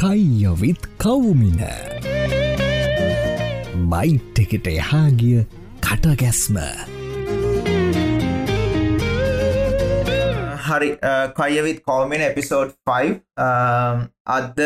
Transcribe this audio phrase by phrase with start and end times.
[0.00, 1.60] කයියොවිත් කවුමින.
[3.92, 5.42] Bite එකට එහාගිය
[5.84, 6.56] කටගැස්ම.
[10.66, 10.88] හරි
[11.38, 13.12] කයවිත් කෝමෙන් episode 5
[14.36, 14.62] අද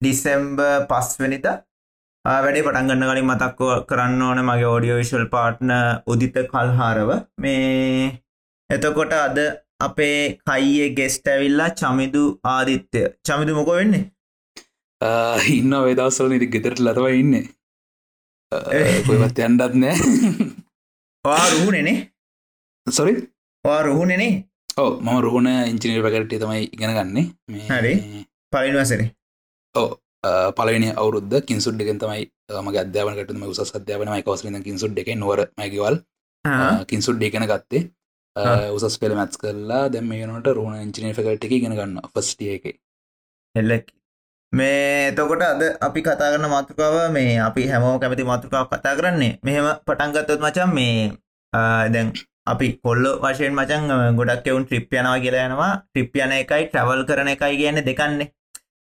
[0.00, 0.60] ඩිසෙම්බ
[0.92, 1.48] පස්වනිත
[2.24, 5.76] වැඩේ පටන්ගන්න කලින් මතක්කෝ කරන්න ඕන මගේ ෝඩියෝ විශල් පාට්න
[6.06, 7.10] උදිත කල්හාරව.
[7.38, 8.20] මේ
[8.70, 9.38] එතකොට අද
[9.80, 10.18] අපේ
[10.50, 12.26] කයියේ ගෙස්ට ඇවිල්ලා චමිදු
[12.56, 14.10] ආදිත්‍යය චමිදු මොක වෙන්නේ?
[15.00, 17.34] ඉන්න වේදවසල නිති ගෙතරට ලතව ඉන්න.
[19.06, 19.96] කොයිවත් යන්ඩත් නෑ.
[21.24, 21.96] වා රුහුණනේ
[22.86, 23.14] සොරි
[23.64, 24.30] වා රුහුණනේ
[24.76, 27.26] ඕ මම රුහුණ ඉංචිනීර් පැකටේ තමයි ඉගෙන ගන්නේ.
[27.70, 27.94] හරි.
[28.52, 29.10] පලින්වසරේ
[29.74, 29.90] ඕ
[30.58, 32.24] පලනි අවුරුද්ධ කින්සුඩ් එකෙන් තමයි
[32.66, 35.98] මගේ අධ්‍යාපනකට ම උස අධ්‍යාපන කවසන කින්සුඩ් එක නොවර මැකිවල්
[36.90, 37.82] කින්සුඩ් එකන ගත්තේ.
[38.76, 42.64] උසස් පෙළ මැත්ස් කරලා දැම යනට රුණ ඉංචිනීර් පැකට එක ඉගෙන ගන්න ෆස්ටිය එක.
[43.54, 43.86] එල්ලක්
[44.52, 49.38] මේ එතකොට අද අපි කතා කරන මාතෘකාව මේ අපි හැමෝ කැමති මාතෘකාව කතා කරන්නේ.
[49.46, 51.10] මෙහෙම පටන්ගත්තොත් මචන් මේ
[51.52, 52.12] ආ, දැන්
[52.52, 53.82] අපි කොල්ල වශයෙන් මචන්
[54.18, 55.72] ගොඩක් එවුන් ට්‍රිප් යනවා කියලා යනවා.
[55.90, 58.28] ට්‍රිප් යන එකයි ට්‍රවල් කරන එකයි කියන්න දෙකන්නේ.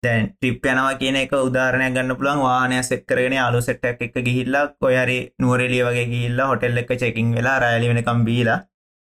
[0.02, 2.40] දැන් ට්‍රිප් යනවා කියන එක උදාරණයක් ගන්න පුළුවන්.
[2.46, 7.58] වානය සෙක් කරගෙන අලු සෙට්ටක් එක ගිහිල්ලා කොයරි නුවරෙලිය වගේ ගිහිල්ලා හොටෙල් එක චෙකින් වෙලා
[7.64, 8.58] රෑලි වෙනකම් බීලා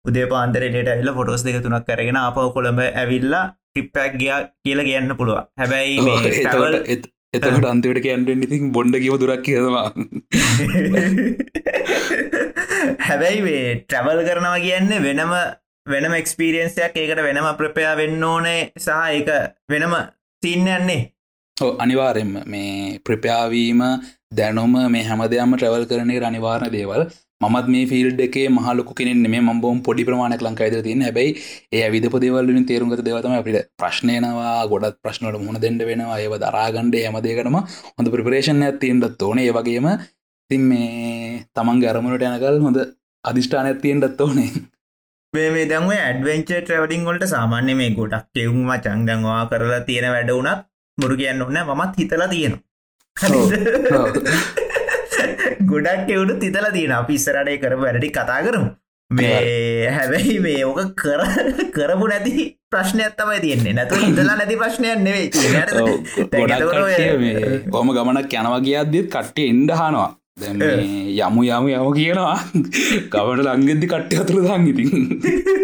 [0.05, 3.45] උදේ පාන්දරට ඇල්ල ෆොටෝස් දෙක තුනක් කරගෙන අප කොළඹ ඇවිල්ලා
[3.79, 5.45] ටිප්පැක් ගියා කියලා කියන්න පුළුවන්.
[5.57, 5.97] හැබැයි
[7.31, 9.93] එතකට අන්තිවට කියන්ට ඉතින් බොන්්ඩ කිව දුරක් කියවා
[13.07, 15.33] හැබැයි මේ ට්‍රවල් කරනවා කියන්නේ වෙනම
[15.87, 19.29] වෙනම එක්ස්පීරියන්සයක් ඒකට වෙනම ප්‍රපයා වෙන්න ඕනේ සහ ඒක
[19.69, 19.93] වෙනම
[20.43, 21.13] සින්නයන්නේ
[21.77, 23.81] අනිවාරෙන්ම මේ ප්‍රප්‍යාවීම
[24.33, 27.05] දැනුම මේ හැම දෙයම ට්‍රවල් කරනේ අනිවාරණ දේවල්
[27.41, 31.29] මත් මේ ෆිල්ඩ් එකේ මහලොක කෙනෙ මේ මබෝම් පොඩි ප්‍රමාණක් ලංකායිද තින් හැබයි
[31.71, 37.57] ඒ විද පදවලින් තේරුම්ගත දෙවතම අපිට ප්‍රශ්නයනවා ගොඩත් ප්‍රශ්නට මුණ දෙන්න වෙනවා ඒව දරාගණ්ඩ හැමදේකටම
[37.97, 39.39] හොඳ ප්‍රපරේෂන් ඇතියෙන්ටත් ඕන.
[39.39, 39.87] ඒ වගේම
[40.49, 42.79] තින් මේ තමන් ගරමට යනකල් හොඳ
[43.23, 44.49] අධිෂ්ඨාන ඇතියෙන්ටත් ඕනේ.
[45.33, 50.65] මේ දැන්ව ඇඩවෙන්ච ට්‍රවලින් වලට සාමාන්‍ය මේ ගොඩක් කෙවුම චංදංවා කරලා තියෙන වැඩ වුණත්
[50.97, 52.67] මුරු කියන්න ඔන්න මත් හිතලා තියෙනවා
[55.71, 58.69] ගොඩක් එවුණු තිතලා තියෙන අපි ඉස්සරටේ කරපු වැඩි කතා කරමු.
[59.11, 61.21] මේ හැබැයි මේ ඕක කර
[61.73, 63.73] කරපු නැති ප්‍රශ්නයක් තමයි තියෙන්නේ.
[63.73, 64.97] නැතු ඉඳලා නැති ප්‍රශ්නයක්
[66.29, 70.09] කට්ටිය මේ කොම ගමනක් යනවා කියද්දිත් කට්ටිය ඉන්ඩහනවා
[71.19, 72.37] යමු යමු යම කියනවා.
[73.11, 75.58] කවට ලංගෙද්දි කට්ටි අතුර දන් ඉතින්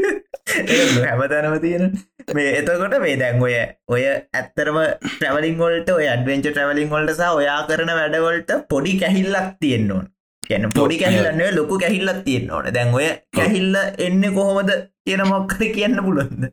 [0.67, 1.85] හැමතැනම තියෙන
[2.33, 3.55] මේ එතකොට මේ දැන් ඔය
[3.89, 9.91] ඔය ඇත්තරම ට්‍රවලින් වලට ඔය ඇඩවෙන්ච ට්‍රවලින් වලට සහ ඔයා කරන වැඩවලට පොඩි කැහිල්ලක් තියෙන්න
[9.91, 10.07] ඕන.
[10.47, 12.71] කියන පොඩි කැහිල්ලන්නේ ලොකු කැහිල්ලක් තියෙන්න ඕන.
[12.73, 13.75] දැන් ඔය කැහිල්ල
[14.07, 14.71] එන්න කොහොමද
[15.05, 16.49] කියන මොක්කද කියන්න පුළුවන්ද?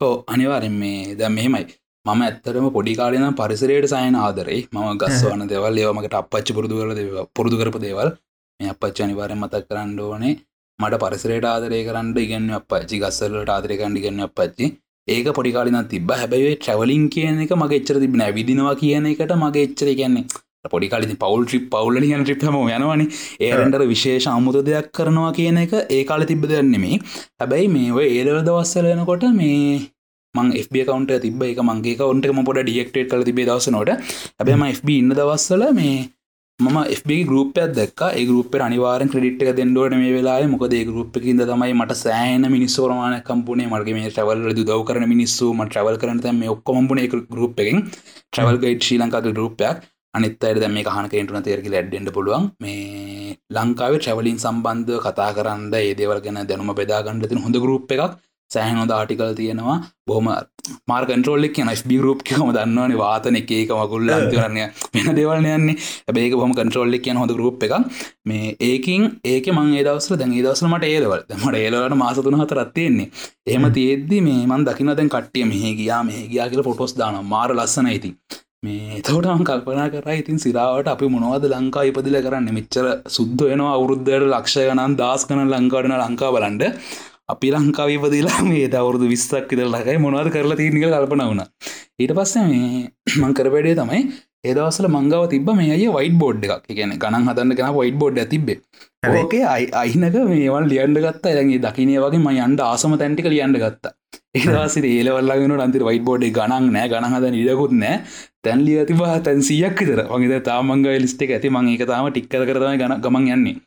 [0.00, 1.66] ඕ අනිවාරෙන් මේ දැම් මෙහෙමයි.
[2.06, 4.60] මම ඇත්තරම පොඩි කාලන පරිසරයට සයන ආදරේ.
[4.72, 8.10] මම ගස්වන දෙවල් ඒවමකට අපච්චි පුරුදු කර දෙව පුරුදු කරපු දේවල්.
[8.60, 10.34] මේ අපච්ච අනිවාරෙන් මතක් කරන්න ඕනේ
[10.78, 14.66] මට පරිසරයට ආදරය කරන්න ඉගන්න අපච්චි ගස්සලට ආදරය කණ්ඩි ගන්න අපච්චි
[15.08, 19.90] ඒක පොඩිකාලින තිබ හැබැයි ට්‍රවලින් කියන එක මගේ එච්චර තිබෙන විදිනවා කියන එකට මගේ එච්චර
[19.92, 20.24] කියන්නේ
[20.66, 23.06] පොඩිකාලි පවල් ්‍රිප් පවුල කියන ්‍රිප්ම යනවනි.
[23.40, 27.00] ඒරෙන්ටර විශේෂ අමුත දෙයක් කරනවා කියන එක ඒ කාල තිබ දෙන්නෙමේ
[27.38, 29.78] හැබැයි මේ ඔය ඒදව දවස්සලනකොට මේ
[30.34, 33.94] මං FB කවන්ට තිබ එක මගේ කවන්ට ම පොඩ ඩියෙක්ටේට කල තිබේ දවසනොට
[34.34, 35.96] හැබැම FB ඉන්න දවස්සල මේ
[36.60, 41.16] මම FB ගරුපයක් දක් ඒ ගරුප අනිවාරෙන් ක්‍රඩිට් එක දෙන්නඩුවට මේ වෙලා මොකද ඒ ගරුප්
[41.22, 46.20] ඉද තමයි මට සෑන මිනිස්සෝරමාන කම්පුනේ මර්ගේ මේ ට්‍රවල් දව කරන මිනිස්සු ම ට්‍රවල් කරන
[46.38, 47.80] මේ ඔක්කොම්පුනේ ගරුප් එකෙන්.
[48.32, 49.82] ට්‍රවල් ගයිඩ් ශ්‍රී ලංකාක ගරුපයක්
[50.14, 52.46] අනිත් අයට දැම මේ කහනකෙන්ටුන තේරකි ලැඩ්ඩෙන්ට පුළුවන්.
[52.62, 58.14] මේ ලංකාවේ ට්‍රවලින් සම්බන්ධ කතා කරන්න ඒ දේවල් ගැන දැනුම බෙදාගන්නට තින හොඳ ගරුප් එකක්.
[58.50, 59.76] සෑහන හොඳ ආටිකල් තියෙනවා.
[60.06, 60.28] බොහම
[60.88, 62.94] මාර් කන්ටරෝල්ල කියන ෆබ ගරුප් කියම දන්නවන.
[62.96, 64.60] වාතන එක එක මකුල්ල අන්තිවරන්න
[64.94, 65.76] වෙන දෙවල්න යන්නේ.
[66.04, 67.74] ඇබේක බොම කන්ටරෝල්ල කියන හොඳ ගරුප් එක
[68.24, 73.10] මේ ඒකින් ඒක මං ඒදවසර දැන් ඒදවසලමට ඒදවල් මට ඒලවට මාසතුන හත රත්තියෙන්නේ
[73.48, 77.50] එහම තියෙද්දි මේ මන් දකින දැන් කට්ටිය මෙහ ගියා මෙහ ගියා කියල පොටොස් දාන මාර
[77.52, 78.12] ලස්සන ඉති
[78.64, 82.46] මේ තවටම කල්පනා කර ඉතින් සිරාවට අපි මොනවද ලංකා ඉපදිල කරන්න?
[82.58, 82.86] මෙච්චර
[83.16, 86.64] සුද්ද වෙනවා අවුරුද්ධයට ලක්ෂය ගනන් දස් කන ලංකාඩන ලංකා බලන්ඩ
[87.28, 91.42] අපි ලංකාව ඉපදිලා මේ දවරුදු විස්සක් ඉදර ලකයි මොනවද කරලා තිීනික කල්පන වුණ.
[92.00, 92.90] ඊට පස්ස මේ
[93.22, 94.00] මංකරපඩේ තමයි
[94.44, 98.58] ඒදවසල මංගව තිබ මේ අය වයිට බෝඩ් එකක් කියන ගණන් හදන්න කෙන වයිට බෝඩ් තිබේ
[99.12, 101.32] ඕකේ අයි අයිනක මේවල් ලියන්ඩ ගත්තා.
[101.34, 103.94] ඇගේ දකිනය වගේ ම යන්ඩ ආසම තැන්ටික ලියන්ඩ ගත්තා.
[104.38, 106.92] ඒවාසි ඒලවල්ලගෙන අන්ති වයිට බෝඩ් ගණන් නෑ.
[106.92, 107.96] ගණහද නිදකුත් නෑ.
[108.44, 110.04] තැන් ලිය තිබ තැන් සියක් විතර.
[110.12, 111.54] වගේ තාමංග ලිස්ටේ ඇති.
[111.56, 113.58] මං එක තාම ටික්කර කරතම ගන ගමන් යන්නේ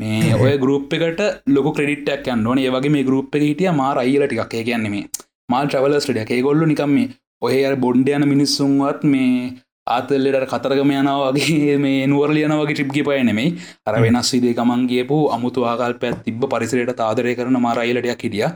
[0.00, 2.58] මේ ඔය ගරුප් එකට ලොක ක්‍රඩිට්ක් යන්න ඕන.
[2.58, 5.08] ඒවගේ මේ ගරුප් හිටිය මාර අයිල ටික් කියන්නේ මේ
[5.48, 7.10] මාල් ට්‍රවලස්ට ඩ ඒ ගොල්ලු නිකම් මේ
[7.42, 9.50] ඔය අර බොන්්ඩ යන මිනිස්සුන්වත් මේ
[9.88, 13.54] ආතල්ලට කතරගම යනවා වගේ මේ නුවරලියන වගේ ටිප්ගි පය නෙමෙයි.
[13.86, 18.48] අර වෙනස් විදේ ගමන් ගියපු අමුතු ආකල්පයක් තිබ පරිසරයට තාදරය කරන මරයිලටයක් හිටිය.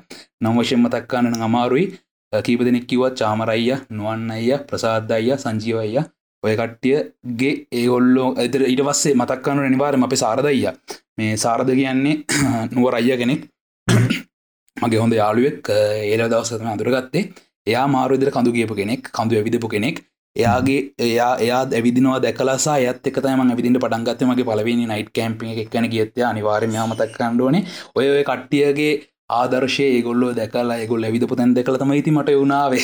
[0.42, 1.86] නවශෙන්ම තක්කාන්න අමාරුයි.
[2.32, 6.02] කීප දෙනෙක් කිවත් චාමරයිය නුවන් අයිය ප්‍රසාද්ධයිය සංජීවයිය
[6.42, 10.72] ඔය කට්ටියගේ ඒගොල්ලෝ ඇතර ඉට පස්සේ මතක්කනු නිවාරම අපේ සාරදයිය
[11.18, 12.16] මේ සාරද කියන්නේ
[12.76, 13.42] නුවර අයිය කෙනෙක්.
[14.82, 15.70] මගේ හොඳ යාළුවෙක්.
[16.04, 17.24] ඒල දවසතම අදුරගත්තේ
[17.66, 20.02] එයා මාරුදර කඳු ගියපු කෙනෙක් කඳු ඇවිදපු කෙනෙක්.
[20.36, 25.68] එයාගේ එයා එයා ඇවිදිනවා දැකලසා ඇත් එක තම විදිට පටන්ගත්ත මගේ පලවෙනි නයිට් කැම්පි එක
[25.70, 27.62] ගැන ගියත්ය අනිවාර්ය මතක් කණ්ඩුවනේ
[27.94, 28.92] ඔය ඔය කට්ටියගේ
[29.30, 32.82] ආදර්ශය ඒගොල්ලෝ දැකලා ඒගොල් ඇවිදපු තැන් දෙකල තම ඉති මට වුණාවේ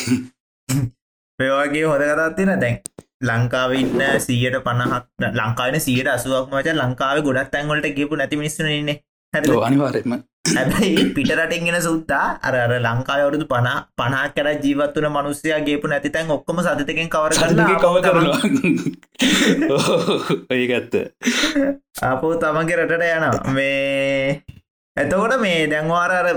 [1.38, 2.78] පයවාගේ හොද කතත්තින දැන්?
[3.20, 5.04] ලංකාව ඉන්න සීයට පණහක්
[5.38, 8.90] ලංකාවන සියට අසුවක් මච ලංකාව ගොඩක් තැන්වලට ගේපු නැති මිස්සන ඉන්න.
[9.32, 10.14] හැද අනිවාරෙම
[10.50, 13.68] හැබැයි පිටරටෙන්ගෙන සුත්තා අර අර ලංකාව අවුරුදු පන
[13.98, 17.32] පනහක් කර ජීවත්වන මනුස්සයා ගේපු නැති තැන් ඔක්කොම සතතකෙන් කවර
[20.72, 20.94] ඇත්ත.
[22.12, 24.40] අපෝ තමන්ගේ රටට යන මේ
[24.96, 26.28] එතකොට මේ දැන්වාර අර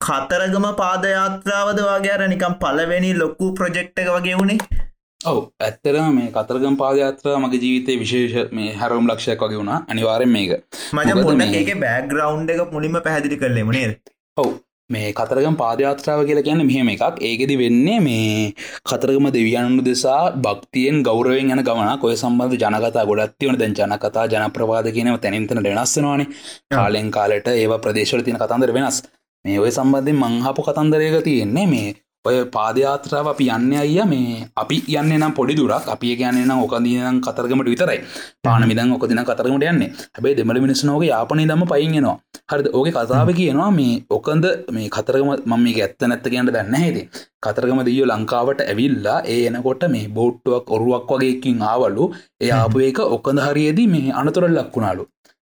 [0.00, 4.83] කතරගම පාදයාත්‍රාවද වගේ අර නිකම් පලවෙනි ලොක්කු ප්‍රජෙක්්ක වගේ වුණේ
[5.30, 9.78] ඔව ඇත්තර මේ කතරගම් පාදයාත්‍ර මගේ ජීවිතය විශේෂ මේ හැරවම් ලක්ෂයක් වගේ වුණා.
[9.92, 10.52] අනිවාරෙන් මේක.
[10.98, 13.96] මජ පොන්න ඒක බෑග්‍රවන්් එක මුලින්ම පැදිලි කරලෙම නේද?
[14.42, 14.50] ඔව්
[14.90, 17.22] මේ කතරගම් පාදයාත්‍රාව කියලා කියන්න මෙහෙම එකක්.
[17.28, 18.52] ඒකෙදි වෙන්නේ මේ
[18.90, 25.18] කතරගම දෙවියන්නු දෙසා භක්තියෙන් ගෞරවෙන් යන ගමන කොය සම්බන්ධ ජනකතා ගොඩත්තිවන දැන් ජනකතා ජනප්‍රවාද කියනව
[25.24, 26.32] තැනින්තන වෙනස්සනවානේ
[26.76, 29.02] කාලෙන් කාලට ඒවා ප්‍රදේශල තින කතන්දර වෙනස්.
[29.44, 31.88] මේ ඔය සම්බන්ධයෙන් මංහපු කතන්දරයක තියෙන්නේ මේ
[32.24, 37.18] ඔය පාදයාත්‍රාව අපි යන්න අයිය මේ අපි යන්න නම් පොඩි දුරක් අපි ගැන්න නම් ඕකදීනම්
[37.20, 37.98] කතරගමට විතරයි.
[38.44, 39.90] පාන මිදන් ඕකදින කතරගමට යන්නේ.
[40.14, 42.16] හැබයි දෙමල මිනිස්සනෝක යාපනය දම පයින්ගෙනවා
[42.50, 42.68] හරිද?
[42.72, 46.98] ඕක කතාව කියනවා මේ ඔකන්ද මේ කතරගම මම මේ ඇත්ත නැත්ත කියන්න දන්න හෙද
[47.44, 52.04] කතරගම දියෝ ලංකාවට ඇවිල්ලා ඒ එනකොට මේ බෝට්ටුවක් ඔරුවක් වගේකින් ආවලු.
[52.40, 55.04] ඒ ආපු එක ඔකඳ හරියේදී මේ අනතුරල් ලක්වුණාලු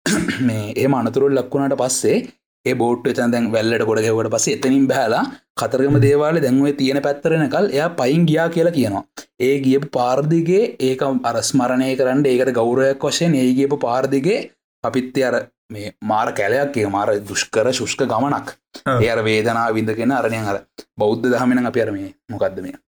[0.49, 2.19] මේ ඒම අනතුරල් ලක්වුණට පස්සේ
[2.67, 5.23] ඒ බෝට් චන්දැන් වැල්ලට ගොඩ ගෙවට පස එතනින් බෑලා
[5.61, 9.03] කතරගම දේවාල දැන්වේ තියෙන පැත්තරනකල් එයා පයින් ගියා කියලා කියනවා.
[9.41, 14.39] ඒ ගියපු පාර්දිගේ ඒක අරස්මරණය කරන්න ඒකට ගෞරයක් වශයෙන් ඒ ගියපු පාර්දිගේ
[14.85, 15.35] අපිත්ති අර
[15.73, 18.57] මේ මාර කැලයක් ඒ මාර දුෂ්කර ශුෂ්ක ගමනක්.
[18.97, 20.59] ඒ අර වේදනා විඳගෙන අරණය අර
[20.97, 22.79] බෞද්ධ දහමෙන අප අරමේ මොකක්ද මේ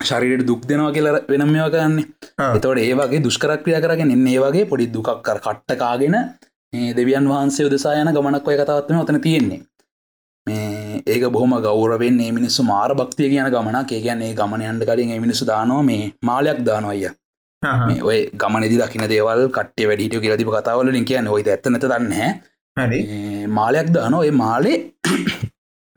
[0.00, 2.06] ශරීරයට දුක් දෙනවා කියල වෙනම් මේවා කරන්නේ.
[2.50, 6.16] එතවට ඒවාගේ දුෂ්කරක්‍රිය කරගෙන එන්න ඒවාගේ පොඩි දුකක් කර කට්ටකාගෙන
[6.72, 9.60] මේ දෙවියන් වහන්සේ උදෙසා යන ගමනක් ඔය කතාවත්ම ඔතන තියෙන්නේ.
[10.46, 13.92] මේ ඒක බොහම ගෞරවෙන් ඒ මිනිස්සු මාර භක්තිය කියන ගමනක්.
[13.92, 17.00] ඒ කියන්නේ ගමන යන්න කලින් ඒ මිනිස්සු දානවා මේ මාලයක් දානොය
[17.86, 22.12] මේ ඔය ගමනදි දකින දේවල් කට්ටේ වැඩිට කියලතිබ කතාවලින් කියන්න ඔයි ඇත්ත නැත දන්න
[23.50, 24.76] මාලයක් දානෝ ඒ මාලේ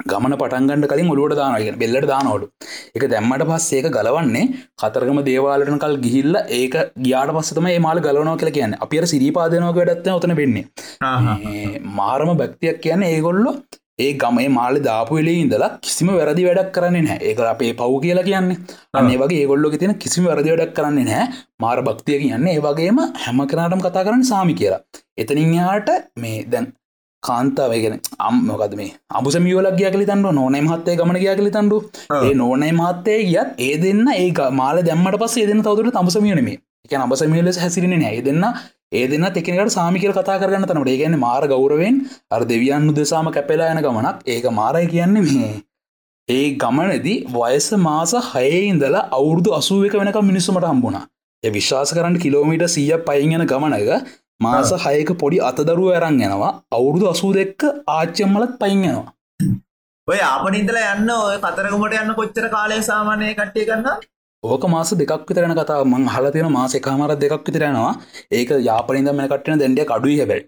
[0.09, 2.45] ගමන පටන්ගන්න කලින් ඔලුවට දානගෙන බෙල්ලට දානෝඩු
[2.97, 4.45] එක දැම්මට පස් ඒක ගලවන්නේ
[4.83, 8.79] කතරගම දේවාලටන කල් ගිහිල්ල ඒක ගියාට පස්සතම මාල ගලවනෝ කියලා කියන්න.
[8.85, 10.65] අපිර සිරිපාදනෝක වැඩත්ත ඔතන වෙන්නේ.
[11.99, 13.53] මාරම බැක්තියක් කියන්න ඒගොල්ලො
[14.05, 17.19] ඒ ගමේ මාල දාපු වෙලේ ඉඳලා කිසිම වැරදි වැඩක් කරන්නේ නෑ.
[17.29, 18.57] ඒක අපේ පව් කියලා කියන්නේ.
[18.99, 21.25] අන්නේ වගේ ඒගොල්ලො තින කිසිම වැරදි වැඩක් කරන්නේ නෑ.
[21.63, 24.81] මාර භක්තිය කියන්නේ ඒ වගේම හැම කරනාටම කතා කරන්න සාමි කියලා.
[25.21, 25.89] එතනින් යාට
[26.23, 26.67] මේ දැන්
[27.23, 28.91] කාන්තාවගෙන අම්මොකද මේ?
[29.11, 31.77] අබුසමියෝලක් ගිය කලි තන්ඩු නොනෑ මහත්තේ ගමන ගිය කලි තන්ඩු
[32.19, 36.93] ඒ නොනෑ මහත්තේ ගියත් ඒ දෙන්න ඒ මාල දැම්මට පස් ඒ දෙන්න තවතුට අමසමියනමේ එක
[36.97, 38.21] අබසමියලෙස හැසිරෙන නෑ.
[38.21, 38.43] දෙන්න
[38.91, 41.99] ඒ දෙන්න එකනකට සාමිකල් කතා කරන්න තනට ඒ ගැන්න මාර ගෞරවෙන්
[42.31, 44.17] අර දෙවියන්නු දෙසාම කැපෙලා යන ගමනක්.
[44.27, 45.53] ඒක මාරය කියන්නේ මේ.
[46.29, 51.05] ඒ ගමනදී වයස මාස හයඉඳලා අවුරුදු අසුවක වෙනක මිනිස්සුමට හම්බුණා.
[51.43, 54.01] විශ්වාස කරන්න කිලෝමීට සීය පයින් යන ගමනක
[54.41, 56.53] මාස හයක පොඩි අතදරුව ඇරන් යනවා.
[56.77, 57.61] අවුරුදු අසූ දෙක්ක
[57.95, 59.11] ආච්චම්මලත් පයින් යනවා.
[60.07, 64.07] ඔය ආපනින්දල යන්න ඔය කතරගමට යන්න කොච්චර කාලය සාමානය කට්ටිය කරන්න
[64.43, 67.93] ඕක මාස දෙකක් විතරන කතා මං හලතින මාස එකමාරත් දෙකක් විතරයනවා
[68.37, 70.43] ඒක යාපනින්ද මෙන කට්ටන දැන්ඩිය කඩුයි හැබැයි.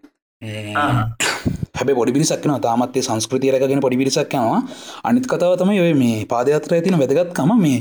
[1.77, 4.61] හැබ පොඩි පිරිසක්න තාමත්තේ සංස්කෘතිය රැගෙන පොඩි පිරිසක් යනවා.
[5.03, 7.79] අනිත් කතාව තම ඔය මේ පාදයාත්‍ර ඇතින වැදගත්කම මේ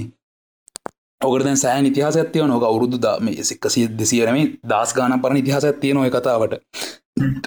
[1.26, 4.38] ඔකට සෑ ඉතිහාස ඇතිය නොක අවුරුදු මේ සික්කසිය දෙසියරම
[4.70, 6.54] දස් ගාන පරණ ඉතිහාස ඇතිය නොය කතාවට.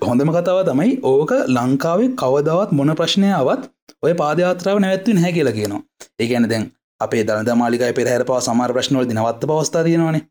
[0.09, 3.63] හොඳම කතාව තමයි ඕක ලංකාවේ කවදවත් මොන ප්‍රශ්නයාවත්
[4.05, 5.81] ඔය පාදයාත්‍රාව නැවත්ව හැ කියලා කියනවා.
[6.21, 6.65] ඒගැන දැන්
[7.01, 10.23] අපේ දළද මාලිකයි පෙරහැර පවා සමාර ප්‍රශ්නවල දිනවත්ත පවස්ථා තියෙනවානේ.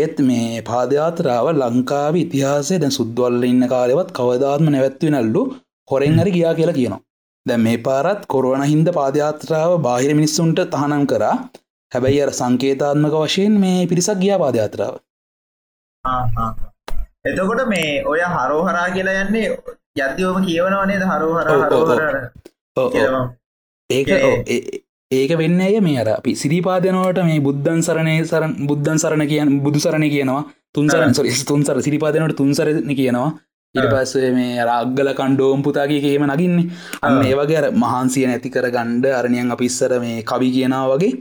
[0.00, 5.42] ඒත් මේ පාදයාත්‍රාව ලංකාව ඉතිහාසේ දැන් සුද්වල්ල ඉන්න කාලෙවත් කවදාත්ම නැවැත්වෙනල්ලු
[5.90, 7.00] හොරෙන් හරි ගියා කියලා කියනවා.
[7.46, 11.36] දැන් මේ පාරත් කොරුවන හින්ද පාදයාත්‍රාව බාහිර මිනිස්සුන්ට තහනම් කරා
[11.92, 14.94] හැබැයි අර සංකේතාත්මක වශයෙන් මේ පිරිසක් ගියා පාදයාත්‍රාව.
[17.24, 19.48] එතකොට මේ ඔය හරෝහරා කියලා යන්නේ
[19.98, 21.46] යද්‍යෝම කියවනවනේද හරෝහර
[23.90, 24.08] ඒක
[25.10, 29.78] ඒක වෙන්න ඇය මේ අර අපි සිරිපාදනවට මේ බුද්ධන් සරණය සරන් බුද්ධන් සරණ කියන බුදු
[29.80, 30.42] සරණ කියනවා.
[30.70, 33.30] තුන්සරන් සොරි තුන්සර සිරිපාදනට තුන්සරන කියනවා.
[33.74, 36.70] ඉට පස්සේ මේ රාග්ගල කණ්ඩෝම් පුතාගේ කියම නගින්නේ.
[37.02, 37.24] අන්න ආ.
[37.24, 41.12] ඒ වගේ අර මහන්සිය නැති කර ගණ්ඩ අරණයන් අපිස්සර මේ කවි කියනා වගේ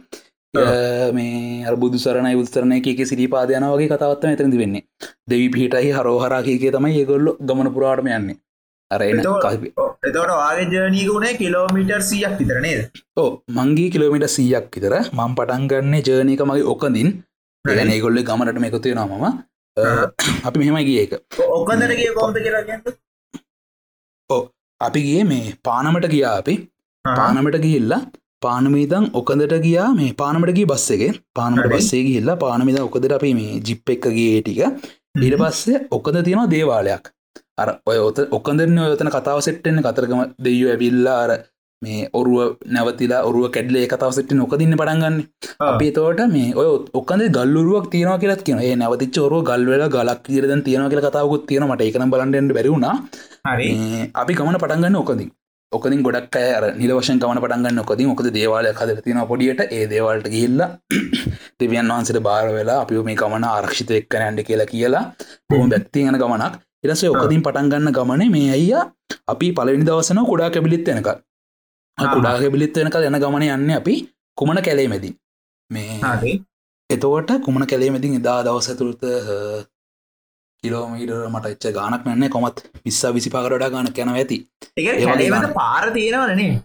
[0.53, 4.83] මේ අර බුදු සරණයි උත්සරණය එක සිරිපාදයන වගේ කතාවත්ත ඇතරදි වෙන්නේ.
[5.29, 8.37] දෙවි පිහිටයි හරෝහරා කියකේ තමයි ඒගොල්ලො ගමන පුරාටම යන්නේ.
[8.91, 9.67] අර එන එතකොට- කල්පි
[10.07, 12.79] එතවට වාගේ ජනීක වුණේ කිලෝමිටර් සියක් විතර නේද?
[13.17, 14.95] ඕ මංගේ කිලෝමිට සීයක් විතර.
[15.13, 17.09] මං පටන්ගන්නේ ජර්නයක මගේ ඔකදින්
[17.65, 19.25] ගැන ඒගොල්ල ගමනට එකතුය නමම
[20.45, 21.13] අපි මෙහෙම ගිය එක
[21.57, 22.81] ඔක්කදර කිය කොමද කියලා කියන්න?
[24.81, 26.55] අපි ගිය මේ පානමට ගියා අපි.
[27.05, 28.01] පානමට ගිහිල්ලා
[28.45, 31.71] පානමීදං ඔකදට ගියා මේ පානමට ගිය බස්සගේ පානමට හරි.
[31.75, 34.59] බස්සේ ගිහිල්ලා පානමිද ඔකදට අපි මේ ජිප් එකගේ ටික.
[35.25, 37.05] ඊට පස්සේ ඔකද තියෙනවා දේවාලයක්.
[37.61, 41.31] අර ඔය ඔත ඔකදරන ඔතන කතාව සෙට්ටෙන්න කතරගම දෙයෝ ඇවිල්ලා අර
[41.81, 42.37] මේ ඔරුව
[42.75, 45.17] නැවතිලා ඔරුව කැඩලේ කතාව සෙට්ට නොකදින්න පටන්ගන්න
[45.67, 46.67] අපි තෝට මේ ඔය
[46.99, 51.67] ඔක්කද ගල්ලුවක් තියන කියලත් කියන ඒ නැවතිච ඔරුව ගල්වෙල ගලක් කියරද තියෙන කියල කතාවකුත් තියෙන
[51.67, 52.95] මට එකන බලන්ඩ බැරිවුණා
[53.51, 53.67] හරි.
[53.75, 55.29] මේ අපි ගමන පටන්ගන්න ඔකදින්
[55.71, 59.61] ඔකදින් ගොඩක් අය අර නිලවශන් ගමන පටන්ගන්න ඔකදින් ඔකද දේවාලය හදර තින පොඩියට.
[59.69, 60.61] ඒ දේවල්ට ගිල්ල
[61.59, 65.03] දෙවියන් වහන්සට බාර වෙලා අපි මේ ගමන ආරක්ෂිත එක්කන ඇන්ඩ කියලා කියලා
[65.47, 66.53] බොහොම බැක්ති යන ගමනක්.
[66.83, 68.83] ඉරස ඔකදින් පටන්ගන්න ගමන මේ අයියා
[69.27, 71.09] අපි පලවිනි දවසන කුඩා කැබිලිත් එනක
[71.97, 73.95] කුඩා කැබිලිත් වෙනක යන ගමන යන්න අපි
[74.37, 75.15] කුමන කැලේ මැදින්.
[75.71, 76.33] මේ හරි.
[76.89, 78.73] එතවට කුමන කැලේමතින් එදා දවස
[80.59, 84.37] ඇතුළත කිලෝමීට මට එච්ච ගානක් නන්නේ කොමත් විස්සා විසිපාකරඩා ගාන කැනව ඇති.
[85.55, 86.61] පාර තියෙනවනේ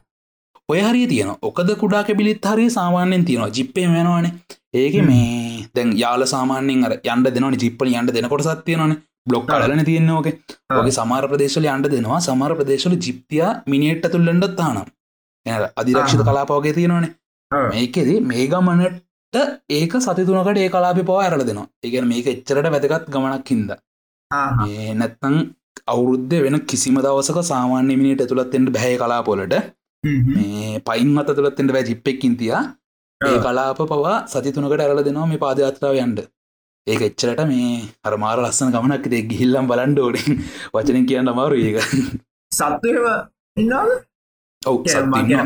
[0.69, 3.51] ඔය හරි තියන ඔකද කුඩා කැබිලිත් හරි සාමාන්‍යෙන් තියෙනවා.
[3.51, 4.27] ජිප්පේ වෙනවාන
[4.75, 4.95] ඒක.
[5.11, 7.59] මේ දැන් යාල සාමාන්‍යෙන් අර යන්ඩ දෙනවන.
[7.65, 8.97] ජිප්පල යන්ට දෙනකොට සත්තියනන
[9.29, 10.79] බ්ලොක් අලන තියෙන්නෝක ආ.
[10.81, 12.21] ඔගේ සමාර ප්‍රදේශල අන්ඩ දෙනවා.
[12.29, 14.89] සමාර ප්‍රදේශල ජිප්තියා මිනිට්ට තුල්ලඩත් තානම්
[15.47, 16.27] එ අධිරක්ෂිත.
[16.29, 17.13] කලාපවගේ තියෙනවානේ.
[17.73, 19.04] මේකෙද මේ ගමනට
[19.71, 21.69] ඒක සතිතුනකට ඒ කලාපි පවා ඇරල දෙනවා.
[21.85, 23.71] ඒගැන මේක එච්චරට වැදගත් ගමනක් හින්ද.
[24.95, 25.37] නැත්තං
[25.87, 29.55] අවුරුද්ධ වෙන කිසිම දවසක සාමාන්‍ය මිනිට ඇතුළත්තෙන්ට බැහැ කලාපොලට
[30.31, 32.63] මේ පයින් අත තුළත්තෙන්ට වැ ජිප්පෙක්කින් තියා.
[33.21, 36.21] ඒ කලාප පවා සතිතුනකට ඇරල දෙනවා මේ පාදයාත්‍රාව යන්ඩ
[36.87, 37.69] ඒක එච්චරට මේ
[38.05, 40.43] අර මාර ලස්සන ගමනක් දෙ ගිහිල්ලම් බලන්ඩෝඩින්
[40.75, 41.79] වචන කියන්න අමාරු ඒක.
[42.53, 43.07] සත්තුව
[43.57, 43.93] ඉන්නවද?
[44.63, 44.77] ඔව්
[45.13, 45.43] මගේ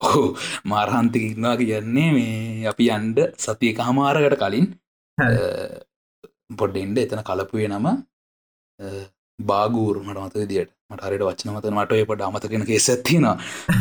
[0.00, 0.36] ඔව්.
[0.64, 4.66] මාරහන්තික ඉන්නවා කියන්නේ මේ අපි අන්ඩ සතියක හමාරකට කලින්.
[6.52, 7.86] පොඩ්ඩෙන්ඩ එතන කලපුය නම
[9.38, 13.26] බාගූර් මට මත දිට මට හරිට වචන මත මට එපට අමතකෙන කෙස ඇත්තින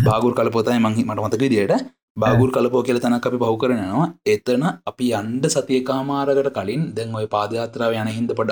[0.05, 1.73] බාගුර් කලපොතයි මංහි මට මතක දියට
[2.17, 7.95] බාගුර් කලපෝ කියල තැනක් අපි පහු කරනවා එතන අපි අන්ඩ සතියකාමාරකට කලින් දැන් ඔය පාදයාත්‍රාව
[7.95, 8.51] යන හින්ද පට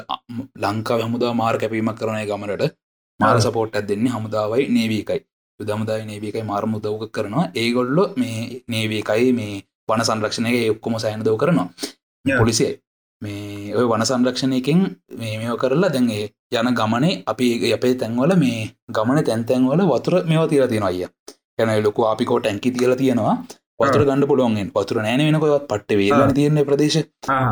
[0.63, 2.71] ලංකාව හමුදා මාර කැපීමක් කරනය ගමනට
[3.19, 5.21] මාර සපෝට් ඇත් දෙන්නේ හමුදාවයි නේවීකයි
[5.61, 7.45] යුදමුදායි නේවීකයි මාර්ම උදව්ක කරනවා.
[7.63, 8.37] ඒගොල්ලො මේ
[8.73, 9.55] නේවීකයි මේ
[9.89, 11.67] වන සංරක්ෂණය ඔක්කොම සෑන දව කරනවා.
[12.25, 12.71] පොලිසිය
[13.21, 14.79] මේ ඔය වන සංරක්ෂණයකින්
[15.21, 16.23] මේ මෙෝ කරලා දැන්ගේ
[16.59, 18.59] යන ගමනේ අපි අපේ තැන්වල මේ
[18.97, 23.35] ගමන තැන්තැන්වල වතුර මෙව තිර තියෙන අය යැන ලොකු අපිකෝ ටැන්කි තියල තියෙනවා.
[23.81, 26.33] වතුර ගණඩ පුළුවන්ගෙන් වතුර නෑන වෙනකොත් පට්ට වේලා.
[26.39, 26.99] තියන්නේ ප්‍රදේශ.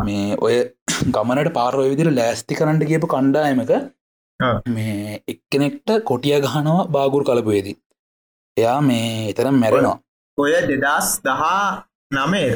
[0.07, 0.55] මේ ඔය
[1.15, 3.71] ගමනට පාරෝ විදිර ලෑස්ති කරන්නට කියපු කණ්ඩායමක.
[4.75, 7.75] මේ එක්කෙනෙක්ට කොටිය ගහනවා බාගුර කලපුයේදී
[8.57, 9.97] එයා මේ එතරම් මැරෙනවා.
[10.37, 11.63] ඔය දෙදස් දහා
[12.15, 12.51] නමේ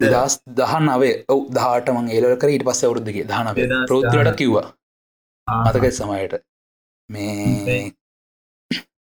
[0.00, 4.66] දෙදස් දහ නවේ ඔව දහට මං ඒලකර ඊට පස්ස අවුරුද්දගේ දහනවේ ප්‍රෝත්‍රයට කිව්වා.
[5.48, 5.62] ආ.
[5.64, 6.34] මතකයි සමයට
[7.10, 7.78] මේ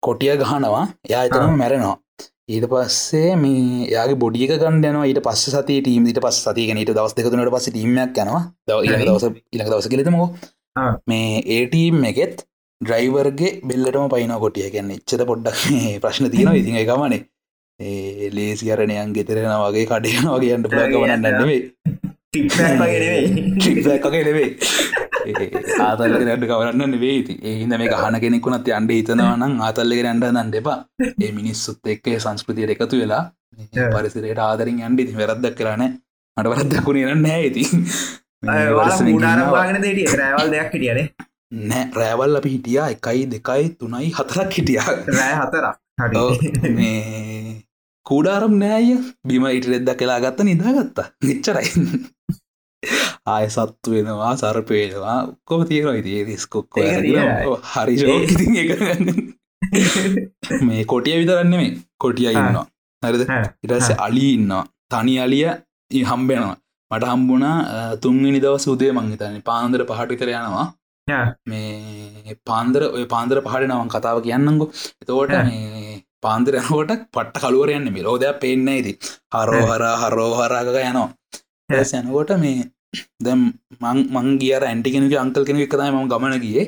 [0.03, 0.85] කොටිය ගහනවා.
[1.11, 1.97] යා එතනම මැරෙනවා.
[2.53, 5.07] ඊට පස්සේ මේ යාගේ බොඩියක ගන්න යනවා.
[5.11, 8.43] ඊට පස්ස සති ටීම ඊට පස් සතියගෙනට දවස් දෙකතුනට පස්ස ටීමයක් යනවා.
[8.67, 8.79] දව.
[9.05, 9.25] දවස
[9.55, 10.29] ඉලක දවස කෙලෙතමකෝ
[10.75, 10.91] ආ.
[11.09, 12.45] මේ ඒටීම් එකෙත්
[12.81, 14.67] ඩ්‍රයිවර්ගේ බෙල්ලටම පයින කොටිය.
[14.75, 15.59] ගැන්න එච්චත පොඩ්ඩක්
[16.03, 16.59] ප්‍රශ්න තියෙනවා.
[16.61, 17.21] ඉතින් එකමනේ
[17.79, 21.59] ඒ ලේසිකරණයන් ගෙතරෙන වගේ කඩයන වගේ අන්ට පුලගවන නැන්නවේ
[22.33, 23.97] ටික්පැක් වගේ නෙවෙයි.
[24.03, 24.49] ක්කගේ නෙවේ
[25.87, 30.79] ආතල්ල රට කවරන්න නෙවේ ති ඒහිද මේ ගහන කෙනෙකුනත් අන්ඩ හිතනවනම් ආතල්ලක රැන්ඩ දන්න එපා.
[31.25, 33.23] ඒ මිනිස්සුත් එක්කේ සංස්කෘතියට එකතු වෙලා.
[33.93, 35.83] පරිසිරයට ආදරින් අන්ඩි වැරද්දක් කරන
[36.37, 37.49] මට වරද්දකුණ නෑ
[38.77, 41.07] වාල මූඩාරවාගෙන දෙටිය රෑවල් දෙයක් හිටියනේ
[41.51, 44.87] නෑ රෑවල් අපි හිටියා එකයි දෙකයි තුනයි හතරක් හිටියා.
[45.17, 45.75] රෑ හතරක්.
[46.77, 47.55] මේ
[48.05, 48.87] කූඩාරම් නෑය
[49.27, 51.69] බිම ඉටරෙද්ද කලා ගත්ත නිදාගත්තා නිච්චරයි
[53.33, 54.31] ආය සත්තු වෙනවා
[55.69, 57.59] තියෙනවා ඉති රිස්කොක්කො ඒක තියෙනවා.
[57.73, 58.71] හරි ඉතින් එක
[60.67, 62.65] මේ කොටිය විතරන්න මේ කොටිය ඉන්නවා.
[63.03, 63.21] හරිද.
[63.63, 64.63] ඉටස අලි ඉන්නවා.
[64.91, 65.45] තනි අලිය
[66.09, 66.55] හම්බෙනවා
[66.91, 70.49] මට හම්බුණා අ, තුන්වෙනි දවස උදේ මංහිතන පාන්දර පහට විතර යනවා.
[70.57, 70.67] යා.
[71.45, 74.65] මේ පාන්දර ඔය පාන්දර පහට නවන් කතාව කියන්නගො
[75.01, 75.33] එතෝට.
[75.45, 78.93] මේ පාන්දර යනකොට පට්ට කළුවරයන්න මේ ලෝදයක් පේන්න ඇති
[79.35, 81.07] හරෝහර හරෝහරාග යනවා
[81.69, 82.69] ඇස් යනකොට මේ
[83.21, 83.41] දැම්
[83.81, 86.65] මං මංගියර ඇන්ටිගෙනක අංකල් කෙනෙ එකතයි ම ගමන ගියේ.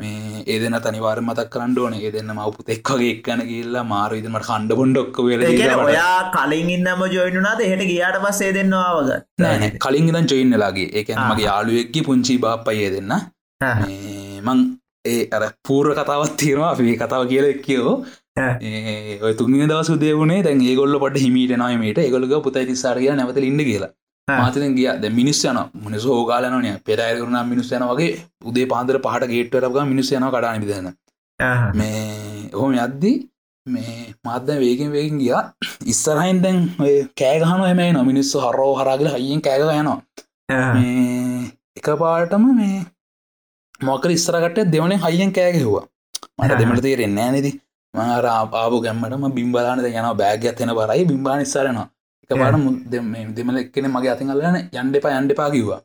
[0.00, 4.46] මේ ඒ දෙන්න තනිවාර මතක් කරන්න ඕන ඒ දෙන්න මවපුත එක්වගේ එක්කන කියල්ලා මාරු ඉදමට
[4.48, 5.44] කණ්ඩ බොන්ඩොක්ක වෙල
[5.84, 9.08] ඔයා කලින් ඉන්නම ජොයිනුනාද එහෙට ගියාට පස්සේ දෙන්නවාවග
[9.40, 11.28] නෑන කලින් ඉදන් චොයින්නලාගේ ඒක ආ.
[11.30, 13.14] මගේ යාළුවෙක්කි පුංචි බාප්පයේ දෙන්න
[13.62, 14.42] මේ
[15.04, 17.46] ඒ අර පූර්ර කතාවත් තියෙනවා අපි මේ කතාව කියල
[18.38, 18.52] ආ.
[19.26, 23.90] ඔය තුන්ගේ දවස් උදේවුණේ දැන් ඒගොල්ල පට හිමීට නයමට ඒගොලග පුතයි තිස්සාරය නැවත ඉන්න කියලා.
[24.28, 28.10] මාතන ගිය ද මිනිස් යන මනිස හෝගාලනය පෙරඇරුණ මිනිස් යන වගේ
[28.44, 30.88] උදේ පාන්දර පහට ගේට්ටරක මිනිස් යන කඩාන විදන්න
[31.74, 33.16] මේ ඔහොම යද්දී
[33.66, 35.34] මේ මාධ්‍ය වේගෙන් වේගෙන් ගිය
[35.86, 39.98] ඉස්සරහයින් දැන් ඔය කෑගහන එම නො මිනිස්සු හරෝ හරාගල හයියෙන් කෑග යනවා
[41.76, 42.78] එක පාටම මේ
[43.82, 45.84] මොකර ඉස්සරකට දෙවනේ හයියෙන් කෑගෙහවා
[46.38, 47.52] මට දෙමට තේරෙන්නේ නෑනෙති
[47.94, 51.88] මර ආපු ගැම්මටම බිම්බලානද යන බෑගත් එෙන බරයි බිම්බා නිස්සාරනවා
[52.30, 52.56] එක පාට
[53.36, 55.80] දෙමල එක්කෙන මගේ අතිංගලන යන්ඩපා යන්ඩපා කිව්වා.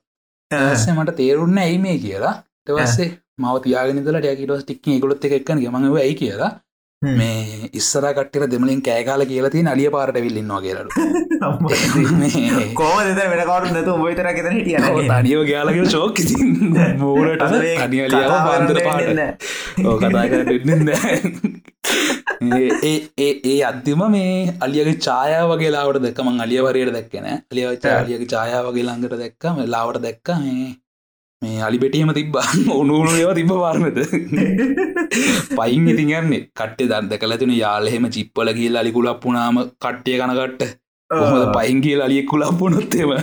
[0.52, 2.36] ඇසේ මට තේරුන්න ඇයි මේ කියලා?
[2.68, 6.16] තවස්සේ මව තියාගෙනදල ටැකිටස් ටික්ක ගොලොත් එක එක්කන මඟව ඇයි?
[6.16, 6.52] කියලා
[7.02, 10.96] මේ ඉස්සර කට්ට දෙමලින් කෑකාල කියලති නලිය පාරට විල්ලින්නවා කියලට
[12.80, 16.22] කෝම දෙද වෙනකවරු නැතු උබයිතර ගෙතන හිටිය තනියෝ ගයාලක ශෝක්
[16.98, 17.44] මූලට
[17.84, 19.46] තනියලියාව පාන්දර පාට.
[19.86, 20.90] ඕ කතා කරන්න
[22.84, 28.90] ඒ ඒ අත්තිම මේ අලියගේ ඡායා වගේ ලාවට දැක්කම අලියවරයට දැක්කන අලියවච අලියගේ ඡායා වගේ
[28.90, 30.68] ළඟට දැක්කම ලාවට දැක්ක මේ
[31.42, 32.48] මේ අලිබෙටියම තිබ්බා.
[32.82, 34.00] උනුුණු ඒව තිබ පාර්මත
[35.58, 36.42] පයින් ඉතින් යන්නේ.
[36.60, 40.78] කට්ටේ දන්ද කලතින යාලහෙම චිප්පල කියල් අලිකුලක් පුුණාම කට්ටිය කනගට්ට.
[41.10, 43.12] කොහොද පයින් කියල අලියෙක් කුලක් පුනොත්තේව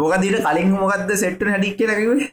[0.00, 2.28] මොකදීට කලින් මොකක්ද සෙට්ට හැඩික් කියලකිවේ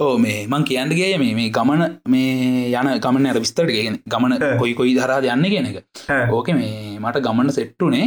[0.00, 4.74] ඕ මේ මං කියන්නගේ මේ මේ ගමන මේ යන ගමන අර විස්තරට ගෙන ගමන කොයි
[4.74, 5.76] කොයි දරා යන්න කියන එක.
[6.30, 8.06] ඕක මේ මට ගමන්න සෙට්ටුනේ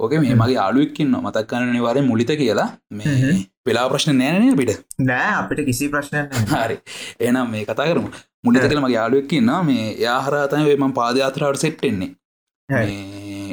[0.00, 2.68] ඕක මේ මගේ ආලුවක්කින්න මතක් කන්න නිවාරය මුලිත කියලා.
[2.92, 3.32] මේ
[3.66, 6.20] වෙලා ප්‍රශ්න නෑනය පිට නෑ අපිට කිසි ප්‍රශ්නය
[6.54, 6.76] හරි.
[7.20, 8.10] එනම් මේ කතා කරමු.
[8.44, 12.12] මුලිත කළ මගේ ආලුවක්කින්න මේ යාහරතන වේම පාදයාත්‍රාවට සෙට්ටෙන්නේ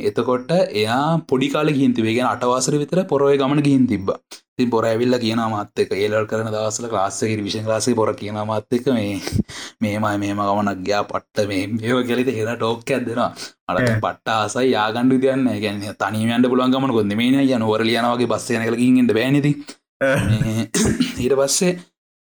[0.04, 4.12] එතකොට එයා පොඩි කාල ගින්තිවේ ගෙන අටවාසර විතර පොරොය ගමන ගිහින් තිබ
[4.60, 9.20] ති පොර ඇවිල්ල කියන මත්තක ඒලල් කරන දවසල ලාස්සක විෂන් ලාසේ පොර කියන මත්තක මේ
[9.82, 13.30] මේමයි මේම ගමනක් ගයා පට්ට මේ ඒව කෙලිත හෙන ටෝක් ඇදෙනවා
[13.70, 18.68] අට පට්ට ආසයි යාගණ්ඩු දයන්න ගැන තනිමයන්ට පුළන් ගමන කොද මේ යන වර ලියනවගේ බස්සයන
[18.68, 19.56] කලකින්ට බෑනති
[21.20, 21.74] ඊට පස්සේ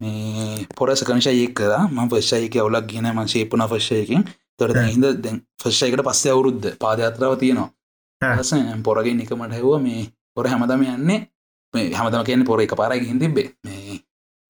[0.02, 4.24] මේ පොරස කනිශය එක්කලා ම පශ්ෂයක අවුලක් ගෙන ම ශේපන ෆශ්යකින්
[4.56, 7.70] තොට හිද දැන් ෆශ්ෂයකට පස්සේ අවුරුද්ධ පාදයාත්‍රාව තියෙනවා.
[8.84, 11.20] පොරගෙන් එකමට හැව මේ පොර හැමදම යන්නේ
[11.78, 14.00] මේ හැමතම කියන පොර එක පාරයි හිතිබේ මේ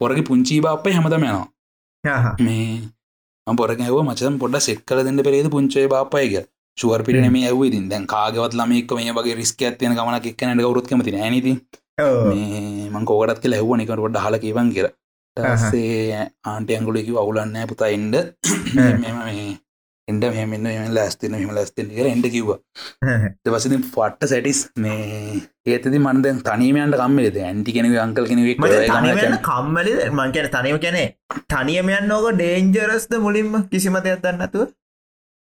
[0.02, 1.48] පොරග පුංචි බාප්පයි හැමතම යනවා.
[2.40, 6.38] මේ පොරගව මචන් පොඩ සෙක් කල දෙන්න පෙරේද පුංචේ බාපයික
[6.78, 7.90] ශුවර් පිට නෙම ඇව ඉතින්.
[7.90, 11.54] දැන් කාගවත් ලමෙක් මේ වගේ රිස්ක ඇතියන ගමන එක්කනට ගවරුත් කමති නැනති
[12.94, 14.90] මං කෝකටත් කියල ඇහුව නිකට ොඩ හල කිවන් කියර
[15.38, 18.16] ටස්සේ ආන්ට අංගුලෙකි අවුලන්න පුතා එන්ඩ
[18.76, 19.48] මෙම මේ
[20.08, 22.52] එන්ඩ මෙමන්න මෙම ලස්තින මෙම ලස්තින කර එඩ කිව්ව.
[23.46, 27.39] දවසති පට්ට සැටිස් මේ ඒතති මන්ද තනිමයන්ට කම්මලෙද?
[27.50, 28.62] ඇන්ටි කෙනෙක අංකල් කෙනෙක්
[29.50, 31.04] කම්මලි මංකැන තනිව කැනෙ
[31.54, 33.58] තනියම යන්න ඕක ඩේන්ජරස්ද මුලින්ම?
[33.72, 34.67] කිසිම දෙයක් දන්නතුව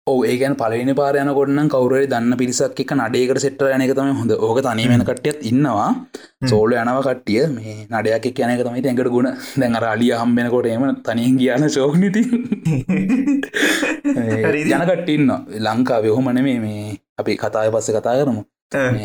[0.06, 4.32] ඒකන් පලනි පාරයන කොන්න කවුරේ දන්න පිරිසක් එක නඩේකට සෙට්ට යන එක තම හොඳ.
[4.38, 5.88] ඕක තනීමෙන කට්ටියත් ඉන්නවා.
[6.44, 7.42] සෝල යනව කට්ටිය.
[7.48, 9.28] මේ නඩයක් කියන එක තමයි ඇඟට ගුණ.
[9.56, 12.22] දැන් අර අලිය හම්බෙනකොට එම තනියෙන් කියන ශෝකනති
[14.68, 18.44] යන කට්ටින්න ලංකා ව්‍යහොමන මේ මේ අපි කතාය පස්ස කතා කරමු.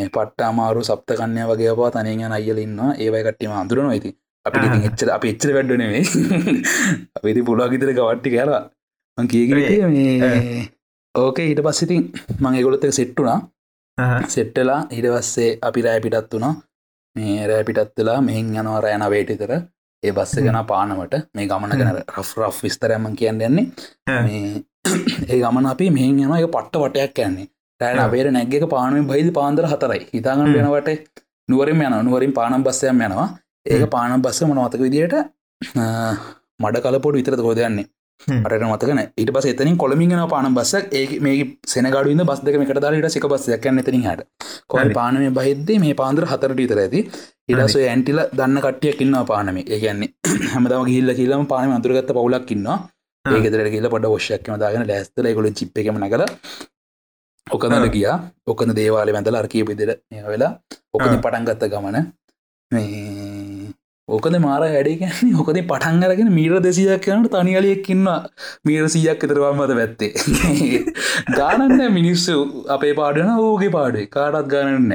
[0.10, 4.14] පට්ට අමාරු සප්ත කන්‍ය වගේ පා තනය අයියල ඉන්න ඒවයි කට්ටිම අඳුරන ඇති
[4.46, 6.02] අපි එච්චර අප එච්චර වැඩ්ඩනේ
[7.18, 8.64] අපිති පුළා ගිතර ගවට්ටි කියලා
[9.18, 10.75] කියග මේ
[11.16, 12.04] ඕක ඊට පස්සිතින්
[12.40, 13.38] මං ගොලොත් එක සෙට්ටුනා
[14.28, 16.54] සෙට්ටලා පස්සේ අපි රෑ පිටත් වුණා.
[17.16, 19.52] මේ රෑ පිටත් වෙලා මෙහින් යනවා රෑන වේටිතර
[20.04, 21.16] ඒ බස්ස ගැන පානමට.
[21.34, 23.66] මේ ගමන ගැන රෆ් රෆ් විස්තරයම කියන්න යන්නේ.
[25.30, 27.48] ඒ ගමන අපි මෙහින් යනවා එක පට්ට වටයක් යන්නේ.
[27.82, 30.02] රෑන අපේර නැග්ගක පානුවෙන් බයිදි පාන්දර හතරයි.
[30.14, 33.28] හිතාගන්න වෙනවට නුවරින් යන නුවරින් පානම් බස්සයම් යනවා.
[33.66, 35.16] ඒක පානම් බස්ස මොනවතක විදියට
[36.60, 37.88] මඩ කලපොට විතර ගෝදයන්නේ
[38.46, 43.10] අට මතකන ඊට පස එතනින් කොළමිගෙන පාන බස්ස ඒ මේ සෙනගඩුවන්න බස් දෙක එකට දාලට
[43.12, 47.02] සික බස්සයක් යන්න එතනින් හට කොල් පානම බහිද්ද මේ පාන්දර හතරට ඉතර ඇති.
[47.48, 49.58] ඉඩස ඇන්ටිල දන්න කටියක් ඉන්න පානම.
[49.66, 50.10] ඒගැන්නේ
[50.54, 52.78] හැමතම ගිල්ල කියලම පානම අතුරගත්ත පවුලක් ඉන්නවා.
[53.26, 56.26] ඒකෙදර කියල පොඩ ොෂ්‍යක්ම දාගෙන ලැස්තල ගොල චිප් එකම නකල
[57.48, 58.18] ඔකදල ගියා.
[58.48, 60.54] ඔකන දේවාල වැඳල අර්කී පිදිර වෙලා
[60.94, 61.98] ඔකන පටන්ගත්ත ගමන
[64.10, 65.34] ඕකද මාර වැඩේ කියන්නේ?
[65.34, 68.20] ඕකද පටන් අරගෙන මීර දෙසියක් යනට තනිගලියෙක් ඉන්නවා.
[68.66, 70.12] මීර සීයක් එතරවා මත පැත්තේ.
[71.40, 72.36] ගානන්න මිනිස්සු
[72.68, 74.94] අපේ පාඩන ඕගේ පාඩේ කාටත් ගානන්න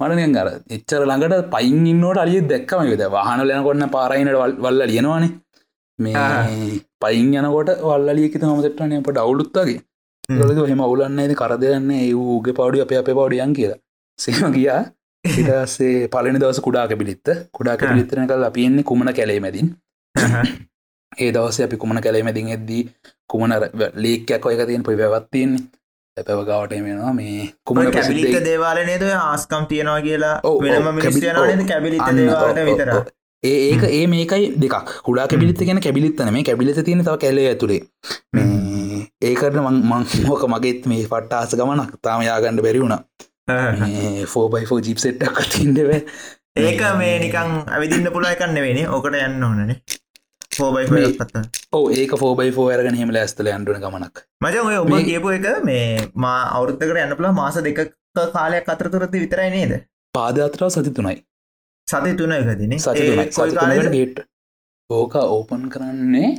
[0.00, 5.32] මටනය අර එච්චර ළඟට පයින් ඉන්නට අලිය දැක්කම යද වාහන ලයනකොන්න පාරයිනට වල්ල ලියනවානේ.
[5.98, 9.80] මේ පයින් යනකොට වල්ලියකිත හමතටන අප ඩවුලුත්තාගේ
[10.40, 10.80] ලොද හෙම.
[10.80, 13.80] අවුලන්න කරදයන්න ඒ වූගේ පවඩි අප අප පවඩියන් කියලා.
[14.22, 14.82] සේම ගියා
[15.24, 17.26] ඉටසේ පලනි දවස කුඩා කැපිලිත්ත.
[17.58, 19.68] කුඩා කැපිලිත්තරන කල් අපියන්නේ කුමන කැලේ මැදින්.
[21.18, 22.82] ඒ දවස අපි කුමන කැලේ මැදින් එද්දී
[23.34, 23.54] කුමන
[24.06, 29.04] ලේකයක් ඔය තියෙන් පොයි පැවත්තියන්නේ පැව ගවට වෙනවා මේ කුමන කැබිලිත දේවාල නේද?
[29.22, 32.90] ආස්කම් තියෙනවා කියලා වෙනම මිනිස්යන කැබිලිත දේවාලට විතර
[33.42, 34.88] ඒක ඒ මේකයි දෙකක්.
[35.06, 37.80] කුඩා කැබිලිත ගෙන කැබිලිත්තන මේ කැබිලිත තියෙන තව කැලේ ඇතුළේ
[39.30, 40.04] ඒකට මං මං
[40.34, 42.98] ෝක මගේත් මේ පට්ට ආස ගමනක් තාම යාගණ්ඩ බැරි වුණ
[44.28, 45.90] ෆෝබයිෆෝ ජිප් සෙට්ක් තින්ඩව
[46.58, 49.78] ඒක මේ නිකං ඇවිදින්න පුලා එකන්න වෙනේ ඕකට යන්න ඕනනේ
[50.58, 54.24] පෝබයි පත්ත ඕ ඒක ෆෝබයිෆෝ ඇරගෙන හෙම ඇස්තල ඇන්ඩුවන ගමනක්.
[54.40, 57.82] මචන් ඔය ඔබ කියපු එක මේ මා අවුරුත්තකට යන්න පුලා මාස දෙක
[58.32, 59.72] කාලයක් අතරතුරති විතරයි නේද?
[60.14, 61.16] පාදයාත්‍රාව සති තුනයි.
[61.88, 63.08] සති තුන එකදින සති
[63.96, 64.22] ගේට්
[64.90, 66.30] ඕක ඕපන් කරන්නේ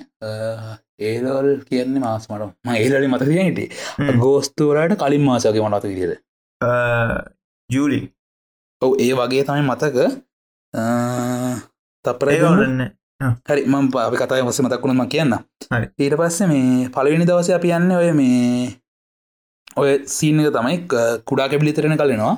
[1.02, 6.14] ඒලවල් කියන්නේ මාස් මට ම ඒලලි මතතිය හිටේ ගෝස්තුවරට කලින් මාසගේ මනත විදිද
[7.70, 8.00] ජූලි.
[8.82, 9.98] ඔව ඒ වගේ තමයි මතක.
[12.06, 12.82] තපර ඒගන්න
[13.48, 15.36] හරි මම පාි කතයි වස මතක්ුණම කියන්න.
[16.04, 18.72] ඊට පස්සේ මේ පලවෙනි දවස අපි යන්න ඔය මේ
[19.82, 20.78] ඔය සීනක තමයි
[21.30, 22.36] කුඩා කැබිලිතරෙන කලෙනවා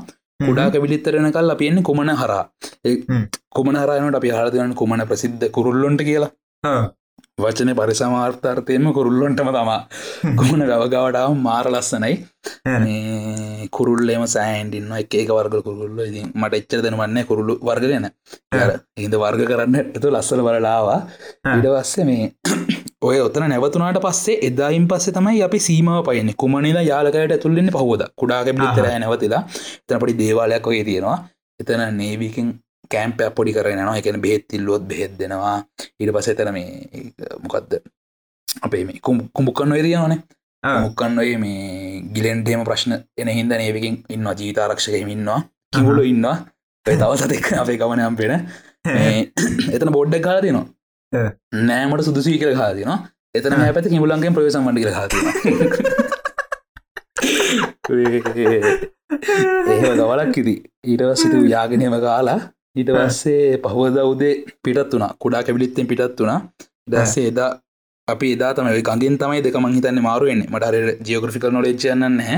[0.47, 2.43] කුඩා කැබිලිත්තරෙන කල් අපියන්නේ කුමන හරා.
[3.55, 6.31] කුමන හරයනට අපි හරදයන කුමන ප්‍රසිද්ධ කුරුල්ලොන්ට කියලා
[7.37, 9.79] වචන පරිසමාර්ථර්තයම කුරුල්ලොන්ටම තමා.
[10.39, 12.13] කුමන ගවගවටාව මාර ලස්සනයි.
[13.69, 15.99] කුරුල්ලේම සෑන්ඩින්න එක ඒක වර්ග කුරුල්ල.
[16.01, 18.07] ඉතින් මට එච්චර දෙනවන්නේ කුරුල්ලු වර්ග ගැන.
[18.97, 20.99] හිද වර්ග කරන්න එතු ලස්සල බලලාවා
[21.53, 22.31] ඉඩ පස්සේ මේ
[23.07, 26.31] ඔය ඔතන නැවතුනාට පස්සේ එදායින් පස්සේ තමයි අපි සීමාව පයන්න.
[26.35, 29.43] කුමනිලා යාලකට ඇතුල්ලෙන්න පහෝද කුඩාග පිතරය නැවතිලා.
[29.83, 31.17] එතන පොඩි දේවාලයක් ඔය තියෙනවා.
[31.59, 32.55] එතන නේවිකින්
[32.91, 35.57] කෑම්ප පොඩි කරනවා එකන බෙහෙත්තිල්ලුවොත් බෙහෙත් දෙනවා.
[35.99, 36.69] ඊට පස එතන මේ
[37.43, 37.77] මොකක්ද
[38.61, 40.19] අපේ මේ කුම්බුක්කන්න ඔයදියනනේ
[40.63, 45.41] මුක්කන්න ඔය මේ ගිලෙන්ඩේම ප්‍රශ්න එන හින්ද නේවකින් ඉන්න ජීතාරක්ෂකම ඉන්නවා.
[45.73, 46.37] කිවුලු ඉන්නවා.
[46.85, 48.33] ඔය තවසතෙක් අපේ ගමනයම් පෙන
[49.75, 50.31] එතන බොඩ්ඩක්.
[50.41, 50.65] තිනවා
[51.63, 52.97] නෑමට සුදුසී කර කාතිනවා
[53.35, 54.93] එතන හැපැති කිමුලන්ගේ ප්‍රවේශම් වඩි කර
[59.67, 62.39] එහෙම ගවලක් ඉති ඊටව සිතු යාගෙනම කාලා
[62.75, 64.33] ඊට පස්සේ පහුවද උදේ
[64.63, 65.11] පිටත් වුණා.
[65.23, 66.39] කුඩා කැබිලිත්තෙන් පිටත් වුණා.
[66.91, 67.49] දස්සේ එදා
[68.07, 70.75] අපි එදා තමයි ගින් තමයි දෙක මහිතන්න මාරුවෙන්නේ මටර
[71.07, 72.37] ජියෝග්‍රෆිකල් නොලෙච්චයන්න හැ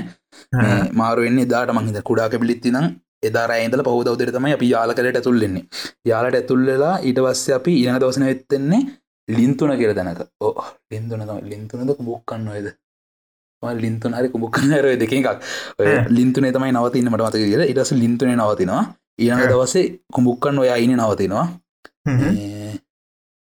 [1.02, 2.88] මාරුවෙන්නේ දාට මහිත කුඩා කැබිලිත්ති නම්
[3.30, 5.66] එදා රෑන්දල පහුද උදර තමයි අපි යාලකට ඇතුල්ලෙන්නේ
[6.12, 8.82] යාලට ඇතුල්ලලා ඊට පස්සේ අපි ඉන දවසන වෙත්තෙන්නේ
[9.28, 10.22] ලින්තුන කියර දැනක.
[10.46, 10.54] ඕ
[10.92, 12.70] ලින්තුන ලින්තුනද කුබොක්කන්න ඔයද
[13.84, 15.28] ලින්තුන හරි කුබොක්කන්න රය දෙක එකක්.
[16.18, 17.66] ලින්තුනේ තමයි නවතින්න මට මතක කියල.
[17.72, 18.86] ඉටස ලින්තුනේ නවතිනවා
[19.20, 21.48] ඊනක දවසේ කුඹුක්කන්න ඔයා ඉන නවතිනවා.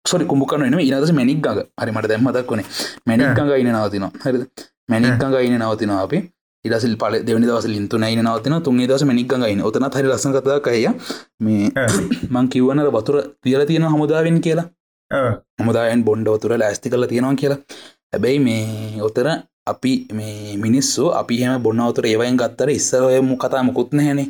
[0.05, 1.61] සොරි කුඹුකන එන ඉනදස මැනික් ගඟ.
[1.81, 2.67] හරි මට දැම්මතක් වනේ
[3.09, 4.13] මැනික් ගඟ ඉන නවතිනවා.
[4.25, 4.39] හරි
[4.91, 6.19] මැනික් ගඟ ඉන නවතිනවා අපි.
[6.65, 10.33] ඉරසිල් පල දෙවනි දවස ලින්තු නයින නවතින තුන්ගේ දවස මැනික් ගඟ ඉන ඔතන හරි ලස්සන
[10.37, 10.87] කතා කය
[11.45, 11.67] මේ
[12.35, 14.69] මං කිව්වනර වතුර තියල තියෙන හමුදාවෙන් කියලා.
[15.61, 17.61] හමුදායන් බොන්්ඩ වතුර ලෑස්ති කල තියෙනවා කියලා.
[18.13, 19.29] හැබැයි මේ ඔතර
[19.73, 24.29] අපි මේ මිනිස්සු අපි හම බොන්නවතුර ඒවයින් ගත්තර ඉස්සරයම කතා මුකුත්න හැනේ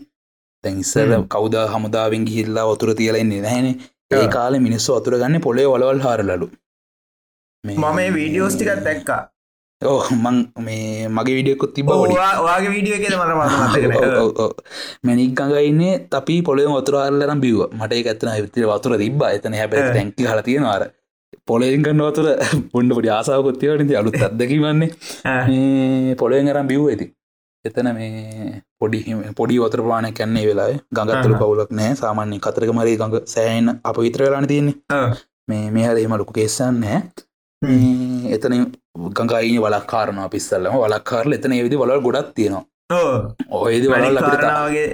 [0.65, 3.77] තැන් ඉස්සර කවද හමුදාවෙන් ගිහිල්ලා වතුර තියලෙන්නේ නැහැනේ.
[4.15, 6.51] ඒ කාල මිනිස්සු අතුර ගන්න පොලේ වලවල් හාරලලු.
[7.65, 9.23] මම වීඩියෝස් ටිකත් දැක්කා.
[9.83, 13.33] ඕ මං මේ මගේ විඩියකුත් තිබ ඔයාගේ වීඩියෝ කියද මට
[15.05, 20.47] මැනික් ගඟයින්නේ අපි පොලේ වතුරල්ලරම් බිව මට ඇත්තන විතර වතුර තිබ එතන හැබ ටැන්කි හල
[20.49, 20.87] තියෙනවාර
[21.47, 22.27] පොලෙන් කන්න වතුර
[22.73, 27.07] පොන්ඩ පොඩි ආසාාවකොත්තිවට අලුත් අදකිවන්නේ පොලෙන් අරම් බිව් ඇති
[27.65, 28.99] එතන මේ පොඩි
[29.37, 34.23] පොඩි වතර ප්‍රාණය කැන්නේ වෙලා ගඟත්තල පවුලක් නෑ සාමාන්‍ය කතරක මරේ ගඟ සෑන් අප විතර
[34.27, 34.77] වෙලාන තියන්නේ.
[35.49, 36.99] මේ මෙහර එම ලොකු කේසන් නෑ
[38.35, 38.55] එතන
[39.15, 42.65] ගඟයින වලක් කාරනවා පිස්සල්ලම වලක්කාරල එතන විදි වල ගොඩක් තියෙනවා.
[43.61, 44.89] ඔයදි වලල් අපිටගේ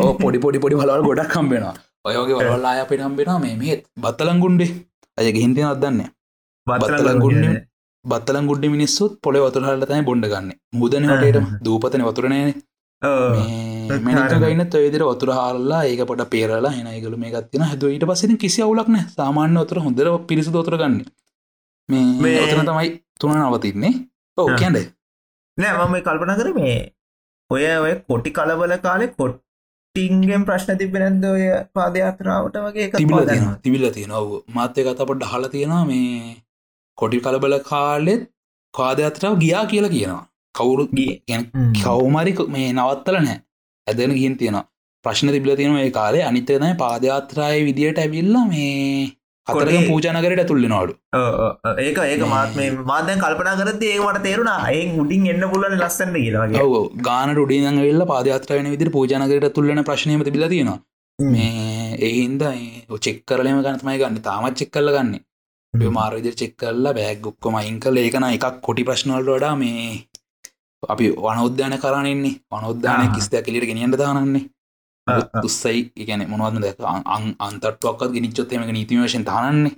[0.00, 1.74] ඕ පොඩි පොඩි පොඩි වලල් ගොඩක් කම්බෙනවා
[2.06, 4.70] ඔයගේ වලල්ලා අපිට හම්බෙනවා මේ මේත් බත්තලංගුන්ඩේ
[5.18, 6.00] අය ගහින්තිය අදන්න
[6.66, 7.58] බත්තලංගුන්න
[8.04, 10.50] බත්තලන් ගුඩ්ඩ මිනිස්සුත් පොල වතුරහල්ල තයි බොඩ ගන්න.
[10.74, 12.38] මුදන වටට දූපතන වතුරනය
[13.02, 19.58] මනිකගයින්න තොයිදිර වතුර හල්ලා ඒක පොට පේරලා හෙනයිගල මේ ගත්තින හැදුවීට පසින කිසි අවුලක්න සාමාන්‍ය
[19.58, 21.02] වතුර හොඳර පිරිසු දොතර ගන්න.
[22.20, 22.88] මේ ඔතන තමයි
[23.20, 23.92] තුන නවතින්නේ
[24.38, 24.86] ඕ කියන්ඩ
[25.58, 26.78] නෑ මම කල්පන කර මේ
[27.50, 29.46] ඔය ඔය කොටි කලබල කාලෙ කොට්ටි
[29.94, 33.24] ටිංගෙන් ප්‍රශ්න තිබෙනද ඔය පාදයාත්‍රාවට වගේ තිබිල.
[33.26, 36.34] තියෙන තිබිල තියෙන ඔව මාත්‍ය කතපට හල තියෙනවා මේ
[36.98, 38.26] කොටි කලබල කාලෙත්
[38.74, 41.22] කාදයක්තරාව ගියා කියලා කියනවා කවුරු ගියේ.
[41.28, 41.72] ගැන හ්ම්.
[41.84, 43.40] කවුමරි මේ නවත්තල නෑ
[43.86, 44.64] ඇදෙන ගින් තියෙනවා.
[45.04, 49.06] ප්‍රශ්න තිබිල තියෙන ඒ කාලේ අනිතනයි පාදයාත්‍රාය විදියට ඇවිල්ල මේ
[49.46, 50.46] කොටේ- පූජනකරට
[51.14, 51.78] ඔව් ඔව්.
[51.78, 54.56] ඒක ඒක මාත් මේ මාදැන් කල්පනා කරද ඒකට තේරුණා.
[54.56, 60.22] අයෙන් උඩින් එන්න පුලන ලස්සන්න කියලාගේ ඔව ගාන ඩියන් වෙල්ල පාදයාත්‍රයන විදිර පූජනකරට තුල්ලන ප්‍රශ්නයම
[60.22, 60.78] තිබිල තියෙනවා.
[61.18, 62.42] මේ එහින්ද
[63.00, 65.18] චෙක් කරලම ගනතමයි ගන්න තාමත් චෙක් කල්ල ගන්න.
[65.90, 70.07] මාරවිදි චෙක් කල්ලා බෑග් ඔක්කොම අයින් කල ඒකන එකක් කොටි ප්‍රශ්නවල්ට වඩා මේ
[70.82, 73.14] අපි වනෝද්‍යාන කරන්නේ වනෝද්‍යානය ආ.
[73.14, 74.44] කිස්තයක් කෙලිට ගෙනියන්ට දානන්නේ.
[75.40, 76.78] උත්සයි ඉගැන මොනවත්ම දැක
[77.40, 79.72] අන්තට්ුවක්ත් ගෙනනිච්චොත්තේම නීතිවශයෙන් තානන්නේ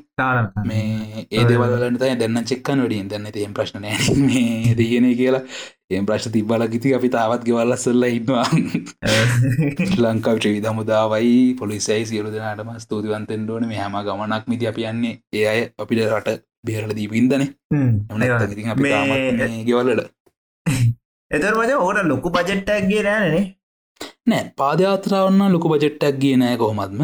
[0.67, 3.87] මේ ඒ දෙවලට දෙන්න චෙක්කන් වඩින් දැන්න තියෙන් ප්‍රශ්න
[4.25, 5.43] මේ දයන කියලා.
[5.91, 8.47] ඒ ප්‍රශ්න තිබල ගිති අපි තාවත් ගෙවල්ලස්සල්ල ඉන්නවා.
[10.05, 13.69] ලංකාව ්‍රවිධ මුදාවයි පොලිසයි සියලු දෙනාටම ස්තුතිවන්තෙන් ඕන.
[13.69, 15.19] මේ හම ගමනක් මිති අපි යන්නේ.
[15.33, 17.47] ඒ අය අපිට රට බේරල දීපින්දන
[19.67, 20.20] ගෙවල්ලට
[21.31, 23.43] එතර මච ඕට ලොකු පජෙට්ටක්ගේ නෑනේ
[24.31, 27.03] නෑ පාදයාත්‍රාවන්න ලොකු බජෙට්ටක් ගිය නෑ කොහොමත්ම.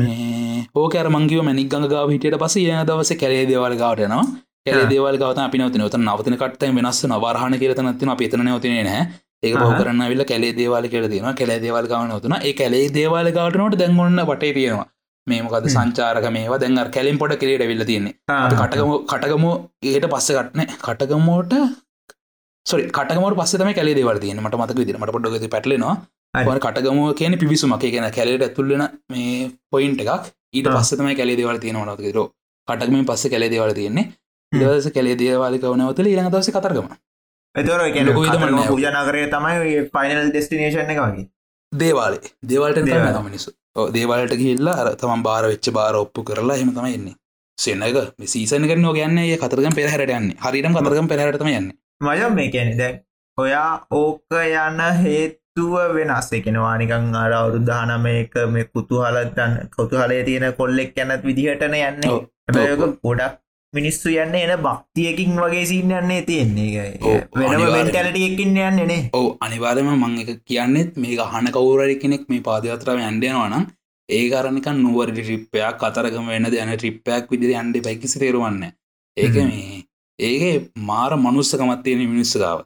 [0.00, 4.26] මේ ඕකර මංගව මැනික් ගඟ ගාව හිටියට පස ඒ දවස කැලේ දේවල් ගාවටනවා
[4.66, 9.02] කැලේ දේවල් ගවත අපි නවත නවත නවතන කට්ටයි වෙනස් වරහන කියරතනත්තින අප එතන නවතින නෑ.
[9.42, 14.24] බව කරන්න විල්ල කැලේ දේවල් තියෙන කැලේ දේවල් ගවන නවතුන ඒ කැලේ දේවල් ගවටනට දැන්ගොන්න
[14.30, 14.86] වටේ තියෙනවා.
[15.26, 15.68] මේමකද.
[15.74, 18.14] සංචාරක මේවා දැන් අර කැලින් පොට කෙලේට විල්ල තියන්නේ.
[18.54, 19.44] කටගම කටගම
[19.90, 21.54] ඒට පස්ස කටන කටගමෝට
[22.66, 25.94] සොරි කටගමට පස්ස තම කැලේ දේවල් තියෙන මට මතක විදිර මට පොඩ්ඩ පැටලෙනවා.
[26.58, 27.84] කටගම කියන පිවිසුමක්.
[27.84, 30.32] කියන කැලේට ඇතුල්ලෙන මේ පොයින්ට එකක්.
[30.54, 30.74] ඊට ආ.
[30.76, 32.18] පස්සතම කැලේ දේවල් තියෙන මනතකර
[32.68, 34.06] කටක්ම පස්ස කැලේ දේවල් තියෙන්නේ.
[34.52, 36.92] දවස කැලේ දේවාලිකවනවතල ඊළඟ දවස කතරගම.
[37.54, 37.80] එතර.
[38.68, 41.26] පූජනකරය තමයි පයිනල් ඩෙස්ටිනේෂන් එක වගේ.
[41.72, 42.34] දේවාලේ.
[42.44, 43.14] දේවල්ට දේවාල.
[43.14, 43.56] තම මිනිසු
[43.96, 47.18] දේවාලට ගිල්ලා අර තමන් බාර වෙච්ච බාර ඔප්පු කරලා හෙම තමයි එන්නේ.
[47.58, 50.32] සෙන්නක සීසන කරන ගන්න ඒ කතරගම් පෙරහට යන්න.
[50.46, 51.68] හරිටම කතරගම් පෙරහටම යන්න
[52.00, 53.00] මජම් මේ කැනෙ දැන්
[53.38, 56.30] ඔයා ඕක යන්න හේතුව වෙනස්.
[56.38, 62.04] එකෙනවානිකං අර අවුරුද්ධානම එක මේ කුතු හලතන්න කොතු හලේ තියෙන කොල්ලෙක් යැනත් විදිහටන යන්න.
[62.46, 63.38] හැබැයක ගොඩක්
[63.74, 66.84] මිනිස්සු යන්න එන භක්තියකින් වගේ සින්න යන්නේ තියෙන්නේ.
[67.34, 67.74] වෙනම අනිවාර්යෙන්.
[67.78, 69.26] මෙන්ටැලට එකින් යන්නනේ ඔව.
[69.40, 73.66] අනිවාර්යම මං එක කියන්නෙත් මේ අහන කවුරරි කෙනෙක් මේ පාදයාත්‍රාව ඇන්ඩයනවනම්
[74.08, 78.64] ඒ කරනිකන් නුවරට ට්‍රිප්පයක් කතරගම වෙන්න යන ට්‍රිප්පයක් විදිරි අන්ඩ පැකිසි තේරුවන්න
[79.16, 79.36] ඒක.
[79.50, 79.84] මේ
[80.18, 82.60] ඒගේ මාර මනුස්සකමත්තියෙන මිනිස්සකාව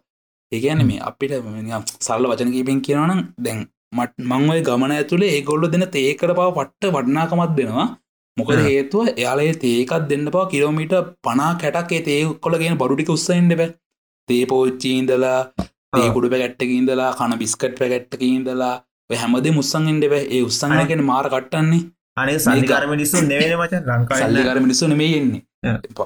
[0.52, 1.32] ඒකන මේ අපිට
[2.00, 3.60] සල්ල වචන කීපෙන් කියනවනම් දැන්
[3.94, 7.88] මට මංවයි ගමන ඇතුළේ ඒගොල්ල දෙන තේකට පව පට්ට වඩනාකමත් දෙනවා.
[8.36, 8.58] මොකද.
[8.68, 13.70] හේතුව එයාලේ තේකත් දෙන්න පව කිලෝමිට පනා කැටක් ඒ තේ කොලගෙන බඩුටික උත්සයින්ට බෑ.
[14.28, 15.40] තේපෝච්චීන්දලා
[15.98, 17.78] ඒකුඩු පැකට්ටක ඉඳලා කන බිස්කට්
[19.10, 20.24] ඔය හැමදේ මුස්සන්ගෙන්ට බෑ.
[20.30, 21.82] ඒ උත්සංගෙන මාර කට්ටන්නේ.
[22.16, 25.40] අනි සල්ලිකාර මිනිස්සු නෙවෙන මචන් ලංකා සල්ලිකර මිනිස්සු නෙමේ එන්නේ.
[25.40, 25.40] Yeah.
[25.40, 25.51] ප-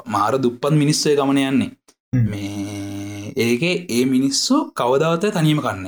[0.07, 1.71] මාර දුප්පත් මිනිස්සය ගමන යන්නේ.
[2.13, 2.27] Hmm.
[2.31, 5.87] මේ ඒකේ ඒ මිනිස්සු කවදාවත තනීම කන්න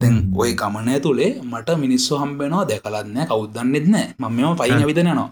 [0.00, 0.36] දැන් Hmm.
[0.36, 4.80] ඔය ගමනය තුළේ මට මිනිස්සු හම්බෙනවා දැකලත්න කෞද්දන්නෙත් නෑ මම මෙම පයින් Ah.
[4.80, 5.28] ඇවිදනනවා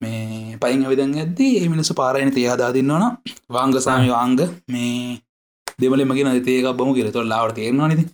[0.00, 3.04] මේ පයින් ඇවිදන් ඇද්දී ඒ මිනිස්සු පාරයන තියහදාදින්නවන
[3.50, 5.18] වාංගසාමි වාංග මේ
[5.78, 7.12] දෙමල මගේ නතේ එකක් බමු කියල.
[7.12, 8.04] තොල් ලාවට තේරවා නති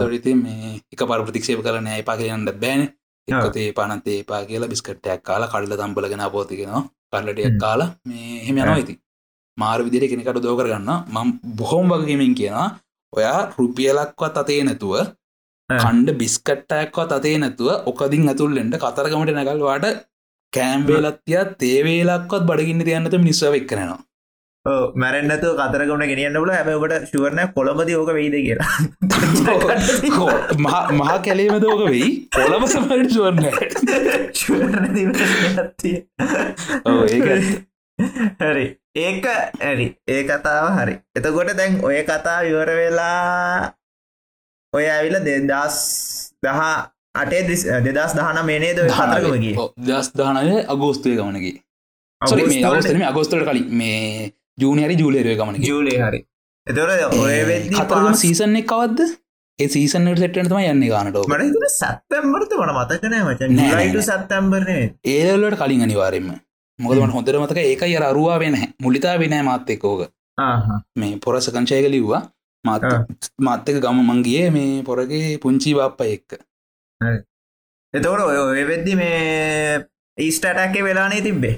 [0.00, 2.82] තොරිති මේ එක පර ප්‍රතික්ෂේප කරන එපා කියන්න බෑන.
[3.28, 3.40] ආ.
[3.40, 7.58] එකතේ පනතේ පා කියලා බිස්කට්ටයක් කාලා කල්ල තම්පලගෙන පෝතිගෙනවා කල්ලටයක් හ්ම්.
[7.58, 8.94] කාලා මේ හෙම යනවා ඉති
[9.58, 12.68] මාර විදිර කෙනෙකට දෝ කරගන්න මම් බොහොම වගේමින් කියනවා.
[13.12, 14.94] ඔයා රුපියලක්වත් අතේ නැතුව
[15.70, 19.86] කණ්ඩ බිස්කට්ටයක්වත් අතේ නැතුව ඔකදින් ඇතුල්ලෙන්ට කතරගමට නැකල්වාට
[20.52, 23.98] කෑම්බේලත්තිය තේවේලක්වත් බඩගින්න තියන්නත මිනිස්සාව එක්කනවා
[24.96, 28.72] මැරෙන්න්නතු කතරගුණ ගෙනියන්න බල හැබකට ශුවරණ කොළඹද ඕක වෙයිද කියලා.
[30.58, 32.08] මහ- මහා කැලේම දෝක වෙයි?
[32.32, 33.46] පොළම සමට ශුවරණ
[38.40, 38.66] හරි.
[38.96, 39.26] ඒක
[39.60, 40.94] ඇරි ඒ කතාව හරි.
[41.16, 43.72] එතකොට දැන් ඔය කතා විවර වෙලා
[44.72, 45.76] ඔය ඇවිල දෙදස්
[46.44, 46.60] දහ
[47.14, 47.42] අටේ
[47.86, 49.54] දෙදස් දහන මේනේද කතරගමගේ
[49.86, 51.52] දස් දානය අගෝස්තුවය ගමනකි
[53.04, 53.66] අගෝස්තට කලින්.
[53.70, 56.20] මේ ජූනහරි ජූලේරය ගමන ජූලේ හරි.
[56.66, 59.00] වෙද්දි කතරගම සීසන් එක කවද්ද
[59.58, 64.06] ඒ සීසන්නට සෙට්ට තම යන්නේ ගානට මට සත්තම්බරත වන මතකනෑ මචන් නෑ, නෑ, ලයිට නෑ.
[64.08, 66.30] සත්තම්බරනේ ඒලට කලින් අනිවාරෙන්ම
[66.78, 70.08] මොකදමට හොඳර මතක ඒක අර අරුවා වෙන මුලිතා වෙනෑ මාත්‍යකෝක
[70.96, 72.22] මේ පොරස කංචයක ලිව්වා.
[72.64, 72.82] මාත්.
[73.40, 76.30] මාත්‍යක ගම මංගේ මේ පොරගේ පුංචි බප්ප එක්ක.
[77.94, 79.84] එතකොට ඔය ඔය වෙද්දි මේ
[80.18, 81.54] ඊස්ටටැක්කේ වෙලානේ තිබ්බේ?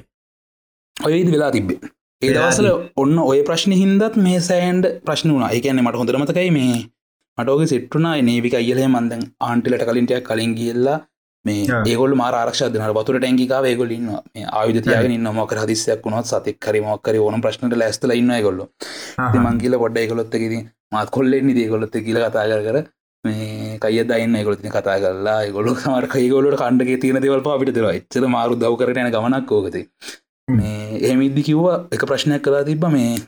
[0.96, 1.80] ඔයද වෙලා තිබ්බේ
[2.22, 5.44] ඒ වෙලා දවසල ඔන්න ඔය ප්‍රශ්න හින්දත් මේ සෑන්ඩ් ප්‍රශ්න වුණ.
[5.48, 6.78] එකන්නේ මට හොඳරමතකයි මේ
[7.38, 10.96] මටෝක සිට්ටුනා නේවික අයලේ මන්දන් ආන්ටිලට කලින්ටයක් කලින් ගිල්ලා
[11.44, 11.62] මේ.
[11.84, 16.30] ඒගොල් මාර ආරක්ෂ දන වතුර ටැංකිකාව ඒගොල ඉන්න මේ ආයුධ තියගෙන ඉන්න මොක හදිසයක් වුණොත්
[16.32, 18.60] සතෙක් කරි මොක්කර ඕන ප්‍රශ්නට ලැස්තල ඉන්න ගොල්ල
[19.46, 22.84] මංගිල පොඩ්ඩ කිති මත් කොල්ලෙන්නේ දී ගොලොත්ත කියල කතා කර
[23.24, 28.32] මේ කය දන්න ගොලතින කතා කරලා ගොලු මර කයිගොලට කණ්ඩගේ තියෙන දෙවල් අපිට තර එච්චර
[28.34, 29.90] මාරු දව කරන ගමනක් ෝකති
[30.48, 33.20] මේ එහෙමිද්දි කිව්වා එක ප්‍රශ්නයක් කලා තිබ්බ මේ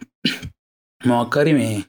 [1.00, 1.84] මොක්කරි මේ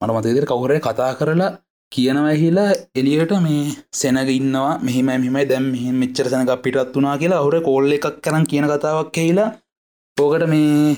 [0.00, 1.58] මට මතේදර කවුරේ කතා කරලා
[1.92, 4.78] කියනවහිලා එලියට මේ සෙනග ඉන්නවා.
[4.80, 9.12] මෙහිම මෙමයි දැම් මෙහි මෙච්චර සැනක පිටත් වනා කියලා හුර කොල්ල එකක් කරන් කියන කතාවක්
[9.12, 9.54] කියලා
[10.16, 10.96] පෝකට මේ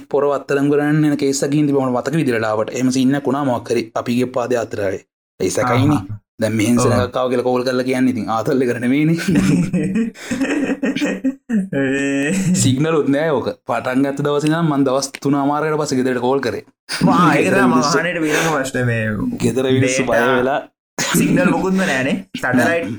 [1.04, 5.04] එන කේසකින් තිබන මතක විදිරලාවට එම ඉන්න කුණා මොක්කර අපිගේ පාද අතරයි
[5.40, 5.96] ඒසකයිනි
[6.38, 9.16] දැ මෙහින් සනකාව කියල කෝල් කරල කියන්න ඉතින් ආතල්ල කරනවේන
[12.62, 13.48] සිගනල උත්නෑ ඕක.
[13.68, 16.64] පටන් ගත දවසින මන් දවස් තුනාමාරයට පස ගෙදට කෝල් කරේ.
[17.02, 18.22] මහනට
[18.54, 19.04] වශ්න මේ
[19.42, 20.18] ගෙදර විනිස්සු බය.
[20.32, 20.60] වෙලා.
[20.98, 22.90] සිංගල් මොකුත්ම නෑනේ සටලයිට්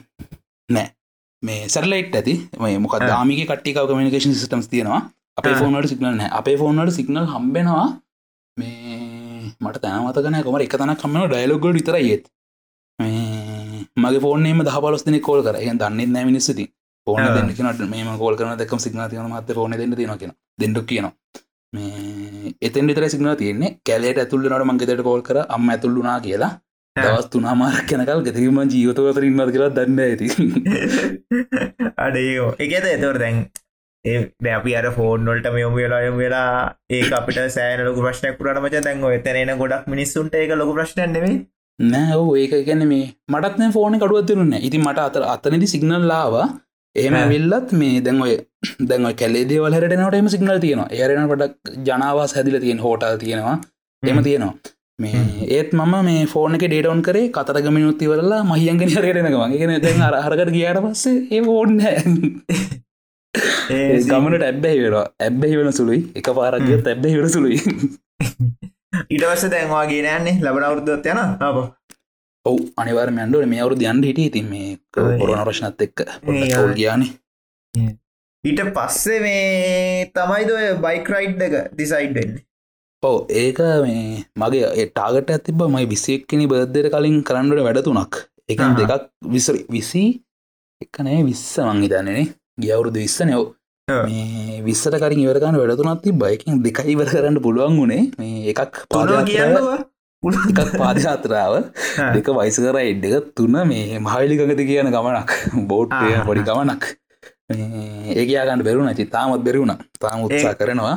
[0.69, 0.87] නෑ.
[1.43, 2.35] මේ සැරලයිට් ඇති.
[2.59, 2.97] මේ මොක.
[3.03, 5.01] දාමික කට්ටිකාව කමිනිකේෂන් සිටම්ස් තියෙනවා.
[5.37, 5.55] අපේ.
[5.55, 6.31] ෆෝනට සිගනල් නෑ.
[6.39, 7.87] අපේ ෆෝනට සිගනල් හම්බෙනවා.
[8.57, 12.25] මේ මට තැනමතකන කොම එක තන කම්මන ඩයිලොග්ගල් විතර ඒත්.
[12.99, 15.61] මේ මගේ ෆෝනේම දහ පලස්තින කෝල් කර.
[15.61, 16.67] හ දන්න නෑ මිනිස්සති
[17.07, 17.33] ආ.
[17.35, 21.13] දෙන්නකනට මේ කෝල් කරන දෙකම සිගන තියන මත ෆෝන දෙන්න තියෙන කියෙන දෙඩක් කියනවා.
[21.73, 23.75] මේ එතෙන් විතර සිගන තියන්නේ.
[23.85, 25.43] කැලට ඇතුල්ලනට මංගෙතට කෝල් කර.
[25.49, 26.53] අම්ම ඇතුල්ලුනා කියලා.
[26.95, 30.27] දවස් තුනාමාරක් කැනකල් ගෙතරීම ජීවතවතර ඉන්නද කියලා දන්න ඇති
[31.97, 33.37] අඩයෝ එකත එතවට දැන්
[34.05, 36.49] ඒ අපි අර ෆෝර්නොල්ට මෙයොම වෙලා යොම වෙලා
[36.89, 41.35] ඒ අපිට සෑන ලොක ප්‍රශ්නයක් පුරට මච දැන් එතනන ගොඩක් මිනිස්සුන්ට ඒක ලොක ප්‍රශ්න නෙවෙයි
[41.79, 46.47] නෑ ඒක ගැන මේ මටත්න ෆෝන කඩුවතිරුන්න ඉති මට අතර අතනදි සිගනල්ලාවා
[46.97, 47.27] එහෙම ආ.
[47.27, 48.33] විල්ලත් මේ දැන්ඔය
[48.89, 50.89] දැන්ව කැලේ වලට එම සිගනල් තියෙනවා.
[50.91, 53.55] ඒරෙන පටක් ජනාවාස් හැදිල තියෙන හෝටල් තියෙනවා.
[54.03, 54.53] එම තියෙනවා.
[54.99, 60.01] මේ ඒත් මම මේ ෆෝන එක ඩේටවන් කරේ කතරග මිනුත්ති වරලා මහියන්ගෙන හරෙනකම ගෙන දැන්
[60.01, 61.97] අර හරකට ගියාට පස්සේ ඒ ඕන්න ඒ
[64.09, 65.05] ගමනට ඇබ්බැහි වෙනවා.
[65.19, 66.01] ඇබ්බැහි වෙන සුළුයි.
[66.15, 67.59] එක පාරක්ගිය ඇබ්බැහි වෙන සුළුයි.
[69.15, 71.57] ඉටවස්ස දැන්වා ගෙනන්නේ ලබන අවුද්ධත් යන අප
[72.47, 74.73] ඔව් අනිවාර මැන්ඩුව මේ අවුරු යන්ට හිටිය තින් මේ.
[74.93, 76.05] කොරන ප්‍රශ්නත් එක්ක.
[76.79, 77.11] ගයානේ.
[78.43, 82.37] ඊට පස්සේ මේ තමයිද ඔය බයික්රයිඩ් එක දිසයිඩ්ෙන්
[83.03, 88.23] ඔව ඒක මේ මගේ ටාගට ඇතිබ මයි විසික්කනි බර්ධයට කලින් කරන්නට වැඩ තුනක්.
[88.49, 88.59] එක.
[88.79, 90.03] දෙකක් විසරි විසි
[90.81, 92.25] එකනෑ විස්ස මංහිතන්නේනේ
[92.61, 98.03] ගියවුරුදු විස්ස මේ විස්සට කරින් ඉවරගන්න වැඩතුනත් ති බයිකින් දෙකයි ඉවර කරන්න පුළුවන් වුණේ.
[98.19, 99.77] මේ එකක් පාදයාත්‍රාව කියන්නවා
[100.23, 101.53] එකක් පාදයාත්‍රාව
[102.15, 105.31] දෙක වයිස කර එඩ්ඩක තුන මේ මහවිලිකගති කියන ගමනක්
[105.71, 106.25] බෝට්ටය ආහා.
[106.25, 106.83] පොඩි ගමනක්.
[107.49, 110.95] මේ ඒ කියගන්න බැරුණ චි තාමත් බැරුණ තාම උත්සා කරනවා.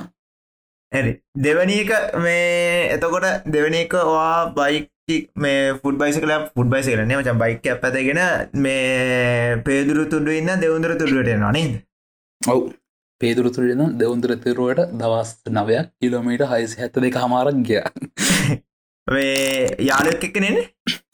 [0.93, 4.89] ඇරි දෙවනි එක මේ එතකොට දෙවනි එක වා බයික්
[5.37, 8.21] මේ ෆුඩ බයිස කල ෆුඩ් බයිස කරන මචන් බයික් ඇපතගෙන
[8.65, 11.71] මේ පේදුරු තුඩු ඉන්න දෙවුන්දුර තුඩුවට නනේ
[12.43, 12.61] ඔව්.
[13.21, 17.83] පේදුරතුරෙන දෙවුන්දර තෙරුවට දවස් නවයක් කිලෝමීට හයිස හැත්ත දෙක හමාරක් ගිය
[19.07, 20.57] මේ යාලක් එක්ක නෙන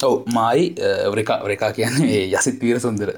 [0.08, 0.64] ඔව් මයි
[1.12, 3.12] වරකා කියන්නේ යසිත් පීර සුන්දර.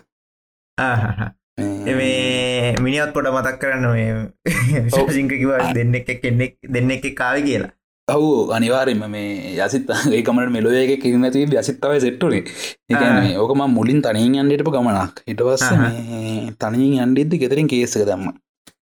[1.99, 7.71] මේ මිනිියත් පොට මතක් කරන්න මේ ශසිංක කිව දෙන්න එක කෙන්නෙක් දෙන්න එක කාව කියලා.
[8.09, 12.45] ඔවු අනිවාරෙන්ම මේ යසිත් ඒකමට මෙලොයක කිරනති යසිත්තවයි සෙට්ටුනේ
[12.93, 15.25] එකන ඕකම මුලින් තනින් අන්ඩටපු ගමනක්.
[15.31, 15.65] හිටවස්ස
[16.63, 18.31] තනින් අන්ඩිද්දි ගෙතරින් කේසක දම්ම.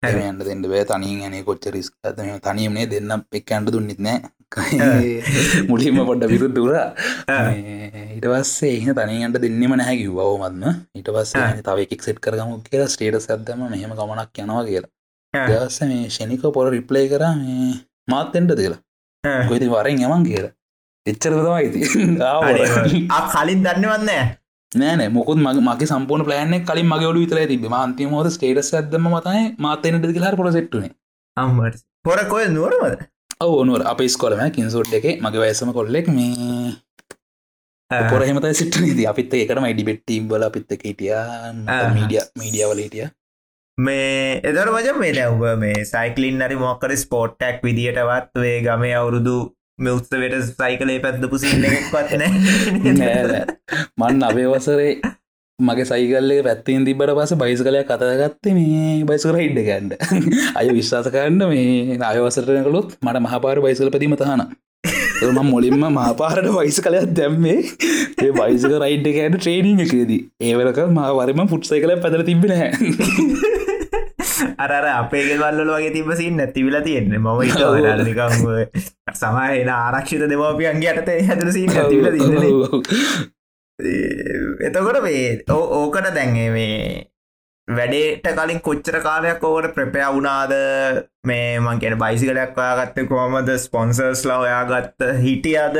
[0.08, 1.88] ඇන්ට දෙන්න බෑ තනින් ඇනේ කොච්ච රිස්
[2.46, 4.18] තනියමනේ දෙන්න එක්කන්ට දුන්නෙත් නෑ
[5.70, 6.72] මුලින්ම පොඩ්ඩ විරුත් දුර
[8.16, 11.34] ඉටවස්සේ එහ තනින්ට දෙන්නෙම නැහැ කිව්වවමත්ම ඉට පස්ස.
[11.62, 14.90] තව එකක් සෙට් කරගම කියලා ස්ටේට සැද්දම මෙහෙම ගමනක් යනවා කියලා.
[15.34, 17.68] දවස්ස මේ ෂණික පොර රිප්ලේ කර මේ
[18.08, 18.80] මාත්තෙන්ට කියලා.
[19.48, 20.52] කොයිති වරෙන් යමන් කියලා.
[21.06, 21.80] එච්චර තමයිති
[23.14, 24.24] ආ කලින් දන්නවන්නෑ
[24.72, 29.46] නෑන මොකුත් මගේ සම්පූර්ණ ප්ලෑන කලින් මගේ ඔලු විතර තිබ මන්තිම හොද ස්ටේටස් ඇදම මතයි
[29.58, 30.92] මාතනට දිලා පොර සෙට්ටුනේ
[31.36, 31.80] අම්මට.
[32.04, 32.44] පොර කොය
[33.40, 36.74] නුවරමද ඕනුව අප ස්කොලම කින්සෝට් එක මගේ වයසම කොල්ලෙක් මේ
[38.10, 41.14] පොරහෙමත සිට ද අපිත් එකටම ඩිබෙට්ටීම් බල අපිත්ත හිටිය.
[41.94, 43.06] මීඩිය මීඩියවල හිටිය.
[43.78, 49.36] මේ එදර මජ මේ නැව්ව මේ සයිකලින් අරි මොක්කර ස්පෝට්ටක් විදිටවත් වේ ගමේ අවුරුදු
[49.78, 52.12] මෙඋත්සවට සයිකලේ පැත්දපු සින්න එකක්වත්
[53.00, 53.44] නෑ
[53.98, 54.92] මන් අබේවසරේ
[55.62, 59.92] මගේ සයිකල්ලේ පැත්තිෙන් තිබට පස බයිස කලය කතගත්තේ මේ බයිසකර හිඩ්ඩ ගන්ඩ
[60.58, 64.44] අය විශ්වාස කරන්න මේ අයවසරන කළොත් මට මහපාර බයිසල පැතිීම තහන
[65.22, 67.58] එම මුලින්ම මහපාරට වයිස කලයක් දැම්මේ
[68.20, 70.20] ඒ බයිසක රයිඩ් එකයට ට්‍රේනිං එකේදී.
[70.42, 72.52] ඒවලක මවරම පුට්සය කළ පැදර තිබෙන
[74.58, 77.18] අර අපේ ගෙවල්ල වගේ තිබසින් නැතිවිලා තියෙන්නේ.
[77.18, 77.40] මම
[78.04, 78.32] නිකම්
[79.14, 82.06] සමහන ආරක්ෂිත දෙමවපියන්ගේ අටතේ හැදර සී තිල
[84.66, 87.10] එතකොට මේ ඕකට දැන්ගේ මේ
[87.68, 90.52] වැඩේට කලින් කොච්චර කාලයක් ඕකට ප්‍රපය වුණාද?
[91.24, 95.78] මේ මං කියන බයිසිකලයක් ඔයාගත්ත කොමද ස්පොන්සර්ස්ලා ඔයාගත්ත හිටියද?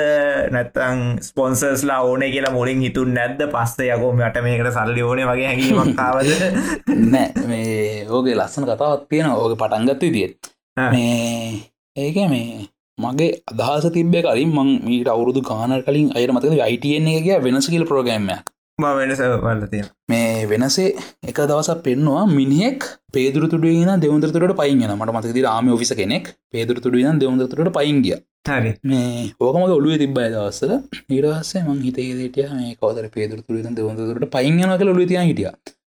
[0.50, 3.42] නැත්තං ස්පොන්සර්ස්ලා ඕන කියලා මුලින් හිතුන් නැද්ද?
[3.54, 6.30] පස්ස යකෝම යට මේකට සල්ලි ඕනේ වගේ හැඟීමක් කාවද
[7.12, 10.90] නෑ මේ ඕගේ ලස්සන කතාවත් තියෙන ඕක පටන්ගත්ත විදිියත් ආ.
[10.90, 11.64] මේ
[11.96, 12.68] ඒක මේ
[13.00, 17.84] මගේ අදහස තිබ්බේ කලින් මං මීට අවුරුදු ගාන කලින් අයට මතක අයිටන් එක වෙනස කියල
[17.84, 18.46] ප්‍රෝගෑම්මයක්
[18.78, 20.88] ම වෙනස වල්ල තියෙන මේ වෙනසේ
[21.24, 28.18] එක දවසක් පෙන්නවා මිනිහෙක් පේදුරතුඩුවන දෙවන්දරතුට පයින්න මට මතක ආම ඔෆිස කෙනෙක් පේදුරතුඩුවන් දෙවන්දරතුට පයින්ගිය
[28.48, 28.72] හරි.
[28.82, 30.72] මේ ඕකමක ඔලුව තිබ්බයි දවස්සල
[31.10, 35.50] ඊරස්සේ මං හිතේදටිය මේ කවදර පේදුරතුරෙන් දෙවන්දරට පයින්ගන කළ ඔලු තිය හිටිය.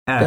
[0.07, 0.19] ආ.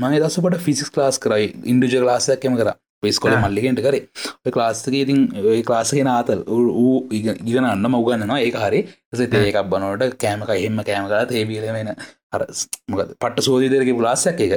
[0.00, 2.70] මගේ දස්සපට ෆිසිස් ලාස් කරයි ඉන්ඩජ ලාසයක්කම කර
[3.06, 3.42] පෙස්කොල ආ.
[3.44, 4.04] මල්ලිගෙන්ට කරේ.
[4.44, 5.20] ඔය ක්ලාස්ක ඉතින්
[5.52, 6.40] ඔය ක්ලාසගෙන ආතල්
[6.84, 8.80] ඌ ඉගනන්න මවගන්නවා ඒක හරි.
[9.14, 11.92] සේ ඒකක් බනවට කෑමක එහෙම කෑම කලා තේබීල වෙන
[12.34, 12.42] අර
[12.90, 14.54] මොකද පට සෝධීදරක පුලාසයක් එක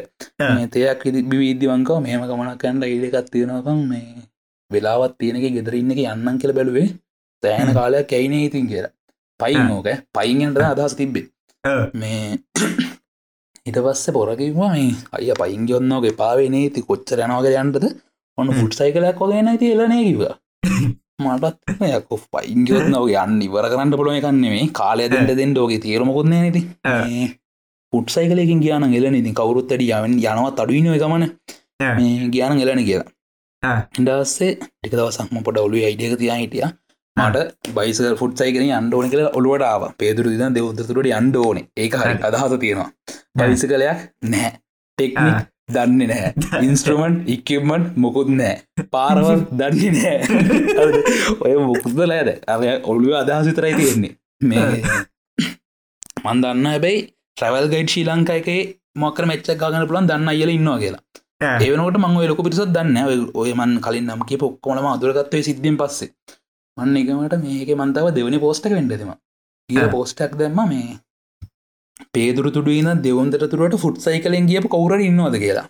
[0.74, 4.28] තයක් විවිද්ධවංකව මෙහම ගමනක් කන්ඩ ඉඩකත් තියෙනකම් මේ
[4.72, 6.88] වෙලාවත් තියෙනක ගෙදරඉන්න එක යන්නන් කියල බැලුවේ.
[7.44, 7.74] තෑන.
[7.74, 8.94] කාලයක් ඇයින ඉතින් කියලා.
[9.40, 9.72] පයින්.
[9.72, 9.90] ඕක.
[10.16, 11.28] පයින්ට අදහස් තිබ්බේ.
[11.94, 12.38] මේ
[13.66, 17.86] හිට පස්ස පොරකිවා මේ අය පයින් ගොන්නෝගේ පාවේ ති කොච්චර යනවාක යන්ටද
[18.40, 18.56] ඔන්න.
[18.60, 20.24] ෆුට් සයිකලයක් වගේ නති එලනේ කිව
[21.20, 26.62] මටත් යක පයින් ගොත්නව යන්න ඉවර කරන්න පුළුව එකන්නෙමේ කාලය දෙට දෙෙන් ෝගේ තේරමකොත්න නති.
[27.94, 31.26] පුට් සයිකලකින් කියන එල ඉතින් කවරුත් ඇඩ යවෙන් යනවත් අඩුවන ගමන.
[31.98, 33.10] මේ ගියන එලන කියලා.
[34.00, 36.68] ඉඩස්සේ ටික දවසක්ම පොඩ ඔලු අයිඩියක තියා හිටිය
[37.18, 42.14] මට බයිස ෆුට් සයිකන අන්ඩෝන කළ ඔලුවට ආව පේදුරු දින දෙවදතුරට අන්ඩෝන ඒක හරි.
[42.28, 42.90] අදහස තියෙනවා
[43.40, 44.52] බයිස කලයක් නෑ
[44.98, 45.40] ටෙක්නික්.
[45.76, 50.18] දන්නේ නෑ ඉන්ස්ට්‍රමන්ට් ඉක්කමන්ට් මොකුත් නෑ පාරවල් දන්නේ නෑ
[51.42, 54.14] ඔය මුකුදල ඇද අය ඔළුව අදහස විතරයි තියෙන්නේ.
[54.42, 54.66] මේ
[56.26, 57.02] මන් දන්න හැබැයි
[57.38, 58.62] ට්‍රවල් ගයිඩ් ශී ලංකායකේ
[58.98, 61.04] මොකර මෙච්චක් ගන්න පුලන් දන්න අයල ඉන්නවා කියලා.
[61.64, 66.10] ඒවනට මං ලොක පිරිසත් දන්න ඔය- ඔය මන් කලින් නම් කිය පොක්කොලම අදුරගත්වය සිද්ධියෙන් පස්සේ.
[66.78, 69.12] මන්න එකමට මේක මන්තාව දෙවනි පෝස්ටක වෙන්ඩෙදම
[69.70, 69.88] ඒ.
[69.90, 70.98] පෝස්ටක් දැම්ම මේ
[72.14, 75.68] පේදුරු තුඩුවන දෙවන්දර තුරට ෆුට් සයි කලෙන් ගිය කවුර ඉන්නවද කියලා?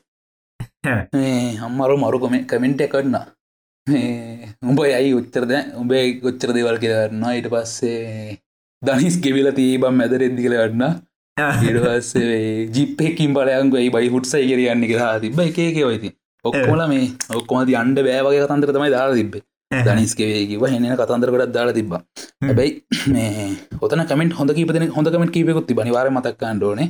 [1.62, 3.18] අම්මරු මරුකොම කමෙන්ට කරන්න
[4.64, 8.38] උඹ යයි උච්චරද උඹේ ගොච්චර දෙවල් කියරන්න ඊට පස්සේ
[8.82, 10.84] දනිස් ගෙවිල තිීබම් මැදර එද්දි කළවන්න
[11.68, 16.12] ඉඩවස්සේ ජිප්පෙකින් බලයන්ගයි බයි හුට්සයි කියරයන්න කියලා තිබ එකක ඔයිති
[16.46, 17.06] ඔක්කොල මේ
[17.36, 22.72] ඔක්කොමති අන්ඩ බෑවගේ කතන්දර තමයි දාලා තිබේ දනිස්කවේකිව හෙන කතන්දර කොටත් දාලා තිබ හැබැයි
[23.14, 23.50] මේ
[23.82, 26.90] ඔතන කමෙන්ට හොඳ කීපන හොඳ කමට කීපකුත් තිබ නිවාර මතක්කන්න ඕනේ.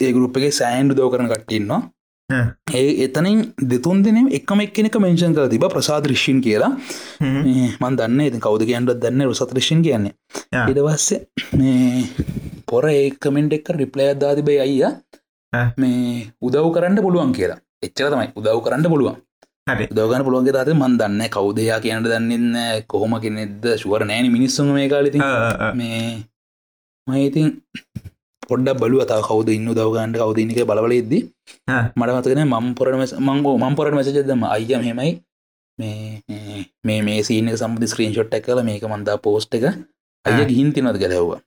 [0.00, 1.82] ඒ ගරුප්ගේ සෑන්ඩ් දෝ කරන කට්ටින්නවා
[2.74, 6.70] ඒ එතනින් දෙතුන් දෙනම් එකම එක්කෙනෙක මෙන්ෂන් කර තිබ ප්‍රසාද රිශ්ෂන් කියලා.
[7.82, 10.14] මන් දන්න ඉති කවද කියන්නට දන්න රසත් රිශ්ෂන් කියන්නේ.
[10.70, 11.20] ඉඩවස්සේ
[12.70, 14.94] පොර ඒකමෙන්ට් එක්ක රිප්ලය අදාතිබේ අයිය ආ.
[15.76, 17.60] මේ උදව් කරන්න පුළුවන් කියලා.
[17.82, 18.32] එච්චර තමයි.
[18.38, 19.18] උදව් කරන්න පුළුවන්
[19.66, 19.86] හරි.
[19.88, 25.18] දවගන පුළුවන්ගේ තාත මන් දන්න කවදයා කියන්න දන්නන්න කොහොම කෙනෙද ශුවර නෑන මිනිස්සුම මේ කාලති
[25.80, 26.00] මේ
[27.06, 27.48] මයිඉතින්
[28.48, 31.18] පොඩ්ඩ බලු අතා කවද ඉන්න දවගන්ට කවදනික බලවලෙද්දි.
[31.96, 35.12] මට මතකන මම් පොරට මංගෝ මම් පොරට මැසජදම අයිය හෙමයි
[35.78, 36.20] මේ
[36.86, 39.64] මේ මේ සීන සම්බි ස්ක්‍රීන්ෂොට් එකල මේක මන්දා පෝස්ට් එක
[40.24, 40.44] අය.
[40.50, 41.40] ගිහින් තිනොත් ගැලව්වා.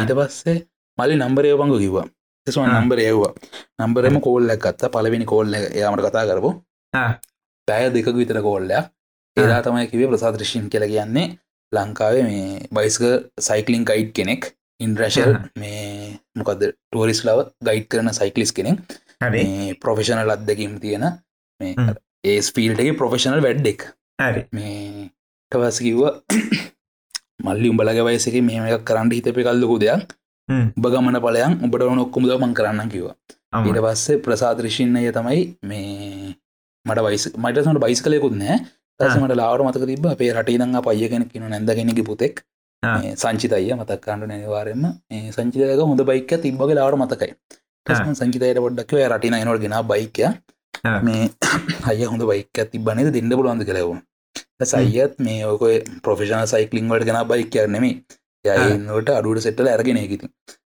[0.00, 0.58] ඊට පස්සේ
[0.98, 2.06] මලි නම්බරය පංගු කිව්වා.
[2.46, 2.80] එස්ම ආ.
[2.80, 3.32] නම්බර එව්වා
[3.80, 4.92] නම්බරම කෝල්ලක් ගත්ත.
[4.94, 6.50] පලවෙනි කෝල්ල යාමට කතා කරපු.
[7.68, 8.90] පැය දෙක විතර කෝල්ලයක්
[9.36, 11.26] ඒලා තමයි කිවේ ප්‍රසාදෘෂීන් කියල කියන්නේ
[11.72, 13.02] ලංකාවේ මේ බයිස්ක
[13.40, 14.52] සයිකලින් ගයිඩ් කෙනෙක්.
[14.80, 15.34] ඉන්ද්‍රශල්.
[15.56, 18.78] මේ මොකද ටෝරිස් ලව ගයිඩ් කරන සයිකලිස් කෙනෙක්.
[19.32, 21.06] මේ ප්‍රොෆෙෂනල් අත්දැකම් තියෙන
[21.60, 21.74] මේ.
[22.24, 23.88] ඒ ස්පීල්ටගේ ප්‍රොෆෙෂනල් වැඩ්ඩෙක්
[24.52, 25.08] මේ
[25.52, 26.04] ටවස් කිව්ව
[27.46, 30.14] මල්ලි උඹලගේ වයසක මේම එකක් කරන්න හිතපි කල්ලකු දෙයක්.
[30.78, 32.86] උබ ගමන පලයන් ඔබට ඕන ඔක්කුමද මං කරන්න
[33.52, 33.66] අම්ම.
[33.66, 36.34] ඊට පස්සේ ප්‍රසාදෘෂින්නය තමයි මේ
[36.86, 38.56] මට වයිස් මටසට බයිස් කලයකුත් නෑ.
[39.00, 42.42] තසමට ලාවට මතක තිබ අපේ රටීදං පය කෙන කියන නැද කෙනෙකි පුතෙක්
[43.16, 47.30] සංචිතය මතක්කාන්නට නිවාරෙන්ම ඒ සංචිතයක හොඳ බයික තිබ්බගේ ලාවට මතකයි.
[48.14, 50.24] සංචිතයට පොඩ්ඩක් රටින නොට ගෙන බයිකය.
[51.02, 51.30] මේ
[51.88, 53.94] අය හොඳ බයික තිබනද දෙන්න පුළුවන්ද කලවු
[54.64, 55.64] සයිත් මේ ඕක
[56.04, 57.94] ප්‍රොෆෙෂන සයිකලිං වලට ගෙන බයික් කියනෙමේ
[58.44, 60.28] යයිනට අඩුවට සෙට්ටල ඇරගෙන එකති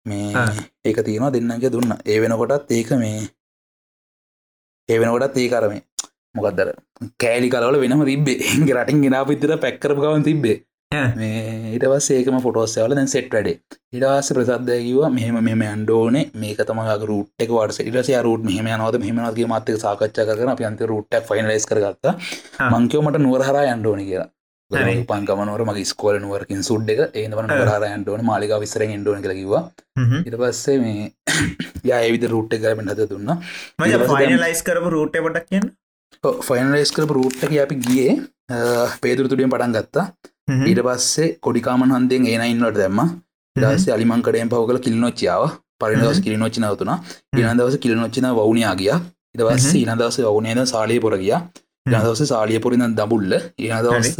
[0.05, 0.47] මේ.
[0.85, 1.93] ඒක තියෙනවා දෙන්නගේ දුන්න.
[2.05, 3.19] ඒ වෙනකොටත් ඒක මේ
[4.89, 5.81] ඒ වෙනකොටත් ඒ කරමේ
[6.35, 6.71] මොකක්දර
[7.17, 10.57] කෑලි කලවල වෙනම තිබේ එගේ රටින් ගෙන පිතර පැක්කරපු ගවන් තිබේ
[10.91, 11.09] ආ.
[11.17, 11.41] මේ
[11.75, 13.57] ඉටවස් ඒකම ෆොටෝස්සවල දැන් සෙට් වැඩේ.
[13.95, 19.83] ඉටවාස ප්‍රසද්දයකිව මෙහම මෙම අන්ඩෝනේ මේක තමක රුට්ක වට ඉටස රුට මෙහම නවත මෙහමනගේ මත්තක
[19.85, 22.05] සාකච්ඡා කරන අප අන්ත රුට්ක් ෆයිනලයිස් කරගත්ත.
[22.67, 24.29] මංකවමට නුවරහර අන්ඩෝන කියලා.
[24.71, 24.95] හරි.
[25.03, 27.01] පන්කමනවර මගේ ස්කෝල නුවරකින් සුඩ් එක.
[27.13, 27.61] ඒවන ඔව්.
[27.83, 29.63] රහන්ටුවන මාලික විසරෙන් එන්ඩුවන කලකිවා.
[30.21, 31.11] ඉට පස්සේ මේ
[31.89, 33.29] යා විද රුට් එක ගමෙන් හද දුන්න.
[33.87, 35.69] ඊට ෆයිනලයිස් කරපු රූට් එක පොඩ්ඩක් කියන්න
[36.47, 38.11] ෆයිනලයිස් කරපු රුට්ට අපි ගියේ
[39.01, 40.05] පේදුරතුඩියෙන් පටන් ගත්තා.
[40.69, 42.99] ඊට පස්සේ කොඩිකාමන් හන්දෙන් ඒන ඉන්නට දැම්ම.
[43.55, 45.43] දස්සේ අලිමංකඩයෙන් පවකල කිල්නොච්චාව
[45.81, 46.91] පරිදවස කිලිනොච්චි නවතුන
[47.37, 48.91] ඉන දවස කිලිනොච්චින වුණයා ගිය.
[49.35, 51.33] ඉට පස්ස ඉන දවස වුණේද සාලිය පොර ගිය.
[51.87, 53.31] ඉනදවස සාලිය පොරින දබුල්ල
[53.65, 54.17] ඉන දවස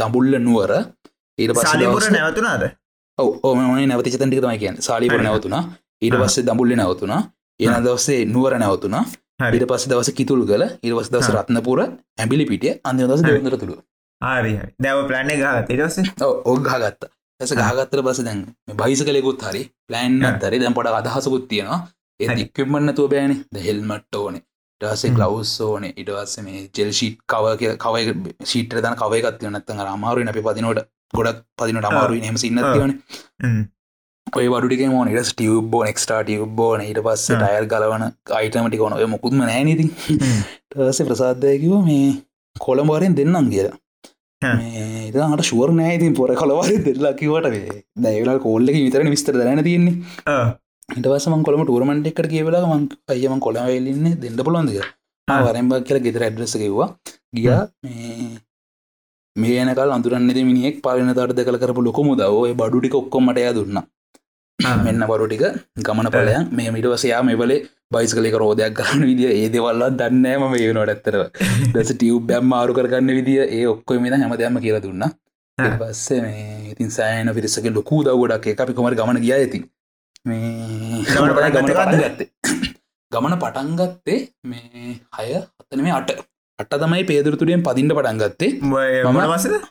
[0.00, 0.72] දබුල්ල නුවර.
[1.38, 2.62] ඊට සාලිපුර නැවතුනාද
[3.18, 3.58] ඕම
[3.90, 5.22] නැවති චතන්ටික තමයි කියෙන් සාලිපුර.
[5.26, 5.56] නැවතුන
[6.04, 6.14] ඊට.
[6.22, 7.12] පස්සේ දඹුල්ල නැවතුන
[7.60, 8.96] එන දවසේ නුවර නැවතුන.
[9.46, 11.30] ඊට පස්ස දවස කිතුල් කල ඉරවස් දවස.
[11.36, 13.38] රත්නපුර ඇබිලි පිටිය අන්ද දවස හරි.
[13.38, 13.78] දෙවදර තුළ.
[14.20, 14.52] හරි
[14.84, 17.10] දැව ප්ලන්න ගහත ඉටස්සේ ඔග ගත්ත
[17.40, 18.44] ඇස ගහගත්තර බස දැන්
[18.80, 20.36] බයිස කලෙකුත් හරි ප්ලෑන් ආ.
[20.42, 21.80] තරි දැන් පොඩ අදහසකුත් තියෙනවා.
[22.20, 22.36] ඒ.
[22.44, 23.32] ඉක්කමන්නතුව බෑන.
[23.54, 24.42] ද හෙල්මට් ඕනේ.
[24.80, 25.16] ටසේ හ්ම්.
[25.18, 25.84] ගලවස් ඕන.
[26.00, 27.44] ඉටවස්ස මේ ජෙල් ශීට් කව
[27.84, 28.14] කවයි
[28.52, 30.80] ශීට දන කවයකත් නත්තන් අමාරුව අපි පදිනොට
[31.16, 32.72] ගොඩක් පදිනට අමාරුව හෙම සින්න ආ.
[32.74, 32.92] තිවන
[34.36, 37.26] ඔය වඩුටික මෝන ඉට ටියබ්බෝ නෙක්ස්ටා ටියබ්බෝන ඊට පස්ස.
[37.32, 38.04] ටයර් ගලවන
[38.38, 39.86] අයිටමටි කොන ඔය මොකුත්ම නෑනති
[40.70, 42.10] ටසේ ප්‍රසාධයකිව මේ
[42.56, 43.76] කොළඹවරෙන් දෙන්නම් කියලා.
[44.42, 49.96] ඒට ශුවර නෑතින් පොර කොළවර දෙල්ලා කිවට වේ දැවල කොල්ලක විතරන විස්තර දැන තියෙන්නේ.
[50.88, 54.78] ඉටවසම කොළම ටරමට එකට කියවෙලා මං අයම කොළවෙල්ලන්න දෙන්න පුළොන්දක
[55.28, 55.40] ආ.
[55.46, 56.88] වරම්බක් කියල ගෙතර ඇඩ්‍රස කිව්වා.
[57.34, 57.50] ගිය
[59.36, 63.80] මේනකල් අඳුරන්නද මිනිෙක් පාලන තර්ද කළ කරපු ලොකොම දව බඩුටික ඔක්කොමටය දුන්න
[64.86, 65.44] මෙන්න බරුටික
[65.80, 69.32] ගමන පලයන් මේ මිටවසයා මෙවලේ බයිස් කලෙක රෝධයක් කරන්න විදිිය.
[69.34, 71.22] ඒ දෙවල්ලා දන්නෑම මේ වෙනට ඇත්තරව
[71.74, 73.42] දස ටියව් බැම් මාරු කරගන්න විදිිය.
[73.48, 75.04] ඒ ඔක්කො මෙද හැමදෑම කියලා දුන්න.
[75.78, 79.62] පස්සේ මේ ඉතින් සෑන පිරිසක ලොකු දව්ගොඩක් එක අපි කොමට ගමන ගිය ඇති
[80.24, 82.28] මේ ගත්තේ පටන් ගත්තේ.
[83.12, 86.16] ගමන පටන්ගත්තේ මේ හය අතන මේ අට.
[86.58, 88.52] අට තමයි පේදුරතුරියෙන් පදින්ට පටන් ගත්තේ.
[88.62, 89.62] මම වසද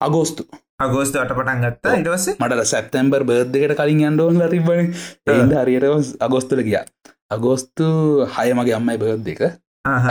[0.00, 0.42] අගෝස්තු
[0.84, 4.92] අගෝස්ත අට පටන් ගත්තා ඉටවස්සේ මට සැප්තැම්බර් බර්ධකට කලින් අන්ඩෝන් තිබන
[5.34, 6.78] ඒද හරියට අගෝස්තුල ගිය.
[7.36, 7.88] අගෝස්තු
[8.34, 9.42] හය මගේ අම්මයි බර්් දෙක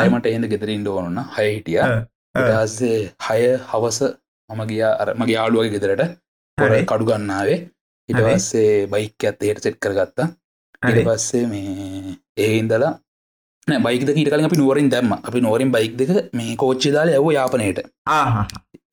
[0.02, 1.80] අයමට එන්ද ගෙතරින්ට ඕන්න හය හිටිය.
[2.36, 3.40] ඉටස්සේ හය
[3.72, 4.00] හවස
[4.50, 6.04] මම ගිය අර මගේ යාළුවගේ ගෙදරට
[6.58, 6.84] පොර හරි.
[6.92, 7.60] කඩු ගන්නාවේ.
[8.10, 10.28] ඉටවස්සේ බයික් ඇත් ඒට සෙට් කරගත්තා.
[10.92, 12.94] ඉට පස්සේ මේ ඒ ඉන්දලා
[13.68, 15.16] නෑ බයික ඊට කලින් අපි නුවරින් දැම්ම.
[15.28, 17.80] අපි නොවරින් බයික් දෙක මේ කෝච්චි දාල ඇව යාපනයට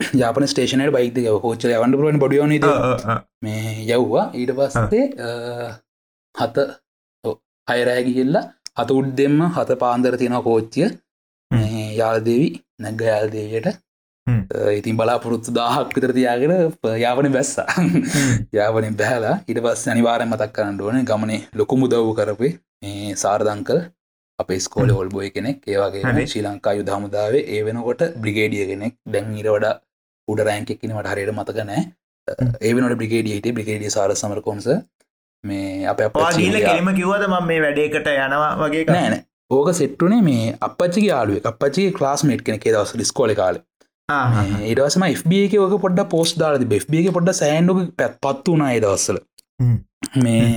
[0.21, 2.53] යාපන ස්ටේෂනයට බයික් දෙක කෝච්චල යවන්න පුරුවන් බොඩියෝන
[3.43, 4.27] මේ යව්වා.
[4.35, 5.05] ඊට පස්සේ
[6.35, 6.67] හත
[7.69, 8.37] හයරෑගිහිල්ල
[8.79, 10.91] හත උඩ් දෙෙම හත පාන්දර තියෙන කෝච්චිය.
[12.01, 13.69] යාල්දේවි නැග්ග යාල්දේවියට.
[14.75, 16.55] ඉතින් බලාපොරොත්තු දාහක් විතර තියාගෙන
[17.05, 17.69] යාවන බැස්සා.
[18.59, 22.53] යාවනින් බැහලා ඉට පස් අනිවාරය මතක් කරන්න ඕන ගමනේ ලොකු මුදව් කරපේ
[23.17, 23.81] සාර්ධංකල්
[24.39, 26.27] අපේ ස්කෝල ඔල්බෝය කෙනෙක් ඒවාගේ.
[26.31, 28.95] ශ්‍රී ලංකා යුදහමුදාවේ ඒ වෙනකොට බ්‍රිගේඩිය කෙනෙක්.
[29.13, 29.75] දැන් ඉර වඩා
[30.29, 31.85] උඩ රෑන්කෙක්කිනට හරියට මතක නෑ.
[32.63, 34.69] ඒවනට බ්‍රිගේඩියට බ්‍රිගේඩිය සාර සමරකොන්ස
[35.45, 39.17] මේ අප පාගීල කෙලිම කිව්වද ම මේ වැඩේකට යනවා වගේ නෑන
[39.51, 43.61] ඕක සෙට්ටුනේ මේ අපච්චි යාලුව අපච්චි ක්ලාස්මේට් කෙනෙ දවස ඩිස්කෝල කාල.
[44.69, 49.21] ඒටවසම FBක ඕක පොඩ පෝස් දාලති FBක පොඩ සෑන්ඩුක පැත් පත් වුනා ඒදවස්සල.
[50.25, 50.49] මේ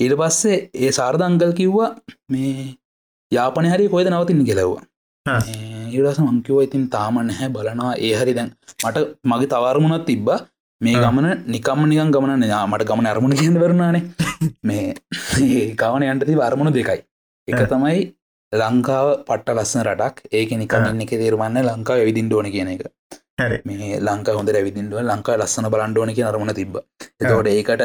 [0.00, 1.90] ඊට පස්සේ ඒ සාර්ධංගල් කිව්වා
[2.34, 2.54] මේ
[3.32, 4.82] යාපන හරි කොයිද නවතින්න කෙලව්වා
[5.26, 5.40] ආ.
[5.90, 7.92] ඒටස මංකිව ඉතින් තාම නැහැ බලනවා.
[7.98, 8.50] ඒ හරි දැන්
[8.84, 10.28] මට මගේ තවරමුණත් තිබ්බ.
[10.80, 10.96] මේ.
[10.96, 14.02] ගමන නිකම්ම නිකන් ගමන යා මට ගමන අරමුණ කියන්න වරනානේ
[14.68, 14.88] මේ
[15.42, 17.00] ඒ ගමන යන්ටති වර්මුණ දෙකයි.
[17.48, 17.60] එක.
[17.72, 18.00] තමයි
[18.52, 20.16] ලංකාව පට්ට ලස්සන රටක්.
[20.32, 22.86] ඒක නිකන්න එක තේරුමන්න ලංකාව ඇවිදින් ඩෝන කියන එක.
[23.64, 27.84] මේ ලංකා හොඳ ඇවිදින්ඩුව ලංකා ලස්සන බලන්ඩෝන කිය අරමුණ තිබ එතවට ඒකට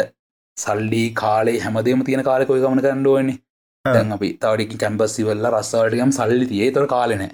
[0.57, 3.37] සල්ලි කාලේ හැමදේම තියෙන කාලෙකොයි ගමන කරන්නඩුවන්නේ.
[3.95, 6.71] දැන් අපි තවඩිකි කැම්පස්සි වෙල්ල රස්සාවටකම් සල්ලි තියේ.
[6.71, 7.27] තොර කාලන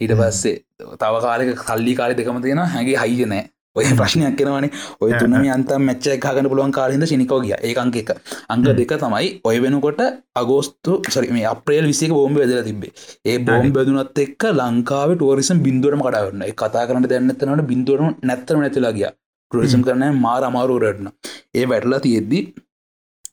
[0.00, 0.56] ඊට පස්සේ
[0.96, 3.44] තව කාලෙක කල්ලි කාලි දෙකම තියෙන හැගේ හයිනෑ
[3.76, 4.70] ඔය ප්‍රශ්නයක් කෙනවනේ
[5.00, 5.10] ඔය.
[5.20, 7.54] තුනම අන්තම් මච්ච එකගන්න පුළුවන් කාලහිද ශනිකෝ ගිය.
[7.60, 8.10] ඒකංක එක.
[8.48, 8.64] අංග.
[8.80, 10.00] දෙක තමයි ඔය වෙනකොට
[10.34, 12.92] අගෝස්තු සරි මේ අප්‍රේල් විසික බෝම්බ වෙදලා තිබේ
[13.24, 19.10] ඒ බෝම් බැදුනත් එක් ලංකාව ටෝරිසම් බින්දුවරම කඩාවන්න කතා කරන්න දැන්නත්තනට බින්දුවරම නැත්තම නැතිලා ගිය.
[19.52, 21.06] ටරිසම් කරන මාර අමාරුවරටන
[21.54, 22.40] ඒ වැටලා තියෙද්දි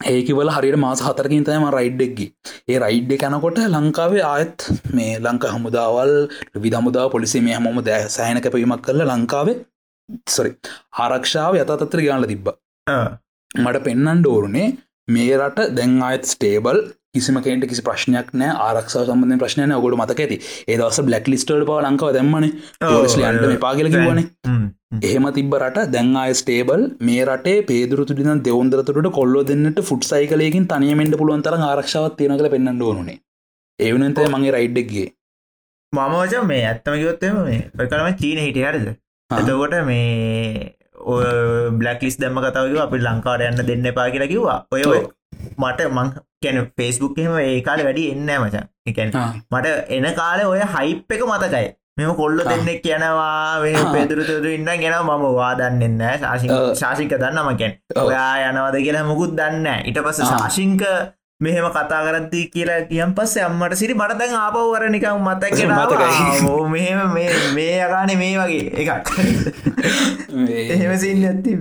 [0.03, 2.25] ඒකවල හරියට මාස හතරකින් තයම රයිඩ්ඩෙක්ගි
[2.69, 6.13] ඒ රයිඩ් කැනකොට ලංකාවේ ආයත් මේ ලංකා හමුදාවල්
[6.63, 9.55] විදමුදා පොලිසි මේ හමොම දෑ සෑන කැපීමක් කරල ලංකාවේ
[10.27, 10.51] සොරි
[10.99, 12.47] ආරක්ෂාව යතතත්‍ර ගාල තිබ්බ.
[13.55, 14.67] මට පෙන්නන්ඩ ඕරුනේ
[15.07, 16.79] මේ රට දැන් අයත් ස්ටේබල්
[17.15, 20.37] කිසිමකට කිසි ප්‍රශ්නයක් නෑ ආරක්ෂ සම්බඳ ප්‍රශ්නය ඔගොඩ මතක ඇති?
[20.67, 22.47] ඒදවස බ්ලක් ලිස්ටට පව ලංකාව දැම්මන.
[22.97, 24.23] ලිස්ලන්ට මේ පාගල කිවන
[25.01, 31.19] එහෙම තිබ රට දැන් අය ස්ටේබල් මේ රටේ පේදුරතුටින දෙවන්දරතුට කොල්ලො දෙන්නට ෆුට් සයිකලයකින් තනියමෙන්ට
[31.21, 33.19] පුළුවන්තර ආරක්ෂාවත් තියෙන කළ පෙන්න්න ඕනේ
[33.79, 35.07] ඒවනන්තය මගේ රයිඩ්ඩක්ගේ
[35.93, 38.87] මමෝච මේ ඇත්තම ගොත්තම මේ කනම චීන හිටිය හරිද?
[39.31, 40.75] එතකොට මේ
[41.79, 44.59] බ්ලක් ලිස් දැම්ම කතාව අපි ලංකාර යන්න දෙන්න එපා කියලා කිව්වා.
[44.71, 45.01] ඔය ඔය
[45.57, 46.09] මට මං
[46.45, 49.17] කැන ෆෙස්බුක්ම ඒ කාල වැඩි එන්න මචන් එකැන
[49.51, 51.67] මට එන කාලේ ඔය හයිප් එක මතකයි.
[51.97, 58.81] මෙම කොල්ල දෙන්නෙක් කියනවා පෙදුරතුර ඉන්න ගෙන මම වාදන්නෙන්න ශාසික ශාසික දන්නම කැන් ඔයා යනවද
[58.83, 60.83] කියලා මුකුත් දන්න ඉට පස ශාසිංක
[61.39, 65.55] මෙහෙම කතා කරද්දී කියලා කියම් පස්සේ අම්මට සිරි මට දැන් ආපවර නිකම් මතක්
[66.67, 66.99] මෙහෙම
[67.55, 69.07] මේ යකානේ මේ වගේ එකක්.
[70.73, 71.55] එහෙම සින්න ඇති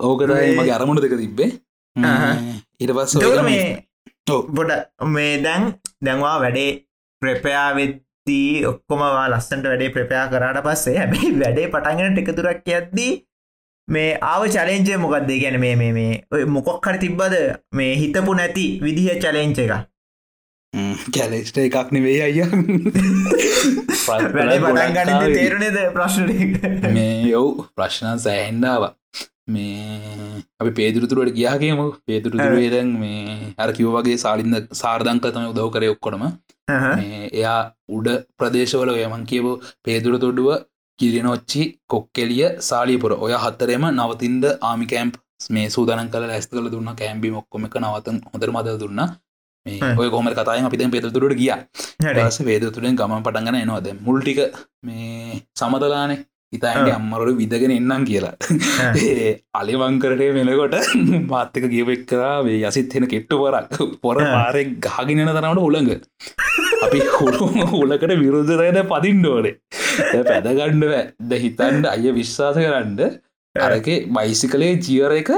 [0.00, 1.50] ඕකදයි මගේ අරමුණ දෙක තිබ්බේ.
[2.80, 3.64] ඉට පස් මේ
[4.26, 4.72] බොඩ
[5.08, 5.70] මේ දැන්
[6.02, 6.68] දැන්වා වැඩේ
[7.22, 13.12] ප්‍රපයා වෙද්දී ඔක්කොමවා ලස්සන්ට වැඩේ ප්‍රපයා කරාට පස්සේ හැබැයි වැඩේ පටන්ගෙන ටිකතුරක් යද්දී
[13.88, 17.36] මේ ආව චලෙන්ජය මොකක්ද ගැන මේ මේ මේ මොකොක් හරි තිබ්බද?
[17.72, 19.76] මේ හිතපු නැති විදිහ චලෙන්ච එක
[21.12, 22.32] කැලෙස්ට එකක් නෙවෙයි අය
[24.96, 26.26] ගන්න තේරුණේද ප්‍රශ්න
[26.92, 28.82] මේ යව් ප්‍රශ්නන් සෑහෙන්ඩාව
[29.48, 36.24] මේ අපි පේදුරතුරුවට ගියාගේම පේදුරතුරුවේදැන් මේ අර කිව් වගේ සාලින්ද සාර්ධංක තම උදව් කරය ඔක්කොටම
[37.32, 40.50] එයා උඩ ප්‍රදේශවල ඔයමන් කියවෝ පේදුර තොඩුව
[40.98, 45.14] කිරිනොච්චි කොක්කෙලිය සාලිපුර ඔය හත්තරෙම නවතින්ද ආමි කෑම්ප්
[45.50, 46.90] මේ සූදන කල ඇස් කල දුන්න.
[46.94, 49.00] කෑම්බි මොක්කොම එක නවතන් හොඳර මද දුන්න.
[49.66, 51.52] මේ ඔය කොම කතයි අපිත පෙතුරට ගිය.
[52.28, 54.40] ස වේද තුළින් ගමන් පටන්ගන එනවාද මුල්ටික
[54.82, 56.18] මේ සමතලානේ
[56.52, 58.34] ඉතාන්ට අම්මරට විදගෙන එන්නම් කියලා.
[59.60, 60.76] අලිවංකරට වෙනකොට
[61.32, 63.74] මාත්තක ගියවෙක් කරා වේ යසිත් හෙන කෙට්ටු පොරක්
[64.04, 65.90] පොර පාරෙක් ගහගෙනන තරමට උළඟ
[66.86, 67.48] අපි හුරු
[67.80, 69.54] උලකට විරුද්ධරයට පදින්ඩෝනේ
[70.30, 70.94] පැදගණ්ඩ
[71.24, 73.20] ද හිතන්ඩ අය විශ්වාස කරන්න.
[73.56, 75.32] අරක බයිසිකලේ ජියර එක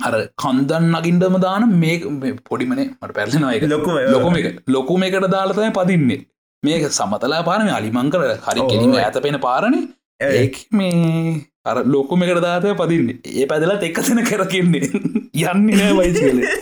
[0.00, 4.48] අර කන්දන් නගින්ඩම දාන මේ පොඩිමනේ මට පැල්ලෙනවා එක ලොකුම ලොකුම එක.
[4.68, 6.22] ලොකුම එකට දාලතය පදින්නේ.
[6.62, 9.80] මේක සමතලා පාරම අලිමං කර හරි කෙලිම ඇත පෙන පාරණි
[10.20, 13.18] ඒ මේ අර ලොකුම එකට දාතය පදින්නේ.
[13.32, 14.88] ඒ පැදලත් එක්කසන කරකින්නේ
[15.44, 16.52] යන්න නෑ වයිසිකලේ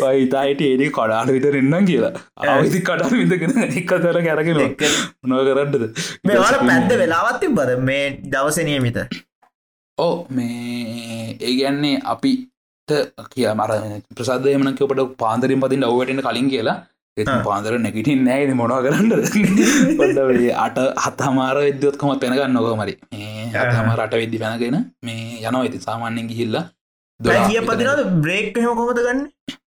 [0.00, 2.12] වයිතායිට ඒඩි කඩාට විතර එන්නම් කියලා.
[2.48, 4.60] අවසි කඩා විදගෙන එක්ක තර කැරගෙන
[5.24, 5.88] නො කරන්නද
[6.24, 9.00] මේවාට පැද්ද වෙලාවත්ති බද මේ දවසනයමිත
[9.98, 12.94] ඕ මේ ඒ ගැන්නේ අපිට
[13.32, 13.74] කිය මර
[14.12, 16.78] ප්‍රසාදයමනක ඔපට පාන්දරින් පතින් ඔවටෙන කලින් කියලා
[17.26, 19.12] පාන්දර නැගිටින් නෑද මොනවා කරන්න
[20.66, 22.94] අට හත්තමාර විද්‍යොත්කොම පෙනගන්න නොකමරි
[23.52, 25.62] හම රට වෙද්දි පැනගෙන මේ යනවා.
[25.62, 26.64] ඇති සාමාන්‍යෙන් ගිහිල්ලා
[27.20, 29.20] කිය පදිනද බ්‍රේක් හම කොමද ගන්න?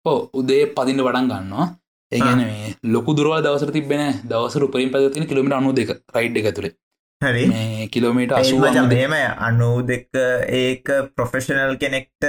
[0.06, 1.66] ඕ උදේ පදින්න වඩන් ගන්නවා.
[2.12, 6.74] ඒගැන මේ ලොකු දුරවා දවසර තිබෙන දවසර උපරින් පැතින කිලමිට අනු දෙක රයිඩ් එක තුළේ
[7.22, 7.44] හරි.
[7.88, 9.14] කිලෝමීට අසුවම
[9.48, 10.08] අනු දෙක
[10.48, 10.86] ඒක
[11.16, 12.24] ප්‍රොෆෙෂනල් කෙනෙක්ට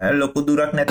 [0.00, 0.90] ලොකු දුරක් නැත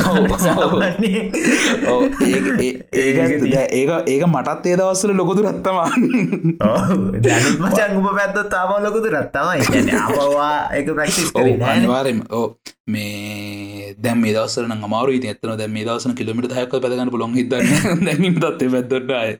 [3.69, 5.89] ඒක ඒක මටත් ඒ දවස්සල ලොකුදු රත්තමා
[7.93, 12.55] උප පැත්ත තාම ලොකුදු රත්තමයි අපවා එක ප්‍රක්ෂිස් අනිවාරෙන් ඕ
[12.87, 17.51] මේ දැම මේ දවසන අමාරු ඇතන දැම මේ දවසන කිලමිට හැක පැදගන්න පුළොන් හිද
[18.05, 19.35] දැනීම තත්ේ පැත්දොටයි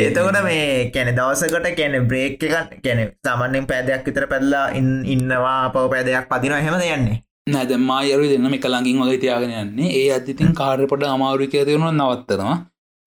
[0.00, 6.26] එතකොට මේ කැන දවසකට කැන බ්‍රේක් එක කැන සමන්නෙන් පැදයක් විතර පැල්ලා ඉන්නවා පව පැදයක්
[6.28, 9.90] පදින හෙම යන්නේ නැද මායරු දෙන්න එක ළඟින් වගේ තියාගෙන යන්නේ.
[9.92, 12.56] ඒ අධිතින් කාර්යපට අමාරුකය තියරුණ නවත්තනවා.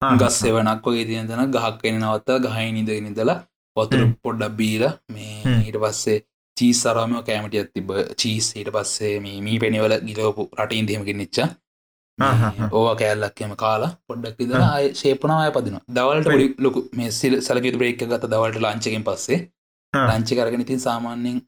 [0.02, 3.38] ගස් එවනක් වගේ තියෙන තැන ගහක්වෙන නවත්ත ගහයි නිද නිදලා
[3.76, 6.18] වතුර පොඩ්ඩක් බීල මේ ඊට පස්සේ
[6.56, 11.48] චීස් සරාමය කෑමටිය තිබ චීස් ඊට පස්සේ මේ මී පෙනිවල ගිලෝපු රටින් දෙමකින් නිච්චා
[12.70, 18.64] ඕවා කෑල්ලක්කම කාලා පොඩ්ඩක් අය ශේපනාය පදින දවල්ට ලොකු මේ සිල් සලකිතු බ්‍රේක් ගත දවල්ට
[18.64, 19.40] ලංචකින් පස්සේ.
[19.94, 21.40] ලංචි කරගෙන ඉතින් සාමාන්‍යෙන්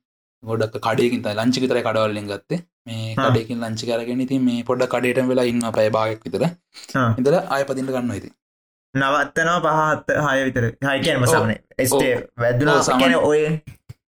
[0.42, 5.46] ගොඩක් කඩයකින් ලංචි විතර කඩවල්ලින් ගත්තේ මේ කඩයකින් ලංචි කරගෙන ඉතින් මේ පොඩ කඩේට වෙලා
[5.52, 6.44] ඉන්න පැය භාගක් විතර.
[7.20, 8.30] ඉදල අය පදිට ගන්න ඇති
[8.94, 10.64] නවත්තනවා පහත් හය විතර.
[10.88, 11.52] හයිකයන්ම සමන
[11.90, 12.14] ස්ටේ
[12.44, 13.42] වැදදුනා සමන ඔය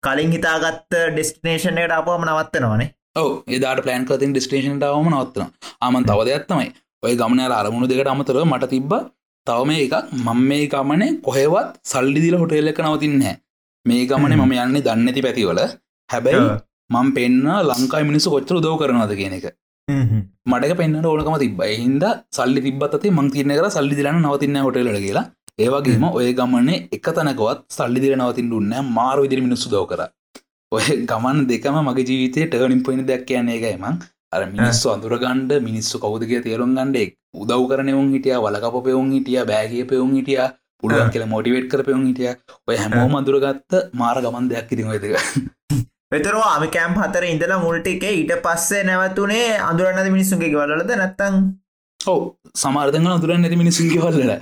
[0.07, 2.89] කලින් හිතාගත්ත ඩෙස්ටිනේෂනයට අපම නවත්තනවානේ.
[3.23, 3.31] ඔව.
[3.57, 5.49] එදාට පලෑන් කතින් ඩිස්ටේෂන්ටාවම නවත්තන
[5.87, 6.69] ආමන් තව දෙයක් තමයි.
[7.05, 8.93] ඔය ගමනයාල අරමුණු දෙකට අමතර මට තිබ්බ
[9.47, 9.95] තවම එකක්.
[10.27, 13.35] මං මේ ගමනේ කොහෙවත් සල්ලි දිල හොටෙල්ල එක නවතින්නේ
[13.87, 15.61] මේ ගමන මම යන්නේ දන්නති පැතිවල.
[16.11, 16.49] හැබැයි
[16.95, 19.47] මං පෙන්න්න ලංකායි මිනිස්සු කොච්චර උදව කරනවාද කියන එක.
[20.51, 22.05] මටක පෙන්න්නට ඕනකම තිබයි හින්ද
[22.37, 25.27] සල්ලි තිබත් මං තිරන කර සල්ලි දිලන්න නවතින්න හොටලට කියලා.
[25.65, 30.03] ඒවගේම ඔය ගමන්නේ එක තැනකවත් සල්ලි දිර නවතින් දුන්න මාරු විදිරි මිනිස්සු දව කර.
[30.77, 33.87] ඔය ගමන් දෙකම මගේ ජීවිතය ටර්නින් පොයින දෙයක් කියන්නේ එකයිම
[34.35, 40.13] අර මිනිස්සු අඳුරගණ්ඩ මිනිස්සු කවුදක තේරුම් ගණ්ඩෙක් උදව් කරනවුන් හිටිය වලකප පෙවුන් හිටිය බෑගේ පෙවුන්
[40.19, 40.43] හිටිය
[40.83, 42.35] පුළුවන් කියල මොටිවේට් කර පෙවුන් හිටිය.
[42.69, 45.17] ඔය හැමෝම අඳුරගත්ත මාර ගමන් දෙයක් ඉතින් ඔයදක
[46.13, 51.43] වෙතර ආමි කෑම් හතර ඉඳලා මුල්ටික ඊට පස්සේ නැවතුනේ අඳුරන්නද මිනිස්සුන්ගේ වලද නැත්තං
[52.01, 52.21] ඔව
[52.55, 54.33] සමාර්ධන අතුරන් නැති මිනිසුන්ගේ වල්ල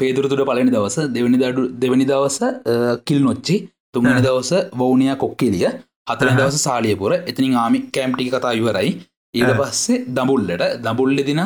[0.00, 2.38] පේදුරතුට පලනි දවස දෙවනි දඩු දෙවනි දවස
[3.06, 3.56] කිල් නොච්චි
[3.94, 4.20] තුන්ගනි.
[4.26, 5.66] දවස වෞනියා කොක්කෙලිය
[6.10, 6.28] හතර.
[6.30, 8.92] දවස සාලියපුර එතිනින් ආමි කෑම්ටි කතා ඉවරයි
[9.34, 9.52] ඊට.
[9.60, 11.40] පස්සේ දඹුල්ලට දඹුල්ලෙ දිනම්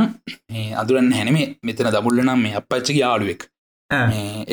[0.82, 3.42] අදුරන්න හැනමේ මෙතන දඹුල්ල නම් මේ අපච්චි යාළුවෙක්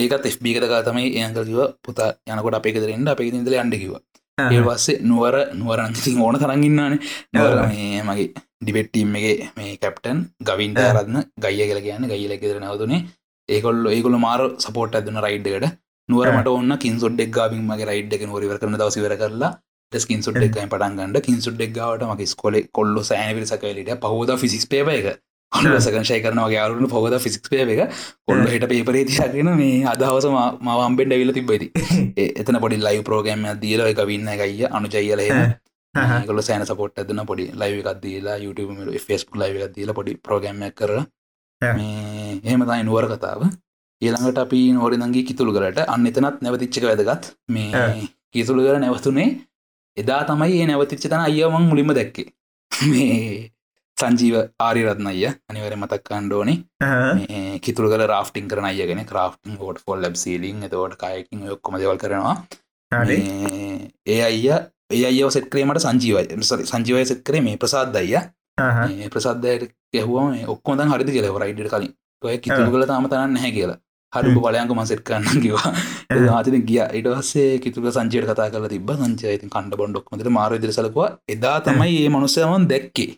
[0.03, 3.93] ඒකත් එ්බිකතක තමයි ඒකල්කිව පුතා යනකොට අපේ ෙදරෙන්ට අපේ ඉදල අන්ඩකිව.
[4.37, 6.97] ඒ පස්සේ නුවර නුවරන්ති ඕන තරගන්නන
[7.33, 7.57] නවර.
[7.69, 8.27] මේ මගේ
[8.61, 10.83] ඩිබෙට්ටීම් එක මේ කැප්ටන් ගවින්ට.
[10.87, 12.07] රත්න ගයිය කියල කියන්න.
[12.07, 13.01] ගයිල ෙදර නවතුනේ.
[13.49, 15.75] ඒකොල්ල ඒකොල මාර සපෝට් ඇදන රයිඩ්ඩකට
[16.09, 16.37] නුවර ආ.
[16.37, 19.51] මට ඔන්න කින්සුඩ් එක්ගාවින් මගේ රයිඩ් එක නොරිවර කරන දවසිවර කරලා
[19.93, 25.07] කින්සුඩ් එක් පටන්ගන්න කින්සුඩ් එක්ගාවට මගේ ස්කොල කොල්ල සෑන පිරිසකලට පහෝද ෆිසිස් පේප එක
[25.51, 27.91] සකංශය කරනගේ යාරුන පොහද ෆිසික් පේ එක.
[28.27, 30.27] කොල්ල හිට පේපරේ තියගෙන මේ අදහවස
[30.61, 31.67] මවම්බෙන්ඩ විල තිබයිති
[32.41, 35.21] එතන පොඩි ලයි ප්‍රෝගෑම දීල එක වින්න එකයිය අනුජයිල.
[36.27, 38.71] කොල සෑන සපොට් ඇදන පොඩි ලයිව එකක් දීලා YouTube
[39.07, 41.05] ෆෙස්බුක් ලයිව එකක් දීලා පොඩි ප්‍රෝගෑම කර ආ.
[41.61, 43.45] මේ එහෙම තයි නුවර කතාව.
[44.01, 47.31] ඊළඟට අපි නෝරිදගේ කිතුළු කරට අන්න එතනත් නැවතිච්චක වැදගත්.
[47.49, 48.09] මේ.
[48.33, 49.29] කිතුළු කර නැවතුනේ
[49.97, 52.29] එදා තමයි ඒ නැවතිච්ච තන අයමං මුලිම දැක්කේ.
[52.91, 53.51] මේ
[54.03, 56.57] සංජීව ආරිරත්න අය අනිවර මතක් කණ්ඩෝනේ
[57.61, 62.35] කිතුළ කල රාෆ්ටිං කරන අයගෙන ක්‍රාෆ්ටිං ෝට ෆොල් ලබ් සීලින් එතවට කයකින් ඔක්කොම දෙවල් කරනවා.
[62.91, 63.17] හරි.
[64.07, 64.51] ඒ අයිය
[64.91, 66.41] ඒ අයව සෙට්කරීමට සංජීවයි.
[66.65, 68.21] සංජීවය සෙත් කරේ මේ ප්‍රසාද් අයිය.
[68.57, 71.93] මේ ප්‍රසද්ධයට ගැහුවම ඔක්කොම දැන් හරිදි කියලා රයිඩ් කලින්.
[72.23, 73.79] ඔය කිතුළු කළ තාම තනන්න නැහැ කියලා.
[74.13, 75.71] හරිපු බලයන්ක මසෙට් කරන්න කිවා
[76.35, 76.81] ආතින ගිය.
[76.99, 82.67] ඉටවස්සේ කිතුක සංචයට කතා කල තිබ සංචයති කණ්ඩ බොන්ඩොක්මට මාර දිරසලකවා එදා තමයි ඒ මනුස්සයමන්
[82.71, 83.09] දැක්කේ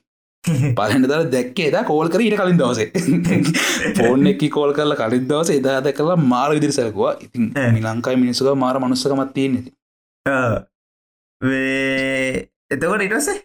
[0.77, 2.87] පලට දර දැක්කේ එදා කෝල් කර ඊට කලින් දවසේ.
[3.99, 7.71] ෆෝන් එක්කි කෝල් කරල කලින් දවස එදා දැ කලා මාර විදිරිසලකවා ඉතින් ඈ.
[7.77, 9.55] මිලංකායි මිනිස්සුක මාර මනුස්සකමත් තියෙන
[10.25, 10.59] ආ.
[11.41, 13.39] වේ එතකොට ඉටසේ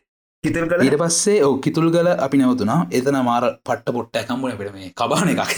[0.45, 0.83] කිතුල් කළ?
[0.87, 5.31] ඊට පස්සේ ඕ කිතුල් ගල අපි නැවතුනා එතන මාර පට්ට පොට්ට ඇකම්බුණ පිට මේ කබාන
[5.33, 5.55] එකක්.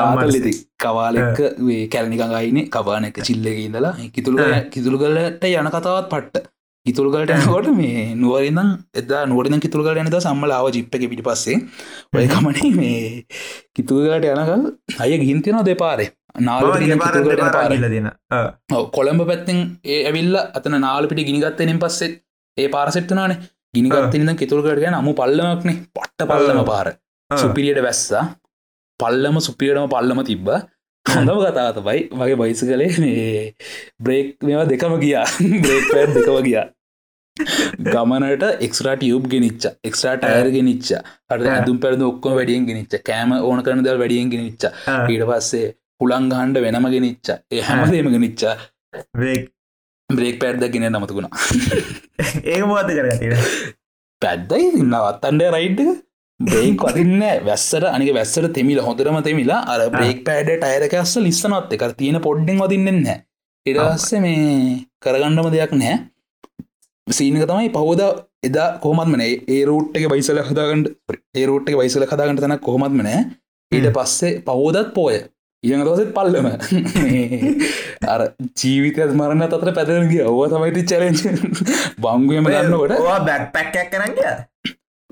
[0.00, 0.52] රාතල්ලෙති
[0.84, 3.92] කවාලෙක්ක වේ කැලනිකඟයින කබාන එක චිල්ලක ඉඳලා.
[4.14, 4.46] කිතුළු.
[4.76, 6.46] කිතුළු ගලට යන කතාවත් පට්ට
[6.88, 8.68] කිතුළු ගලට යනකොට මේ නුවරින්නම්
[9.00, 11.58] එදා නුවරින් කිතුළු ගල යනද සම්මලාව ජිප්පක පිටි පස්සේ.
[12.14, 13.00] ඔය කමනේ මේ
[13.76, 14.64] කිතුගලට යනකල්
[15.02, 16.08] අය ගින්තියනවා දෙපාරේ.
[16.40, 17.72] නාල කිතුගලට පාර.
[17.86, 18.08] දෙන
[18.96, 22.16] කොළඹ පැත්තිෙන් ඒ ඇවිල්ල අතන නාලපිට ගිනිගත්තනෙන් පස්සෙත්
[22.58, 23.36] ඒ පාරසෙට්ටනාන
[23.74, 25.76] ගිනිගත්තනිද කිතුල්කට ගැන අමු පල්ලමක්නේ.
[25.94, 26.94] පට්ට පල්ලම පාර.
[27.30, 28.24] සුපිරියට වැස්සා.
[29.00, 30.48] පල්ලම සුපියටම පල්ලම තිබ්බ.
[31.06, 33.54] හොඳම කතා තමයි මගේ බයිස කලේ මේ
[34.00, 35.28] බ්‍රේක් මෙවා දෙකම ගියා.
[35.64, 36.66] බ්‍රේක් පෑඩ් දෙකව ගියා
[37.88, 41.52] ගමනට එක්ස්රට යුබ් ගෙනනිච්ච එක්ස්ට්‍රට අයර ගෙනනිච්ච අට ආ.
[41.52, 44.66] ඇතුම් පැරද ඔක්කොම වැඩියෙන් ගෙනනිච්ච කෑම ඕන කරන දල් වැඩියෙන් ගෙනනිච්ච
[45.10, 45.68] ඊට පස්සේ
[46.00, 48.44] හුළංගහන්ඩ වෙනම ගෙනනිච්ච ඒ හැමදේම ගෙනනිච්ච
[50.10, 51.32] බ්‍රේක් පැඩ්ද ගෙන නමතුකුණා
[52.52, 53.34] ඒ මොද කරගතින
[54.22, 55.80] පැද්දයි ඉන්නවත් අන්ඩ රයිඩ්
[56.40, 62.20] බ්‍රේක් වතින්න වැස්සට අනික වැස්සට තෙමිල හොඳරම තෙමිලා අර බ්‍රේක් පෑඩ ටයරකස්ස ලිස්සනත් එක තියෙන
[62.22, 63.08] පොඩ්ඩෙන් වදින්නෙන්න
[63.66, 64.44] ඉරස්ස මේ
[65.00, 65.96] කරගණ්ඩම දෙයක් නෑ
[67.10, 68.02] සීනක තමයි පහෝද
[68.42, 70.92] එදා කොහමත්මන ඒ රූට් එක බයිසල හදාගට
[71.34, 73.24] ඒ රූට් එක බයිසල හදාගට තන කොහොමත්ම නෑ.
[73.72, 75.18] ඊට පස්සේ පහෝදත් පෝය.
[75.64, 76.46] ඉඟ දවසත් පල්ලම.
[78.12, 78.20] අර
[78.54, 81.24] ජීවිතය මරන්න අතර පැදරගේ ඔව තමයිති චලෙන්ච
[82.02, 82.94] බංගුවම ගන්නකොට
[83.26, 84.30] බැක් පැක්කයක් කරගිය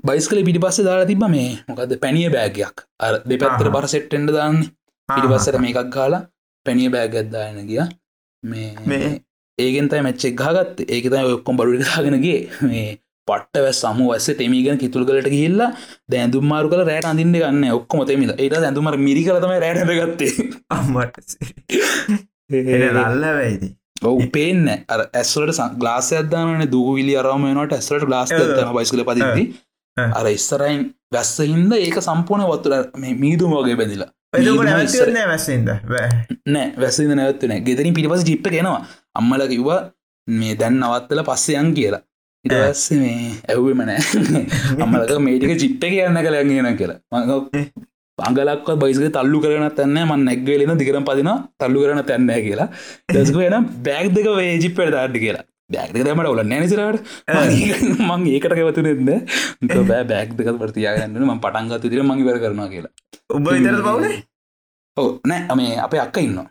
[0.03, 1.59] බයිස්කල පිටි පස්ස දාලා තිබ මේ.
[1.67, 3.71] මොකද පැනිය බෑගයක් අර දෙපැත්තර.
[3.71, 4.63] පර සෙට්ටෙන්ඩ දාන්න.
[5.09, 6.23] පිටි පස්සට මේකක් ගාලා
[6.65, 7.83] පැනිය බෑගත්දායන ගිය.
[8.43, 9.21] මේ?
[9.59, 12.87] ඒගෙන්තයි මච්චෙක් ගාගත් ඒක තයි ඔක්කොම් බඩුට දාගෙනගේ මේ
[13.27, 15.69] පට්ට වැස් සම වැස්ස තෙමීගෙන කිතුල්ගලට ගිල්ලා
[16.07, 21.37] දැඳුම් මාරු කල රෑට අඳින්න ගන්න ඔක්කොම තෙමිල ඒට ඇඳුමර මිරි කලතම රෑට ගත්තේ අම්මට.
[22.95, 23.71] ලල්ල වැයිදි
[24.03, 28.35] ඔවු පේන්න අර ඇස්වලට ගලාස අදදාන දූවිලි අරමනට ඇස්ලට ගලාස්.
[28.73, 29.41] බයිස්කල ඔව්.
[29.97, 34.11] අර ඉස්සරයින් වැස්ස හින්ද ඒක සම්පූර්ණ වතුර මේ මීදුම වගේ බැඳිලා.
[34.35, 35.69] නැවතිවන්නේ වැසින්ද
[36.47, 38.81] නෑ වැසිද නැවත්තුන ගෙතරින් පිටිපස ජිප්ප කෙනවා
[39.19, 39.81] අම්මල කිව්වා
[40.27, 42.01] මේ දැන් නවත්තල පස්සයන් කියලා.
[42.45, 43.99] ඉටවස්ස මේ ඇව්වම නෑ.
[44.83, 46.99] අම්මලක මේටික ජිප්ප කියන්න කළයගෙන කියලා.
[47.11, 47.87] මං
[48.19, 52.69] අංගලක් බයිසක තල්ලු කරන තැන්න මන් නැක්වලන දිකරම් පදින තල්ලු කරන තැන්න කියලා.
[53.09, 55.45] දස්ක එන බෑග් දෙක වේ ජිප්පට දාඩි කියලා.
[55.69, 57.01] බෑග් දෙකමට ඔල නැනිසිරට
[58.01, 62.93] මං ඒකට කවතුනෙද බෑ බෑග් දෙක ප්‍රතියාගන්න ම පටන්ගත් තිර මං වර කරනවා කියලා.
[63.29, 64.07] උඹ විතර පවුල?
[64.97, 65.55] ඕ නෑ.
[65.55, 66.47] මේ අපේ අක්ක ඉන්නවා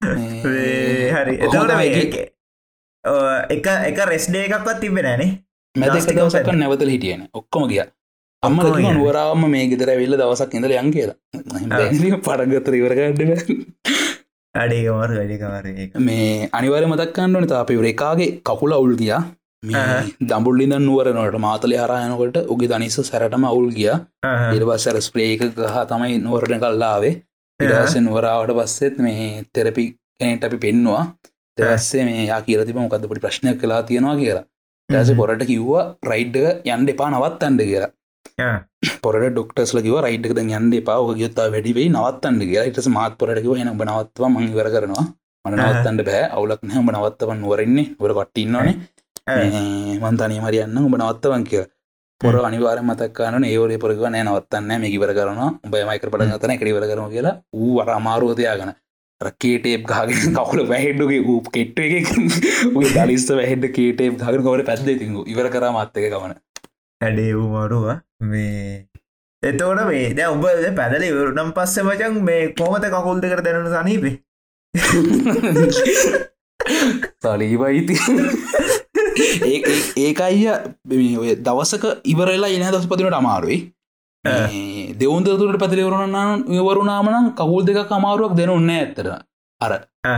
[1.16, 1.34] හරි.
[1.76, 1.90] මේ
[3.50, 5.28] එක එක රෙස්්ඩේ එකක්වත් තිබෙනනේ
[5.74, 7.82] මැද ලාස්ටික් දවසක් නැවතල හිටියන ඔක්කොම ගිය.
[8.42, 8.58] අම්ම.
[8.90, 11.16] නුවරාම මේ ගෙදර වෙල්ල දවසක් ඉඳල යන් කියලා.
[12.20, 13.20] පටගත්තර ඉවරගඩ
[14.54, 19.22] අඩේකමර වැඩිකමර එක මේ අනිවර මතක්කන්නන තාපේ රේකාගේ කකුල අවුල් ගියා.
[19.74, 20.02] ආහා.
[20.22, 23.92] දම්බුල්ලිද නුවරනට මාතලය හරයනකොට උගේ දනිස්ස සැරටම අවුල් ගිය.
[24.56, 27.14] ඉරවස්සර ස්ප්‍රේක ගහ තමයි නුවරණ කල්ලාවේ
[27.60, 29.84] ඉරස නුවරාවට පස්සෙත් මේ තෙරපි
[30.20, 31.02] කෙනට අපි පෙන්නවා.
[31.58, 34.44] දවස්සේ මේ යා කියලතිම මොකද පොඩි ප්‍රශ්නයක් කලා තියෙනවා කියලා.
[34.88, 37.92] ටස පොරට කිව්වා රයිඩ්ඩ යන්ඩ එපා නවත්තන්ඩ කියලා.
[39.04, 40.98] පොරට ඩොක්ටස්ල කිව රයිට්ක යන්න එපා.
[41.22, 42.66] ගොත්තා වැඩිවෙයි නවත්තන්ඩ කියලා.
[42.72, 45.06] ඉටස මාත් පොරටකිව හෙන බනවත්ව මංවර කරනවා.
[45.44, 46.22] මට නවත්තන්ට බෑ.
[46.36, 48.76] අවුලක් නෑ උඹ නවත්තවන් නුවරන්නේ වර කට්ටින්නවානේ
[50.04, 51.64] මන්තනී මරියන්න උඹ නවත්තවන් කිය
[52.20, 57.08] පොර අනිවාර මතක්කාන ඒවලේ පොරග නෑ නවත්තන්න මේ කිවර කරන බයමයිකර පට ගතන එකරිවර කරන
[57.10, 58.70] කියලා ඌ වර අමාරුවතයාගන
[59.20, 62.08] රකේටේප් ගාගෙන කවුල වැහෙඩ්ඩුගේ ූ කෙට්ට එක
[62.96, 66.32] දලිස්ත වැහෙඩ කේටේප් ගගෙන කොට පැත්ද තිංගු ඉවර කර මත්තක ගමන.
[67.00, 67.86] හැඩේ වූ මරුව.
[68.22, 68.88] මේ
[69.42, 70.46] එතෝට මේ ද උඹ
[70.76, 74.16] පැදලි වරුනම් පස්ස මචන් මේ කෝමත කකුල්ද කර දැනු සනීපේ
[79.16, 80.50] තලීබයිති ඒක අයිය
[81.22, 83.58] ඔය දවසක ඉවරලා එන දස්පතිනට අමාරුයි
[85.00, 89.08] දෙවන්දතුරට පැතිලවරුණන්න ඉවරුණාමනම් කවුල් දෙක අමාරුවක් දෙන ඔන්න ඇත්තර
[89.60, 89.72] අර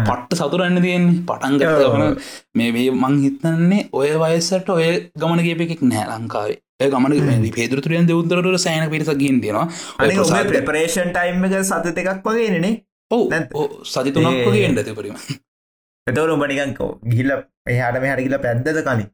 [0.06, 1.18] පට්ට සතුරන්න තියෙන්නේ.
[1.26, 2.16] පටන්ගවන
[2.54, 6.58] මේ වේ මං හිතන්නේ ඔය වයසට ඔය ගමන ගේපෙක් නෑ ලංකාවේ.
[6.82, 9.66] ඒ ගමන පේදුරතුරෙන් දෙවුදරට සෑන පිරිස ගින් තියෙනවා.
[10.52, 12.74] ප්‍රපරේෂන් ටයිම් එක සත දෙකක් වගේනේ
[13.10, 13.22] ඔව.
[13.84, 15.16] සති තුනක් වගේ එන්ඩ තිපරීම
[16.06, 17.32] එතවරු උඹනිකන්කෝ ගිල්ල
[17.68, 19.08] එහට මෙහට ගිල පැද්දද කලින්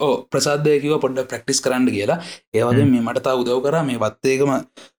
[0.00, 2.18] ඕ ප්‍රසාදයකිව පොඩ්ඩ ප්‍රක්ටිස් කරන්න කියලා.
[2.54, 4.52] ඒවගේ මේ මටතා උදව් කර මේ වත්තේකම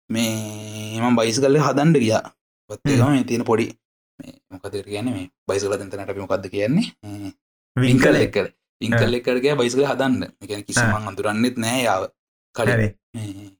[0.09, 2.23] මේ එම බයිස් කල්ල හදන්ඩ ගියා.
[2.69, 3.67] වත්තේකම මේ තියෙන පොඩි
[4.51, 6.87] මොකද කියන මේ බයිසල තැනට මොකක්ද කියන්නේ?
[7.75, 8.47] විංකල එක්කර
[8.81, 10.23] ඉංකල් එක්කරගේ බයිසල හදන්න.
[10.43, 12.07] එකන කිසිමං අඳුරන්නෙත් නෑ යාව.
[12.55, 12.89] කඩේ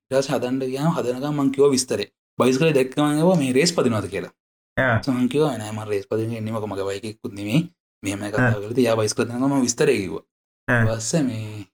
[0.07, 2.09] ටස් හදන්ඩ ගයාම හදනකම් මංකිවෝ විස්තරේ.
[2.39, 4.34] බයිස්කල දැක්කමව මේ රේස් පදිනවද කියලා.
[5.03, 7.61] සංකව නෑම රේස් පදින එන්නීමක මග වයකෙකුත් නෙමේ
[8.03, 10.19] මෙහම කතාගලට යා බයිස් කරනම විස්තරයකිව
[10.67, 11.65] වස්ස මේ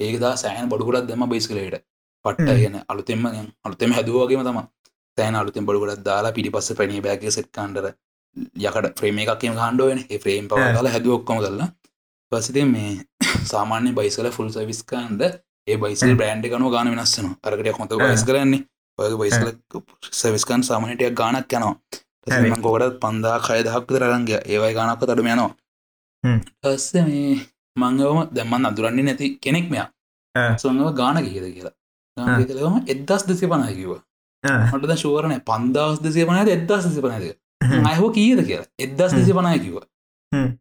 [0.00, 1.82] ඒකදා සෑන බොඩුගොඩත් දෙම බයිස් කලට
[2.24, 3.26] පට්ට කියන අලුතෙම
[3.64, 4.60] අලුතෙම හැදුවගේම තම
[5.18, 7.88] තෑන අලුතෙන් බොඩුගොඩත් දාලා පිටි පස්ස පැණි බෑගේ සෙට් කාන්ඩර
[8.58, 11.68] යකට ෆ්‍රේම එකක්ම කාණ්ඩුවෙන ෆ්‍රේම් පව කාල හැදුවක්කොම කරලා.
[12.32, 12.92] පසිති මේ
[13.52, 15.20] සාමාන්‍ය බයිසල ෆුල් සවිස්කාන්ද
[15.68, 18.64] ඒ බයිසල් බ්‍රන්ඩ් කනු ගාන වෙනස්සන අරකට හොඳ බයිස් කරන්නේ
[18.98, 19.52] ඔය බයිස්ල
[20.12, 21.74] සවිස්කන් සාමනටයක් ගානක් යනවා.
[22.62, 25.52] ගොඩත් පන්දා කය දහක් තරරංග ඒවයි ගානක්ක තඩම යනවා
[26.24, 27.36] ටස්ස මේ
[27.76, 29.88] මංගවම දැම්මන් අදුරන්නේ නැති කෙනෙක් මෙයා.
[30.56, 31.74] සොඟව ගාන කියද කියලා.
[32.16, 33.94] ගානකලම එදස් දෙසි පනයකිව
[34.44, 37.24] මටද ශුවරණය පන්දස් දෙසේ පනද එදස් දෙසි පනද
[37.84, 38.70] අයහෝ කීද කියලා?
[38.78, 39.76] එදස් දෙසි පනයකිව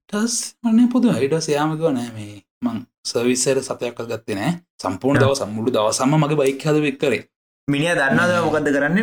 [0.07, 4.51] ටස් මන්නේ පුද හිට සයාමකව නෑ මේ මං සවිස්සර සතයක් ගත්තේ නෑ.
[4.79, 7.23] සම්පූර්ණ දව සම්මුළු දවසම්ම මගේ බයික් හද වෙක් කරේ
[7.67, 8.99] මිනිිය දන්නද මොකද කරන්න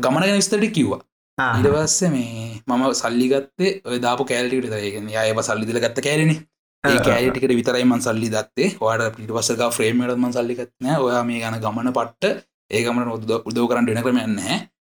[0.00, 1.00] ගමන විස්තට කිව්වා
[1.38, 6.30] ඉඩවස්ස මේ මම සල්ලිගත්තේ ඔය දාපු කෑල්ටිට තරයගෙන අයව සල්ලිදිල ගත්ත කෑරෙන
[7.00, 12.24] කෑටිකට විතරයිමන් සල්ලි දත්තේ වාට පිටිවසක ෆ්‍රේමටමන් සල්ලිකත්න ඔයා මේ ගන ගමන පට්ට
[12.70, 14.38] ඒකමට උදව කරන්න වෙන කරමයන්න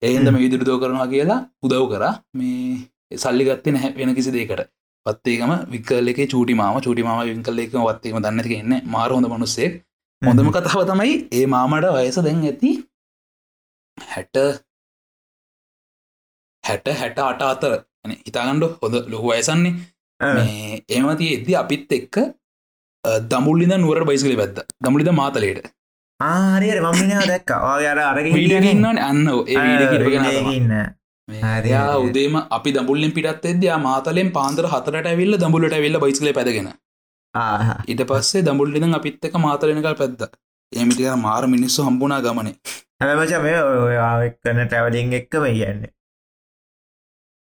[0.02, 4.62] ඒහින්දම විදිර දෝ කරනවා කියලා උදව් කර මේ සල්ලිගත්තේ නැහැ වෙන කිසි දේකට
[5.06, 9.68] පත්තේකම විකල්ල එක චූටි මාම චුටි මාම විකල්ල එක වත්තේම දන්නති එන්න මාර හොඳ මනුස්සේ
[10.22, 12.72] හොඳම කතාව තමයි ඒ මාමට වයස දැන් ඇති
[13.98, 14.44] හැට
[16.68, 17.72] හැට හැට අට අතර.
[18.26, 19.72] හිතාගණ්ඩ හොඳ ලොහු අයසන්නේ
[20.96, 22.16] ඒමති එද්දි අපිත් එක්ක
[23.32, 25.66] දමුල්ලිද නුවර බයිසිලි පැත්ද දමුලිද මාතලේට.
[26.20, 27.50] ආරයට මමිනා දැක්ක.
[27.86, 29.26] යාර අර ඉන්නන අන්න
[31.28, 36.70] ඒ යා උදේම අපි දඹුල්ලින් පිටත් එදයා මාතලෙන් පාන්දර හතරට ඇවිල්ල දඹුලට ඇවිල්ල බයිස්කල පැදගෙන.
[37.92, 40.22] ඉට පස්සේ දඹුල්ලිදන් අපිත්තක මාතලෙනකල් පැද්ද.
[40.72, 42.56] ඒමිටික මාර මිනිස්සු හම්බුණා ගමනේ.
[43.02, 45.92] හැමච මේ ඔයාකන්න ටැවලිං එක්කම කියන්නේ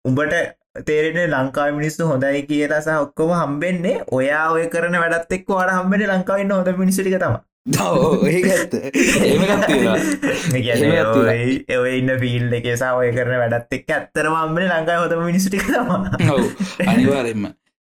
[0.05, 5.73] උඹට තේරෙන ලංකා මිනිස්සු හොඳයි කියලා සහ ඔක්කොම හම්බෙන්නේ ඔයා ඔය කරන වැඩත් එක් වාට
[5.73, 7.41] හම්බෙන ලංකාවන්න හොඳ මිනිසිටික තම
[11.77, 15.91] ඔය ඉන්න ෆිල් එකසා ඔය කරන වැඩත් එක් ඇත්තරම හම්බෙන ලංකායි හොඳ මිනිස්ටික තම
[16.87, 17.47] අනිවාරෙන්ම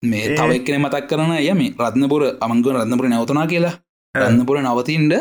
[0.03, 3.88] මේ තවක්කන මතක් කරන යම රත්නපුර අමංගුව රත්නපුර නැවතනා කියලා
[4.21, 5.13] රන්නපුර නවතින්ට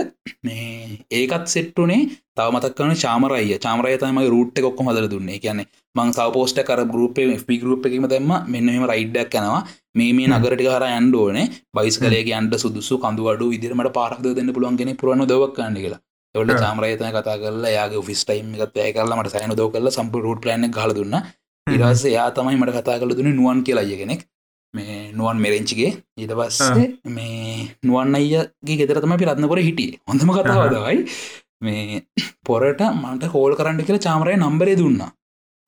[0.43, 2.01] මේ ඒකත් සෙට්ටුනේ
[2.35, 5.39] තව මතක්කන චාමරය චාමරය තම රුට් කොක්කො හදර දුන්නේ.
[5.39, 9.61] කියන්නේ මං සවපෝස්ට කර ගරුප ි ගරුප් එකම දෙම මෙන්නම රයිඩ්ඩක් කනවා
[9.95, 11.39] මේ මේ නගරටි හර අන්ඩෝන
[11.73, 16.01] බයිස් කලේ අන්ට සුදුසු කඳුවඩු විදිරමට පාරක් දෙන්න පුළුවන්ගෙන පුරන දවක් කන්න කියලා.
[16.35, 20.23] එවලට චාමරයතන කතා කරලා යාගේ ෆිස් ටයිම් එකත් ඇය කරලා මට සයන දෝ කරලා සම්ප
[20.25, 21.15] රුට් ලන හල දුන්න.
[21.67, 24.21] ඉරස යා තමයි මට කතා කල දුන්න නුවන් කියලා කෙනෙක්
[24.73, 25.91] මේ නුවන් මෙරෙන්චිගේ
[26.21, 26.87] ඊට පස්සේ
[27.17, 29.99] මේ නුවන් අයියගේ ගෙතරතම පිරත්නපොර හිටිය.
[30.09, 30.97] හොඳම කතාවදවයි
[31.65, 32.01] මේ
[32.47, 35.11] පොරට මට කෝල් කරන්න කියලා චාමරය නම්බරේ දුන්නා.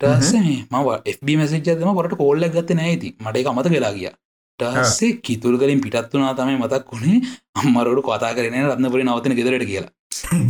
[0.01, 0.33] ටස්ස
[0.71, 4.11] මව FB මැසිජදම පොට කෝල්ල ගත්ත නෑති මට එක අමත වෙලා ගිය.
[4.59, 7.19] ටස්සේ කිතුර කලින් පිටත් වනා තමයි මතක් වුණේ.
[7.59, 9.91] අම්මරට කතා කරන රත්නපුරි නවතන ගෙදරට කියලා.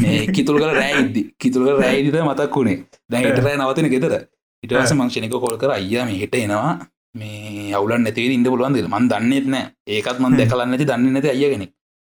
[0.02, 2.78] මේ කිතුල් කල රෑයිද්දි කිතුල් රෑයිදිත මතක් වුණේ.
[3.12, 4.14] දැන්ට රෑ නවතන ගෙදර.
[4.64, 5.72] ඉටස මංක්ෂණක කොල් කර.
[5.80, 6.74] අයියා මේ හිට එනවා
[7.16, 9.66] මේ අවුලන් නැති ඉන්න පුළුවන් දෙල මන් දන්නෙත් නෑ.
[9.88, 11.66] ඒකත් මන් දැකලන්න ඇති දන්න නැති අයගෙන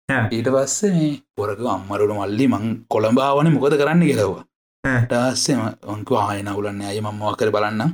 [0.09, 0.27] ආ.
[0.35, 4.43] ඊට පස්සේ මේ පොරක අම්මරුට මල්ලි මං කොළඹාවන මොකද කරන්න කියලවා
[4.83, 5.01] ආ.
[5.09, 5.61] ටස්සම
[5.93, 7.91] ඔන්ක ආයන අවුලන්න අය මම කර බලන්න ආ.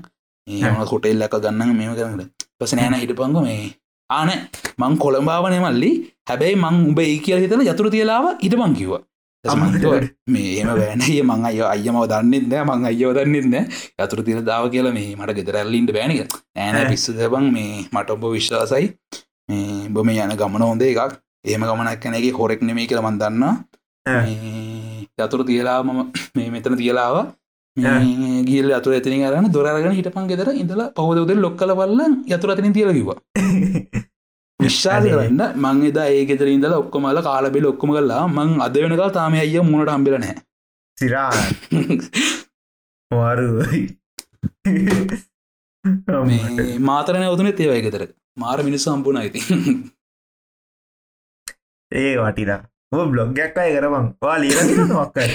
[0.47, 2.29] ඒම කොටෙල් ලක ගන්න මෙම කරන්න
[2.59, 3.73] පස නෑන හිට පංග මේ
[4.09, 4.29] ආන
[4.81, 5.91] මං කොළඹාවනය මල්ලි.
[6.29, 9.03] හැබැයි මං උඹ ඒ කියල හිතල යතුර තියලාව ඉට මං කිව්වා
[9.45, 9.85] අම්මට
[10.27, 13.65] මේ එම වැෑනය මං අය අයම දන්නෙත් නෑ මං අයෝ දන්නෙත් නෑ
[14.03, 16.89] යතුර තිර දාව කියලා මේ මට ගෙදරැල්ලින්ට බෑනික නෑන.
[16.91, 18.89] පිස්සු දැබං මේ මට ඔබ විශ්වාසයි.
[19.49, 21.17] මේ බොම යන ගමන හොඳ එකක්.
[21.45, 23.43] ඒම ගමනක් කැනගේ හොරෙක් නෙමේ කියලා මන් දන්න.
[25.19, 25.99] යතුර තියලා මම
[26.35, 27.17] මේ මෙතන තියලාව
[28.49, 30.49] ගිල් අතුර ඇතිනි කරන්න දොරගෙන හිටපන් ගෙදර.
[30.63, 33.19] ඉඳලා පහදවද ලොක් කල බල්ල යතුර අතින තියලකිවා
[34.59, 35.41] විශ්වාස කරන්න.
[35.63, 39.93] මං එදා ඒ ගෙදර ඉඳලා ඔක්කොමල කාලබෙල ඔක්කොම කල්ලා මං අද වෙනකල් තාම අයිය මුණට
[39.95, 40.35] අම්බිලනෑ
[40.97, 41.31] සිරා
[43.11, 43.81] වරුයි
[46.29, 49.39] මේ මාතරන ඔතුන ඒවයි ගෙතර මාර මිනිස් සම්පුන ඇති
[51.91, 52.61] ඒ වටිලා
[52.93, 55.31] ඔ බ්ලොග්ගයක් අය කරමං වා ලියල නොක්කර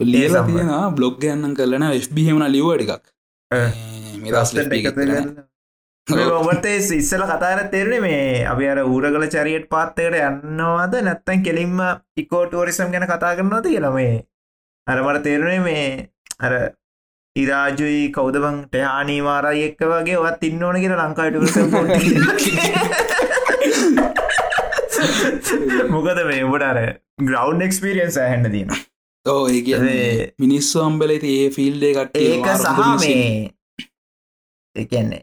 [0.00, 0.46] ලියලා.
[0.46, 3.04] තියෙන බ්ලොග් ගන්න කරලන FBහෙමන ලිව ටිකක්.
[3.50, 3.70] ඈ.
[4.18, 4.52] මිරස්
[6.08, 10.94] ඔබට ඉස්සල කතාර තෙරෙන මේ අපි අර ඌරගල චරියට පාත්තකට යන්නවාද?
[11.02, 11.78] නැත්තන් කෙලින්ම
[12.16, 14.26] ඉකෝටෝරිසම් ගැන කතා කරන්නද කියලා මේ?
[14.86, 16.52] අරමට තේරුණේ මේ අර
[17.36, 21.36] ඉරාජුයි කෞදබං ටහානී වාරයි එක්ක වගේ ඔත් ඉන්න ඕන කියෙන ලංකායිට
[25.90, 26.78] මොකද මේ ඔබට අර
[27.22, 28.70] ග්‍රවන්් එක්ස්පිරියන්ස් හැන්න දීම
[29.26, 29.94] ඕ ඒ
[30.38, 33.26] මිනිස්සු අම්බල ඇති ඒ ෆිල්ඩේ කට ඒක සහ මේ
[34.76, 35.22] එකන්නේ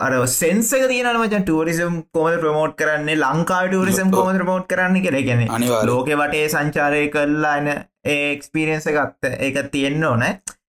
[0.00, 3.16] අර සෙන්සක තියන මචන් ටරිසම් කොමද ප්‍රමෝට් කරන්නේ?
[3.16, 3.62] ලංකා.
[3.68, 4.10] ටරිසම්.
[4.10, 5.46] කොමද ප්‍රමෝට් කරන්න කෙර ගැන
[5.86, 7.70] ලෝක වටේ සංචාරය කරලා එන
[8.06, 10.24] ඒක්ස්පිරියන්ස ගත්ත ඒක තියෙන්න්න ඕන.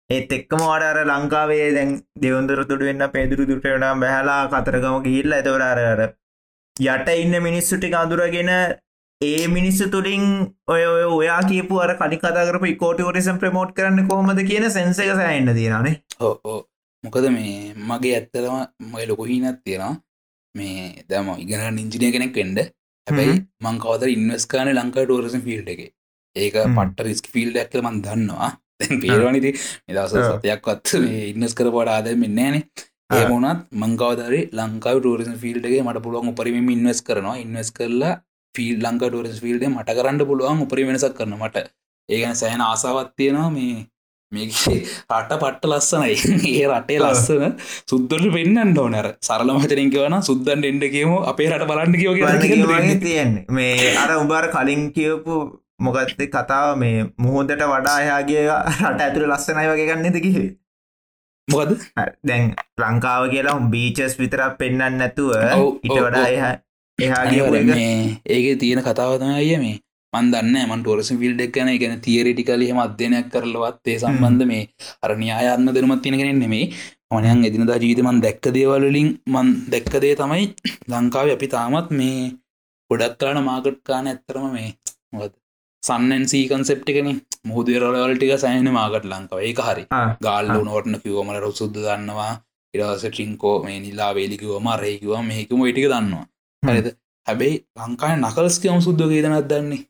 [0.10, 5.34] ඒත් එක්කම වාඩර ලංකාවේ දැන් දෙවන්දර තුඩ වෙන්න පෙදුරු දුටනම් බැහලා කතරගම ගිහිල්ල.
[5.34, 6.06] ඇතවරාරර
[6.76, 8.56] යට ඉන්න මිනිස්සුටි අඳුරගෙන
[9.22, 10.26] ඒ මිනිස්සු තුළින්
[10.70, 15.56] ඔය ඔය ඔයා කියපු අර කලි කතාකරපු කෝටෝරිසම් ප්‍රමෝට් කරන්න කොහොමද කියන සැන්ස එක සෑන්න
[15.56, 16.60] තියෙනනේ ඕ
[17.04, 18.58] මොකද මේ මගේ ඇත්තරම
[18.92, 19.94] මයි ලොකොහිනත් තියෙනවා.
[20.56, 22.60] මේ දම ඉගෙන නිංජිනය කෙනෙක් වෙන්ඩ
[23.08, 23.36] හැබැයි
[23.66, 25.82] මංකවද ඉන්වස්කාන ලංකා ටෝරසම් ෆිල්ඩ එක.
[26.36, 26.76] ඒක හ්ම්.
[26.78, 28.52] පට රිස්ක ෆිල්ඩ ඇක්ක මන් දන්නවා.
[28.80, 29.52] දැන් පේරවනිති
[29.88, 30.30] නිදස ආ.
[30.30, 30.96] සතයක්වත්
[31.32, 32.64] ඉන්නස් කර පොට ආද මෙන්නේනේ
[33.10, 33.30] ඒ ආ.
[33.32, 37.38] මුණත් මංකවදරි ලංකාව ටෝරසම් ෆිල්ඩගේ මට පුළුවන් උපරිම ඉන්වස් කරනවා.
[37.46, 38.16] ඉන්වස් කරලා
[38.56, 41.66] ෆිල් ලංකා ටෝරස් ෆිල්ඩ මට කරන්න පුළුවන් උපරි වෙනසක් කරන මට.
[42.10, 43.50] ඒගන සෑන ආසාවත් තියෙනවා.
[43.58, 43.86] මේ
[44.32, 44.78] මේකේ
[45.18, 46.16] රට පට්ට ලස්සනයි.
[46.52, 47.56] ඒ රටේ ලස්සන
[47.92, 53.46] සුද්දට පෙන්න්න ඕනර සරල මචරින් කියවන සුද්දන් එන්ඩ කියම අපේ රට බලන්න කියෝ වගේ තියෙන්නේ.
[53.58, 55.36] මේ අර උබර කලින් කියවපු
[55.80, 58.46] මොකත්ත කතාව මේ මුහොදට වඩා එයාගේ
[58.92, 60.32] රට ඇතුළ ලස්සනයි වගේ ගන්න දෙකි
[61.48, 61.72] මොකද
[62.30, 62.44] දැන්
[62.82, 65.32] ලංකාව කියලා බීචස් විතරක් පෙන්න්න නැතුව
[65.86, 66.28] ඉට වඩා.
[66.36, 66.44] එහ
[67.00, 69.78] එහා අනිවාර්යෙන් ගිය මේ ඒගේ තියෙන කතාවතම අය මේ
[70.14, 71.96] මන්දන්න මන් ටොරස ෆිල්ඩ් එක් ගැන.
[72.02, 74.64] තියරිටිකල හෙම අධ්‍යනයක් කරලවත් ඒ සම්බන්ධ මේ
[75.04, 76.66] අර න්‍යායාත්ම දෙනමත් තියෙන කෙනෙ නෙමේ
[77.12, 80.46] මනයන් එදිනදා ජීවිත මන් දැක්ක දේවල්ලින් මන් දැක්කදේ තමයි
[80.92, 82.18] ලංකාව අපි තාමත් මේ
[82.92, 84.70] ගොඩක් කාන මාකට් කාන ඇත්තරම මේ
[85.12, 85.34] මොකද
[85.84, 87.10] සන්නන්සී කන්සෙප්ටි කෙන
[87.46, 89.40] මුහදරලවලටික සෑන මාගට ලංකාව.
[89.42, 89.84] ඒක හරි.
[90.26, 92.34] ගාල්ලු නෝටන කිවමට රුසුද්ද දන්නවා.
[92.74, 96.26] ඉරස ටිංකෝ මේ නිලා වේලිකිවම රේකිව මේකම ඉටික දන්නවා.
[96.64, 96.88] හරිද?
[97.28, 99.82] හැබැයි ලංකාය නකල්ස්කයම සුද්ද ගේදනත් දන්නේ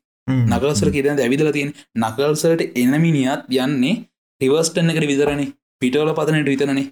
[0.46, 3.94] නකල්සර කියද ඇවිදල තියෙන නකල්සලට එනමිනිියත් යන්නේ
[4.40, 5.52] රිවස්ටන්න එකට විතරනේ.
[5.82, 6.86] පිටවල පතනට විතරනේ.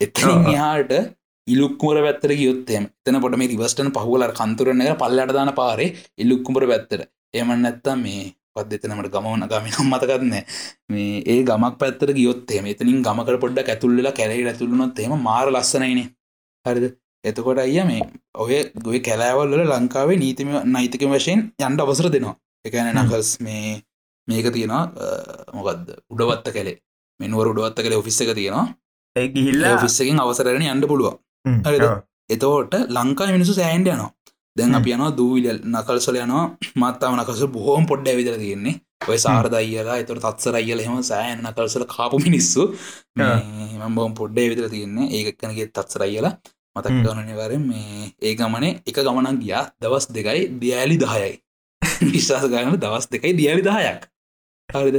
[0.00, 0.50] එතනින් ඔව්.
[0.50, 0.92] එහාට
[1.46, 7.62] ඉලුක්කුමර පැත්තර ගියොත්තම එතන පොට මේ රිවස්ටන පහුවල කන්තුරන පල්ලට දාන පාරේ ඉල්ලුක්කුමර පැත්තර එමන්
[7.62, 10.32] නැත්තම් මේ පදෙතනට ගමවන ගමිනම් මතකත්න
[10.88, 16.08] මේ ඒ ගමක් පැත්තර ගියොත්තේ එතනින් ගමකට පොඩ්ඩ ඇතුල්ලලා කැරේ ඇතුළුනොත් එම මාර ලස්සනයිනේ.
[16.66, 16.86] හරිද
[17.24, 18.02] එතකොට අයිය මේ
[18.36, 22.36] ඔය ගොය කැලෑවල්ල ලංකාවේ නීතිම නෛතික වශයෙන් යන්ඩ අවසර දෙනවා.
[22.64, 22.98] එකන හ්ම්.
[22.98, 23.80] නකල්ස් මේ
[24.28, 24.84] මේක තියෙනවා
[25.54, 26.76] මොකක්ද උඩවත්ත කැලේ.
[27.20, 28.66] මෙනුවර උඩවත්ත කළ ඔෆිස්ස එක තියෙනවා.
[29.16, 31.18] ගිහිල්ලා ඔෆිස්සකින් අවසරන යන්න පුළුව
[31.64, 31.86] හරිද?
[32.30, 34.12] එතෝට ලංකා මිනිසු සෑන්ඩ යනවා.
[34.56, 34.74] දැන්.
[34.74, 36.46] අප යනවා දූවිල් නකල්සල යනවා.
[36.76, 38.76] මත්තාව නකස බොහෝම පොඩ්ඩ විදර තියෙන්නේ.
[39.08, 42.64] ඔය සාරදයිලා එතට තත්සර අයිල හෙම සෑන් නකල්සල කාපු මිනිස්සු.
[43.82, 45.06] මම්බෝම් පොඩ්ඩේ විතර තියන්නේ.
[45.18, 46.34] ඒකනගේ තත්සර අයිලා
[46.76, 46.96] මතක්.
[47.06, 49.64] ගනනිවර මේ ඒ ගමනේ එක ගමනක් ගියා.
[49.82, 51.32] දවස් දෙකයි දියලි දහයයි.
[52.12, 54.06] විශ්වාස ගන්න දවස් දෙකයි දියලි දහයක්.
[54.68, 54.98] හරිද?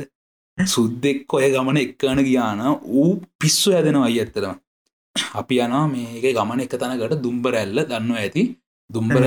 [0.57, 2.59] සුද්දෙක් ඔය ගමන එක්කන ගියාන
[2.95, 4.57] ඌ පිස්සු ඇදෙනවා අයි ඇත්තරම
[5.36, 8.11] අපි යනවා මේක ගමන එක තැනකට දුම්බර ඇල්ල දන්න.
[8.15, 8.43] ඇති
[8.89, 9.22] දුම්බර.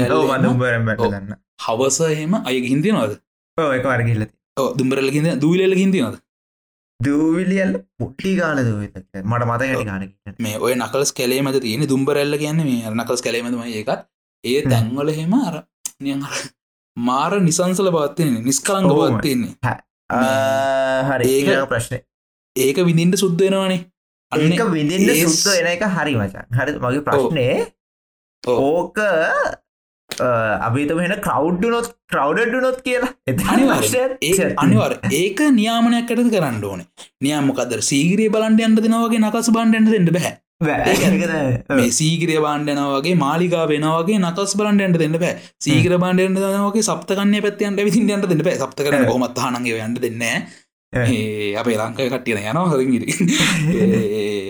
[1.03, 3.13] දන්න හවසහෙම අය ගින්තිනවද
[3.59, 4.27] එක වරගිල්ල
[4.79, 6.17] දුම්බරල ගින්ද දූලල ගින්තිනද
[7.01, 10.03] දූවිලියල් පුට්ටි ගාන දූවිත මට මත ගැටි ගාන
[10.39, 14.05] මේ ඔය නකල්ස් කැලේ මත තියෙන දුම්බරැල්ල කියන්න මේ නකල්ස් කැලේමතම ඒකත්.
[14.45, 14.61] ඒ.
[14.63, 15.55] තැන්වල හෙම අර
[16.97, 19.19] මාර නිසංසල පත්තියන්නේ නිස්කලංග ඔව්.
[19.19, 19.55] පත්තියන්නේ
[21.09, 21.25] හරි.
[21.33, 21.99] ඒක- ප්‍රශ්නය
[22.57, 23.81] ඒක විඳින්ට සුද්දෙනවානේ
[24.73, 27.47] විදින්න ඒ- සුත්ත එන එක හරි මචන් හරි මගේ ප්‍රශ්නය
[28.45, 28.59] ඔව්.
[28.61, 28.99] ඕක
[30.61, 33.09] අබිතම වෙන කවුඩ්ඩු නොත් කවඩ්ඩු නොත් කියලා.
[34.23, 36.81] ඒ අනිවර ඒක නියාමනයක් ඇටද කරන්න ඕන.
[37.23, 40.77] නියමකදර සීගරේ බලන්ඩ අන්ට දෙනවගේ නකස් බන්ඩ දෙන්න බැහැ බෑ.
[40.77, 45.37] ඒකද- මේ සීගරය බාණ්ඩනවගේ මාලිකා වෙනවගේ නකස් බලන්ට දෙන්න බෑ.
[45.61, 48.59] සීගර බාණ්ඩ දනවගේ සප්තකන්නේ පැත්තියන්ට විසින් යන්ට දෙන්න බෑ.
[48.59, 49.07] සප්ත කරන ඒ.
[49.07, 50.23] කොමත් හනගේ යන්න දෙන්න.
[50.95, 53.09] අපේ ලංකාය කට්ටියන යනවා හරිගිරි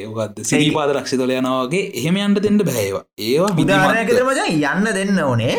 [0.07, 3.53] ඔකත් සිරිපාද රක්ෂිතල යනවාගේ එහෙම යන්ට දෙන්න බෑවා ඒවා.
[3.57, 5.57] උදාහරණයකට විදිමත් මචං යන්න දෙන්න ඕනේ.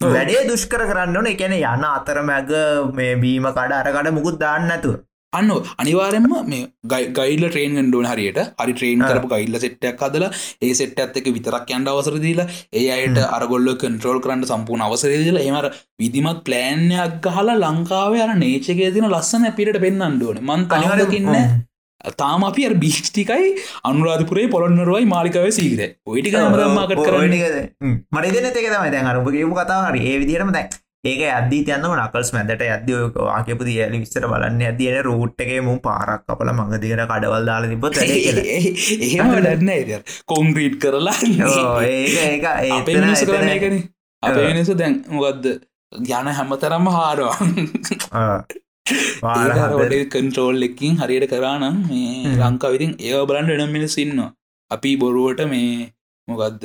[0.00, 1.30] වැඩේ දුෂ්කර කරන්න ඕන.
[1.32, 2.52] එකැන යන්න අතර මැග
[2.94, 4.98] මේ බීම කඩ අරකට මුකුත් දාන්න නැතුව
[5.32, 6.60] අන්න අනිවාරෙන්ම මේ
[7.18, 8.38] ගයිල්ල ට්‍රේන් ඩෝන හරියට.
[8.58, 9.02] හරි ට්‍රේන්.
[9.02, 10.30] කරපු ගයිල්ල සෙට්ටක් අදලා
[10.62, 15.68] ඒ සෙට් ඇත්තක විතරක් යන්ට අවසරදීලා ඒ අයට අරගොල්ල කන්ට්‍රෝල් කරන්න සම්පූර්ණ අවසරදීලා එමර
[16.00, 21.36] විදිමත් ප්ලෑන්යක් ගහලා ලංකාවේ අර නේචකය තින ලස්සන පිට පෙන්න්න ඩෝන මන් තාහකින්න
[22.16, 23.54] තාම අපි අර බිෂ්ටිකයි
[23.84, 25.80] අනුරාධපුරේ පොළොන්නරුවයි මාලිකාවේ සීගර.
[26.06, 27.38] ඔයිටික මදම්මාකට කරන්න.
[28.12, 30.04] මට දෙන එක තමයි දැන් අරුප කියපු කතාව හරි.
[30.08, 30.68] ඒ විදිහටම දැන්
[31.04, 32.88] ඒක අද්දී තියන්නම නකල්ස් මැදට ඇද
[33.28, 39.28] ආකපු දියලි විස්සර බලන්න ඇතියන රූට්ගේ මුම් පාරක් අපල මඟ දිගට කඩවල් දාල තිබොත් එහෙම
[39.36, 41.18] ඩන්න ඇ කොන්ක්‍රීට් කරලා
[41.86, 42.46] ඒක ඒක
[42.76, 43.76] අපේ මිනිස කරන්න එකන
[44.22, 45.46] අපේ මිනිස දැන් මොකක්ද
[46.12, 47.36] යන හැමතරම් හාරවා
[50.12, 52.34] කන්ට්‍රෝල් එකින් හරියට කරානම් මේ හ්ම්.
[52.42, 54.20] ලංකාවිතින් ඒ බලන්ට එනම් මිනිස් ඉන්න
[54.70, 55.70] අපි බොරුවට මේ
[56.28, 56.64] මොකක්ද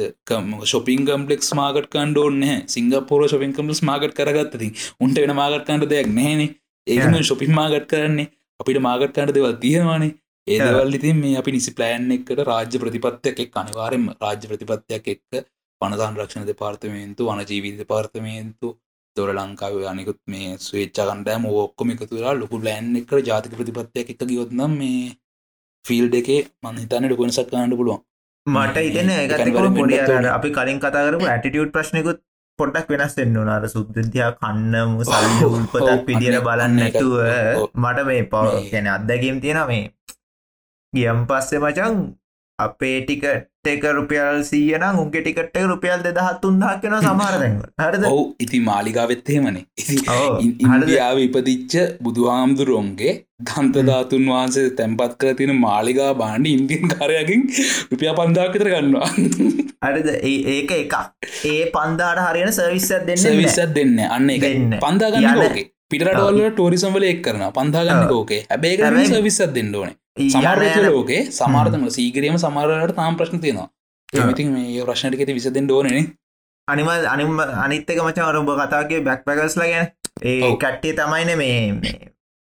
[0.66, 6.44] ශොපින් කම්පලෙක් මාගට කන්ඩෝන්න සිංගපපුර ශොපින් කම්පලස් මාගට කරගත්තති උන්ට වෙන මාගට කන්ට දෙයක් නැහන.
[6.88, 10.14] ඒම ශොපින් මාගට කරන්නේ අපිට මාගට කන්ට දෙවල් තියෙනවානේ.
[10.48, 15.44] ඒදවල් ඉතින් මේ අපි නිසි ප්ලෑන් එකට රාජ්‍ය ප්‍රතිපත්තියක් එක් අනිවාරෙන් රාජ්‍ය ප්‍රතිපත්තියක් එක්ක
[15.82, 18.72] පනදාන් රක්ෂණ දෙපාර්තමේන්තු වනජීවිත දෙපාර්තමේන්තු
[19.16, 24.74] දොර ලංකාව අනිකුත් මේ ස්වේච්චා කණ්ඩෑම ඔක්කොම එකතුරා ලොකු ලෑන් එකට ජාතික ප්‍රතිපත්තියක් එක ගියොත්නම්
[24.80, 25.04] මේ
[25.86, 28.02] ෆිල්ඩ එකේ මන්හිතන්න ඩොකොනසක් කන්නට පුළුවන්
[28.48, 30.32] මට ඉතන අනිවාර්යෙන් පොඩි වෙන්නත් අර ඕනේ.
[30.38, 32.20] අපි කලින් කතා කරපු ඇටිටියුට් ප්‍රශ්නයකුත්
[32.60, 36.76] පොඩ්ඩක් වෙනස් වෙන්න නාර සුද්දතියා කන්නම සල්ල උල්පතක් පිදිර බලන්න.
[36.80, 37.16] නැතුව.
[37.76, 39.86] මට මේ පව ගැන අත්දැකම් තියෙන මේ
[40.94, 41.96] ගියම් පස්සේ මචන්
[42.60, 48.04] අපේ ටිකට එක රුපියල් සීයනම් උන්ගේ ටිකට රුපියල් දෙදහත් උන්දහක් කෙන සමහර දැන්ව හරද?
[48.06, 48.60] ඔවු ඉති
[50.40, 50.84] හරිද?
[50.84, 57.44] ඉන්දියාව ඉපදිච්ච බුදුහාමුදුරුවන්ගේ දන්තධාතුන් වහන්සේ තැන්පත් කර තියෙන මාලිගා බාණ්ඩ ඉන්දියන් කාරයකින්
[57.92, 59.10] රුපිය පන්දාකතර ගන්නවා.
[59.86, 60.08] හරිද?
[60.24, 60.96] ඒ- ඒක එකක්.
[61.46, 64.44] ඒ පන්දාට හරියන සර්විස්සත් දෙන්න සවිස්සත් දෙන්න අන්න එක.
[64.80, 65.66] පන්දාගන්න ඕකේ.
[65.92, 68.08] පිටරටවල්ල ටෝරිසම් වල එක් කරන පන්දාගන්න
[68.50, 73.70] හැබේක හැබැයි- සවිස්සත් දෙන්න ඕනේ සමාර්ය ලෝකේ සමාර්තම සීගරීම සමාරයට තාම් ප්‍රශ්න තියෙනවා
[74.14, 76.04] එමතින් මේ ප්‍රශ්නටික විසදෙන් ඕනේ
[76.68, 79.88] අනිම අනිම අනිත්තක මචා අරුඹ කතාගේ බැක් පැකස්ල ගැන
[80.24, 80.52] ඒ.
[80.56, 81.58] කට්ටිය තමයින මේ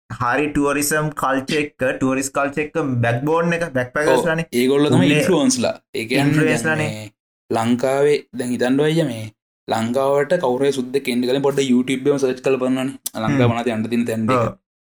[0.09, 5.75] හරි ටුවරිසම් කල්චෙක් ටුවරිස් කල්චෙක් බැක්බෝන් එක බැක් පැකස්ලන ඒගොල්ල තම උන්නේ- ඉන්ෆලුවන්ස්ලා
[6.23, 7.11] influence ඒ ලානේ.
[7.49, 9.25] ලංකාවේ දැන් හිතන්ඩ අය මේ
[9.67, 14.31] ලංකාවට කවර සුද්ද කෙන්ඩ කල පොඩ YouTubeම සච් කල පන්නන ලංකා වනත අන්ට තින තැන්ඩ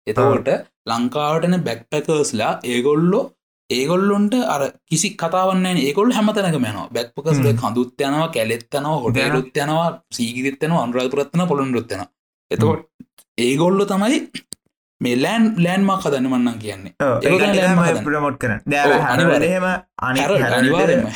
[0.07, 0.49] එතවට
[0.87, 3.25] ලංකාවටන බැක් පැකර්ස්ලා ඒගොල්ලෝ
[3.71, 7.57] ඒගොල්ලොන්ට අර කිසි කතාවන්න ඒගොල් හැමතනක මන බැක්පකස්ල හ්ම්.
[7.57, 12.05] කඳුත් යනවා කැලෙත්තනවා හොටරුත් යනවා සීගිරිත්තන අන්රාපුරත්වන පොළොන්රුත්තන
[12.51, 12.85] එතකොට
[13.39, 14.21] ඒගොල්ලො තමයි
[15.01, 16.93] මේ ලෑන් ලෑන්මක් හදන්න මන්නන් කියන්නේ.
[18.05, 18.39] ප්‍රමෝට්
[20.19, 21.09] හැර අනිවාරම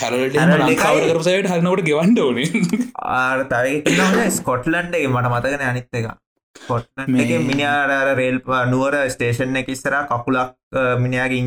[0.65, 2.49] ලංකාවරසයට හරනකට ගෙවන්ඩ ඕනේ.
[3.15, 6.11] ආර තව ස්කොට්ලන්ඩ් මට මතකන අනිත්ත එක
[6.57, 10.51] කොට්ලන්ඩ් එක මේ- මිනිාර රේල් නුවර ස්ටේෂන් එක ඉස්සර කකුලක්
[10.99, 11.41] මිනිාගේ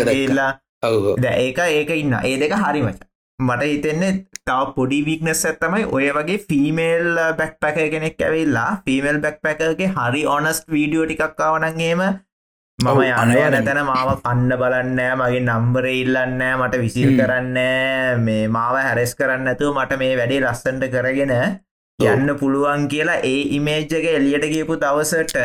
[0.00, 0.26] ඒක දැක්කා.
[0.26, 0.52] කරලා
[1.18, 2.98] ද ඒක ඒක ඉන්න ඒ දෙක හරි මච
[3.38, 4.12] මට හිතෙන්නේ
[4.46, 7.06] තව පොඩි වික්නස් ඇත්තමයි ඔය වගේ ෆීමේල්
[7.38, 12.02] බැක් පැක කෙනෙක් ඇවෙල්ලා ෆීමේල් බැක් පැකගේ හරි ඕනස්ට වීඩියෝ ටිකක්කාවනන්ගේම
[12.78, 13.32] මම යන.
[13.52, 17.10] යන තැන මාව කන්න බලන්නෑ මගේ නම්බර ඉල්ලන්නෑ මට විසිල්.
[17.18, 17.58] කරන්න
[18.20, 21.32] මේ මාව හැරෙස් කරන්න ඇතුව මට මේ වැඩේ ලස්සන්ට කරගෙන
[22.06, 25.36] යන්න පුළුවන් කියලා ඒ ඉමේජ් එක එලියට ගියපු දවසට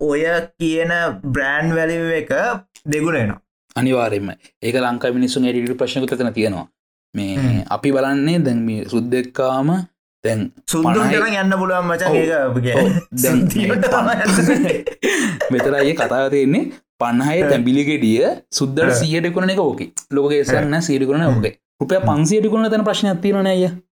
[0.00, 0.22] ඔය
[0.58, 0.92] කියන
[1.26, 2.32] බ්‍රෑන්් වැලිව එක
[2.86, 3.40] දෙගුණෙනවා
[3.76, 4.28] අනිවාරෙන්ම
[4.62, 6.66] ඒක ලංකා මිනිස්සුන් ඇඩිට ප්‍රශ්නකතන තියෙනවා.
[7.14, 7.64] මේ.
[7.70, 9.70] අපි බලන්නේ දැන් මේ සුද්දෙක්කාම
[10.66, 11.86] සුද්දුන්ටන පණයි- යන්න පුළුවන්
[13.86, 14.16] තමයි
[15.52, 16.64] මෙතරයි කතාව තියෙන්නේ
[16.98, 18.98] පණහය තැබිලිගෙඩිය සුද්දර ඈ.
[19.00, 19.80] සියට කරන එක ඕක.
[20.10, 21.46] ලෝකේසන්න සියට කරන ඕක.
[21.80, 23.46] රුපය පන්සියට කරන තැන ප්‍රශ්නයක් තිරන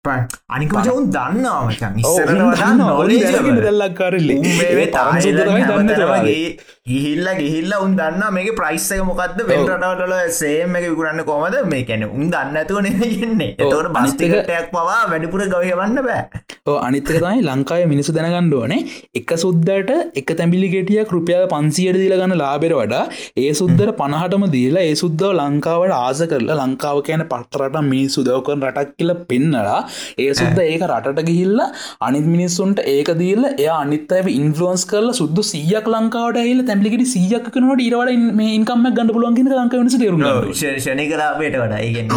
[0.09, 0.23] අය
[0.55, 3.67] අනික මචං උන් දන්නවා මචන් ඔව්, ඉස්සරට උන් වඩා දන්නවා, උන් knowledge දැනගෙන level.
[3.69, 4.37] දැල්ලක් කරල්ලි.
[4.37, 6.27] උන් මේ ඒ තරම් සුද්ද තමයි තායිලන්ඩ් දන්නේ හැමතැනම තාම.
[6.27, 6.55] ගිහි-
[6.91, 9.41] ගිහිල්ලා ගිහිල්ලා උන් දන්නා මේක ප්‍රයිස් එක මොකක්ද.
[9.67, 15.43] රටවල සේම් එක විකුරන්න කොමද මේ කැන උන් දන්න ඇතුව නෙන්නේ එක- බස්ටිකටයක් පවා වැඩිපුර
[15.55, 18.81] ගවයවන්න බෑ ඕ අනිත්තක තමයි ලංකාය මිනිසු දැනගණ්ඩුවනේ
[19.15, 23.03] එක සුද්දට එක තැමිලි ගෙටියක් රුපියල් පන්සියට දීල ගන්න ලාබෙර වඩා
[23.37, 28.95] ඒ සුද්දර පණහටම දීලා ඒ සුද්දව ලංකාවට ආස කරලා ලංකාව කියන පටරට මිනිස්සු දවකන රටක්
[28.99, 29.79] කියල පෙන්නලා
[30.19, 31.63] ඒ සුද්ද ඒක රටට ගිහිල්ල
[32.09, 37.51] අනිත් මිනිස්සුන්ට ඒක දීල එය අනිත් අය ඉන්ෆලන්ස් කරල සුද්ද සියක් ලංකාවට එහිල තැමිලිට සියක්
[37.55, 41.81] කනට ඉරවට මේ ඉන්කම්ම ගන්න පුලන්ගෙන ලංකාව වෙනස තේරුම් ෂණිකලාපයට වඩා.
[41.89, 42.09] ඉගෙන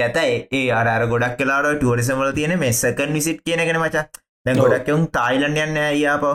[0.00, 4.04] කැතයි ඒ අර ගොඩක් කලාට ටුවරිසමල තියෙන මේ සකන් විසිට් කියනගෙන මචා.
[4.46, 6.34] දැන් ගොඩක්යවුම් තායිලන්ඩ යන්න ඇයාපෝ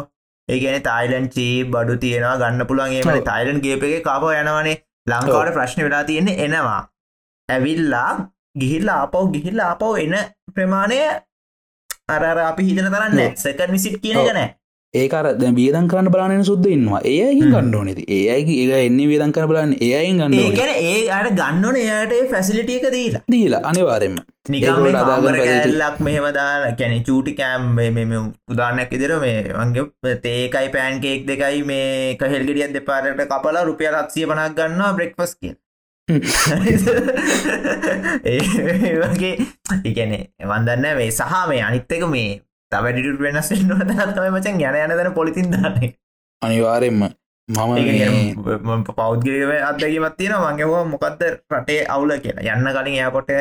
[0.50, 3.20] ඒගැන තායිලන් චී බඩු තියෙනවා ගන්න පුළුවන්ගේ ඔව්.
[3.30, 4.78] තායිලන් ගේපගේ කාපෝ යනවනේ.
[5.08, 6.82] ලංකාවට ප්‍රශ්න වෙලා තියෙන්නේ එනවා.
[7.50, 8.12] ඇවිල්ලා
[8.62, 10.16] ගිහිල්ලා ආපව් ගිහිල්ලා ආපව් එන
[10.56, 11.04] ප්‍රමාණය
[12.16, 13.22] අර අර අපි හිතන තරන්න.
[13.44, 14.26] සකන් විසිට් කියන.
[14.30, 14.58] ගැන
[14.94, 17.00] ඒකර බියදන් කරන්න බලන සුද්ද ඉන්නවා.
[17.12, 21.78] ඒයගින් ගණ්ඩෝ නති ඒයගේ ඒ එන්නේ වේදන් කර බලන්න ඒයින් ගන්න ඒකැන ඒ අට ගන්නවන
[21.84, 23.22] එයාට ප්‍රසිලිටිය එක දීලා.
[23.34, 25.72] දීලා අනිවාරෙන්ම නිකම් මේ ඒගොල්ලෝ අදාගන්න කාමර facility.
[25.78, 28.14] කෑල්ලක් මෙහෙම දාලා කැනෙ චූටි කෑම් මෙම
[28.54, 34.94] උදානයක් ඉදිර මේ වගේ තේකයි පෑන්කේක් දෙකයි මේ කහෙල්ගෙඩියත් දෙපාරට කපලා රුපියල් හත්සිය පනක් ගන්නවා
[35.00, 35.56] බ්‍රෙක්ෆස් කිය
[38.32, 38.40] ඒ
[39.02, 39.34] වගේ
[39.90, 40.14] ඉගැන
[40.52, 42.30] වන්දන්න මේ සහ මේ අනිත්තක මේ
[42.72, 45.92] තවැඩිට වෙනස් නොතනත්ම මචන් යන යන තැන පොලිතින් දාන්නේ.
[46.42, 47.02] අනිවාරෙන්ම
[47.50, 51.22] මම පෞද්ගලව අදගීමත් තියෙන මගේවා මොකක්ද
[51.54, 52.56] රටේ අවුල කියලා.
[52.56, 53.32] යන්න කලින් එයාකොට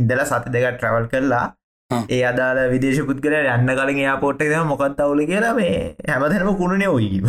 [0.00, 1.46] ඉදල සති දෙක ට්‍රවල් කරලා.
[1.90, 5.76] ඒ අදාල විදේශ පුද්ගල යන්න කලින් එයාපොට් එක මොකත් අවුල කියලා මේ
[6.08, 7.20] හැමතැනම කුණුනේ ඔයි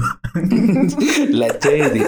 [1.42, 2.08] ලැච්චේදී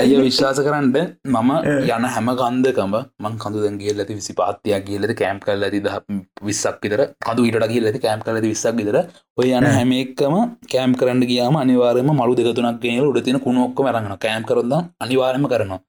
[0.00, 0.88] අය විශ්වාස කරන්න
[1.32, 1.50] මම
[1.96, 5.98] යන හැම කන්දකම මං කඳු දැන් ගියල් ඇති විසි පාත්තියක් කියලද කෑම් කල් ඇති දහ
[6.42, 8.98] විස්සක් විතර කඳු ඉට කියල ඇති කෑම් කල ඇති විස්සක් විතර.
[9.36, 10.38] ඔය යන හැම එක්කම
[10.70, 15.80] කෑම් කරන්න ගියාම අනිවාරම මලු දෙකතුනක් ගෙන උඩ තින කුණොක්ක මරගන කෑම් කරොද අනිවාරම කරනවා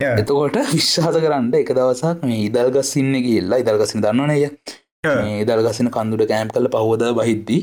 [0.00, 4.36] එතකොට විශ්වාස කරන්න එක දවසක් මේ ඉදල්ගස්සින්න කියල්ලා ඉදල්ගසින දන්නනය
[5.42, 7.62] ඉදල්ගසින කන්දුට කෑම් කල පහෝද බහිද්දී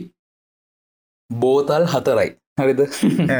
[1.29, 2.29] බෝතල් හතරයි.
[2.57, 2.81] හරිද?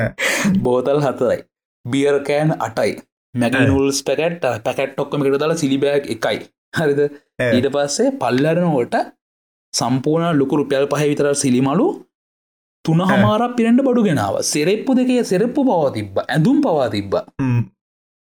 [0.66, 1.44] බෝතල් හතරයි.
[1.86, 2.96] බියර්කෑන් අටයි.
[3.36, 6.42] මැගනුල්ස් පැකට් පැකට් ඔක්කම එකට දාලා සිලිබෑග් එකයි.
[6.74, 7.02] හරිද?
[7.50, 8.98] ඊට පස්සේ පල්ලරනකොට
[9.74, 11.88] සම්පූර්ණ ලොකු රුපියල් පහ විතර සිලිමලු
[12.86, 14.42] තුන හමාරක් පිරෙන්ට බඩු ගෙනාව.
[14.44, 16.20] සෙරෙප්පු දෙකේ සෙරෙප්පු පවා තිබ්බ.
[16.26, 17.14] ඇඳුම් පවා තිබ්බ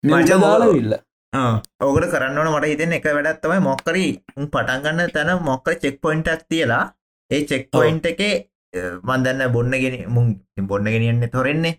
[0.03, 0.93] මචං දාලා ඔය- විල්ල
[1.81, 4.11] ඕකට කරන්නවන මට හිතෙන එක වැඩත්තමයි මොක්කරී
[4.47, 6.83] පටන්ගන්න තැන මොක්ක චෙක් පොයින්ටක් තියලා
[7.31, 8.33] ඒ චෙක් පොයින්ට එකේ
[9.03, 10.25] මන්දන්න බොන්න ගෙන මුන්
[10.63, 11.75] බොන්න ගෙනියන්න තොරෙන්නේ.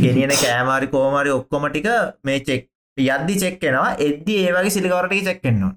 [0.00, 1.88] ගෙනියන කෑමාරි කෝමරි ඔක්කොම ටික
[2.24, 2.68] මේ චෙක්
[2.98, 5.72] යද්දි චෙක්කෙනවා එද්දි ඒවගේ සිලිකවරට චෙක්කෙන්නවා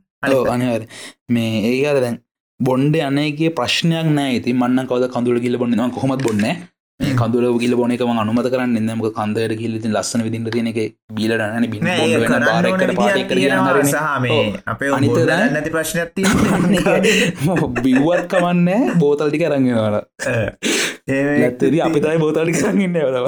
[0.49, 0.83] අනිවර
[1.29, 2.17] මේ ඒකර දැන්
[2.59, 5.91] බොන්්ඩ අනයගේ ප්‍රශ්නයක් නෑ ඉති මන්න කවද කඳුල කියල බොන්න?
[5.91, 6.43] කොහොමත් බොන්න
[6.99, 10.79] කඳුල ගිල බොන එකම අනුමත කරන්න එන්නම කන්දයට කියලති ලස්සන විදිට තියෙන එක
[11.11, 11.25] බි
[12.91, 15.17] පාට සහ මේ අපේ අනිත්
[15.49, 16.09] නැති ප්‍රශ්නයක්
[17.83, 20.01] බිව්වත් කමන්න බෝතල්ටි කරගවා
[21.41, 23.27] ඇත්තද අපි තයි බෝතල්ටි කරගන්න දව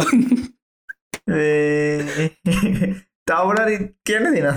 [3.28, 4.50] තවලරි කියන්න දෙන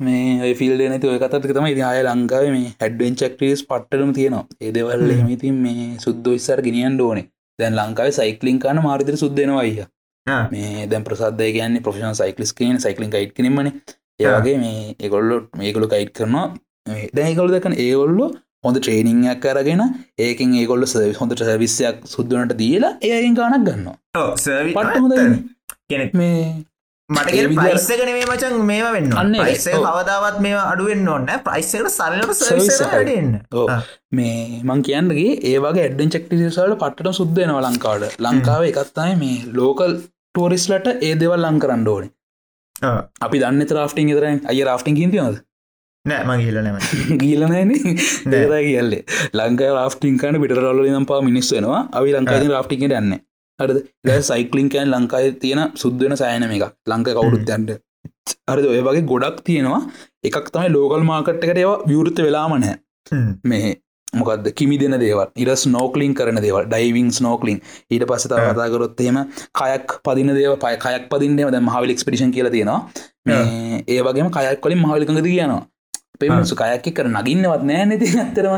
[0.00, 4.44] මේ ෆිල් නැති ඔය කතට තම අය ලංකාව මේ හැඩ්වෙන් චක්ටස් පට්ටරම තියෙනවා.
[4.60, 5.14] ඒදවල් හ්ම්.
[5.16, 7.26] එමඉතින් මේ සුද්ද විස්සර ගෙනියන් ඕනේ
[7.58, 9.86] දැන් ලංකාව සයිකලින් කාන මාරිතර සුද්දෙනවා අයිය.
[10.52, 13.70] මේ දැන් ප්‍රසාදය කියන්නේ ප්‍රෆෂන් සයිකලිස් කියන සයිකලින් කයිට් කිරීමන
[14.20, 16.46] ඒවගේ මේ ඒගොල්ලො මේගොලු කයිට් කරනවා.
[17.18, 18.26] දැයිකොල දකන ඒගොල්ලො
[18.64, 19.82] හොඳ ට්‍රේනිංයක් කරගෙන
[20.18, 23.96] ඒකින් ඒගොල්ල සවිස් හොඳට සවිස්සයක් සුද්දනට දීලා ඒයින් ගානක් ගන්නවා.
[24.76, 25.14] පට හොඳ
[25.90, 26.38] කෙනෙක් මේ
[27.14, 29.36] මට ප්‍රයිස්සකන මේ මචන් මේවා වෙන්න අන්න.
[29.36, 29.86] ප්‍රයිස්සක ඔව්.
[29.88, 32.42] කවදාවත් මේ අඩුවෙන් ඔන්න ප්‍රයිස්සකට සල්ලට
[33.68, 33.78] ආ.
[34.12, 38.20] මේ මං කියන්නගේ ඒවගේ ඇඩ්ඩෙන් චක්ටිසාට පට්ට සුද්දයනවා ලංකාවට.
[38.20, 42.14] ලංකාව එකත්තයි මේ ලෝකල් ටෝරිස්ලට ඒ දෙවල් ලං කරන්න ඕනේ.
[43.20, 45.42] අපි දන්න ්‍රාෆ්ටිං තරයි අය රාෆ්ටිං හිතියද
[46.04, 46.78] නෑ මගේල නැම
[47.20, 47.70] ගීලනෑන
[48.32, 53.14] දේර කියල්ලේ ලංකා රාෆ්ටිං කන පිටරල්ල නම් පා මිනිස් වෙනවා අවි ලංකායි රාෆ්ටිකට යන්න
[53.60, 53.76] අරද
[54.06, 57.70] ද සයිකලින්කෑන් ලංකායි තියෙන සුද්දන සෑනම එකක් ලංක කවුරුත් යන්ට
[58.52, 59.80] අරද ඔය වගේ ගොඩක් තියෙනවා.
[60.28, 62.76] එකක් තමයි ලෝකල් මාකට්කට ඒවා විවෘත වෙලාමනෑ
[63.50, 63.74] මේ
[64.20, 65.28] මොකද කිමි දෙන දේවල්.
[65.42, 66.66] ඉර ස්නෝකලින් කරන දේවල්.
[66.72, 67.58] ඩයිවිං ස්නෝකලින්
[67.92, 69.20] ඊට පස්ස තව කතාකරොත්තේම
[69.60, 72.80] කයක් පදින දේව පය කයක් පදින්නේ ද මහවිල එක්ස්පිටිෂන් කියල තියෙනවා.
[73.26, 75.62] මේ ඒ වගේම කයක් කොලින් මහවිලිකඟද කියනවා
[76.20, 78.54] පෙමසු කයක් කර නගින්නවත් නෑ නැති ඇත්තරම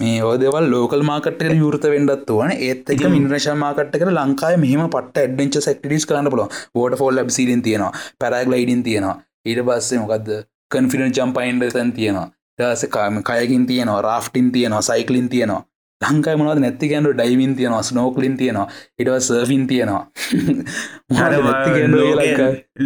[0.00, 5.24] මේ ඕදවල් ලෝකල් මාකට යුරත වෙන්ඩත් වන ඒත් එක මිනිශ මාකට කර ලංකාය මෙහම පට
[5.24, 7.92] ඇඩ්ඩෙන්ච සෙක්ටිස් කරන්න පුල ෝට ෆෝල් ලබ් සිරින් තියෙනවා.
[8.20, 9.16] පැරගලයිඩින් තියෙනවා.
[9.46, 10.28] ඊට පස්සේ මොකක්ද
[10.70, 12.28] කන්ෆිඩන් චම්පයින්ඩ තැන් තියෙනවා.
[12.58, 14.00] දස කාම කයකින් තියනවා.
[14.02, 14.82] රාෆ්ටින් තියනවා.
[14.82, 15.62] සයිකලින් තියනවා
[16.00, 18.66] ලංකායි මොනවද නැති ගැන්ඩු ඩයිවින් තියනවා ස්නෝකලින් තියනවා
[19.00, 20.02] ඉටව සර්ෆින් තියනවා.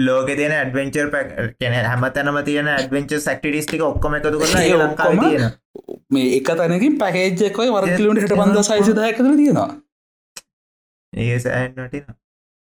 [0.06, 5.20] ලෝක තියෙන ඇඩවෙන්චර් පැක් කියන හැම තැනම තියෙන ඇඩවෙන්චර් සක්ටිස්ටික ඔක්කොම එකතු ඒ ඔක්කොම
[6.10, 9.70] මේ එක තැනකින් පැකේජ්ජකොයි වරකිලට හට පන්ද සයිසිදායකතර තියෙනවා.
[11.12, 12.04] ඒ සෑන්නටින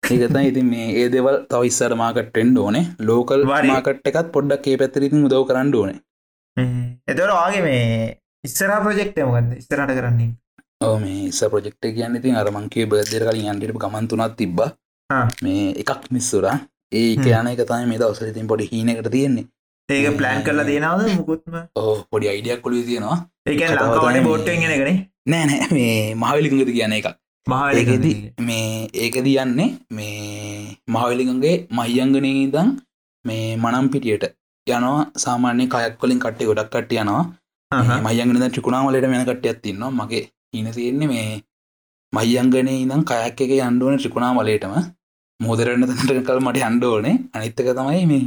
[0.03, 2.83] ඒකත ඉතින් මේ ඒ දෙවල් තව ඉස්සර මාකට ටෙන්ඩ ඕනේ.
[3.11, 3.45] ලෝකල්.
[3.51, 5.99] මාකට් එකත් පොඩ්ඩක් ඒ පැත්තරිතින් උදව කරන්න ඕනේ.
[7.11, 7.87] එතවට ආගේ මේ
[8.43, 10.29] ඉස්සරා ප්‍රජෙක්්ටමගද ඉස්තරට කරන්නේ.
[10.85, 14.59] ඕ මේ ඉස්ස ප්‍රජෙක්්ට කියන්න ඉතින් අරමංකේ බදර කලින් අන්ටට ගමන්තුනත් තිබ්බ.
[15.09, 15.27] ආ.
[15.43, 16.55] මේ එකක් මිස්සුරා
[16.99, 17.27] ඒ හ්ම්.
[17.39, 19.45] යන එක තයි මේ දවසල ඉතින් පොඩි හීනකට තියෙන්නේ.
[19.89, 21.55] ඒක ප්ලෑන් කරලා තියෙනවද මුකුත්ම?
[21.81, 23.17] ඕ පොඩි අයිඩියක් කොලි තියෙනවා.
[23.47, 24.23] ඒක තමයි.
[24.27, 24.97] බෝට්ටෙන් ගෙනගෙන නෑ?
[25.31, 25.93] නෑ මේ
[26.23, 27.07] මහවිලිකඟද කියන එක
[27.77, 28.65] ඒකෙදි මහා මේ
[29.05, 30.17] ඒකද යන්නේ මේ
[30.95, 32.73] මහවිලිකගේ මහියංගනය දං
[33.25, 34.27] මේ මනම් පිටියට
[34.67, 34.99] යනවා.
[35.25, 37.23] සාමාන්‍ය කයක් කොලින් කට්ටේ ගොඩක් කට්ට යනවා
[38.07, 39.91] මයංගන ට්‍රිකුණාවලට වෙන කට්ටයක් තින්නවා.
[39.99, 40.23] මගේ
[40.59, 41.29] ඉන තියෙන්නේ මේ
[42.13, 44.75] මයියංගනය ඉදම් කයක් එක අන්ඩුවන ට්‍රිකුණා වලටම
[45.39, 48.23] මෝදරන්න තැට කල් මට අන්ඩෝනේ අනිත්තක තමයි මේ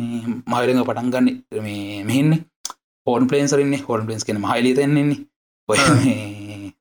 [0.52, 1.28] මහිරඟ පටන්ගන්න
[1.66, 2.40] මේ මෙහෙන්නේ.
[3.06, 5.18] හෝන් පලේන්සරන්නේ හෝන් පලේන්ස් කෙන මහිලි තෙන්න්නේ
[5.68, 5.78] ඔය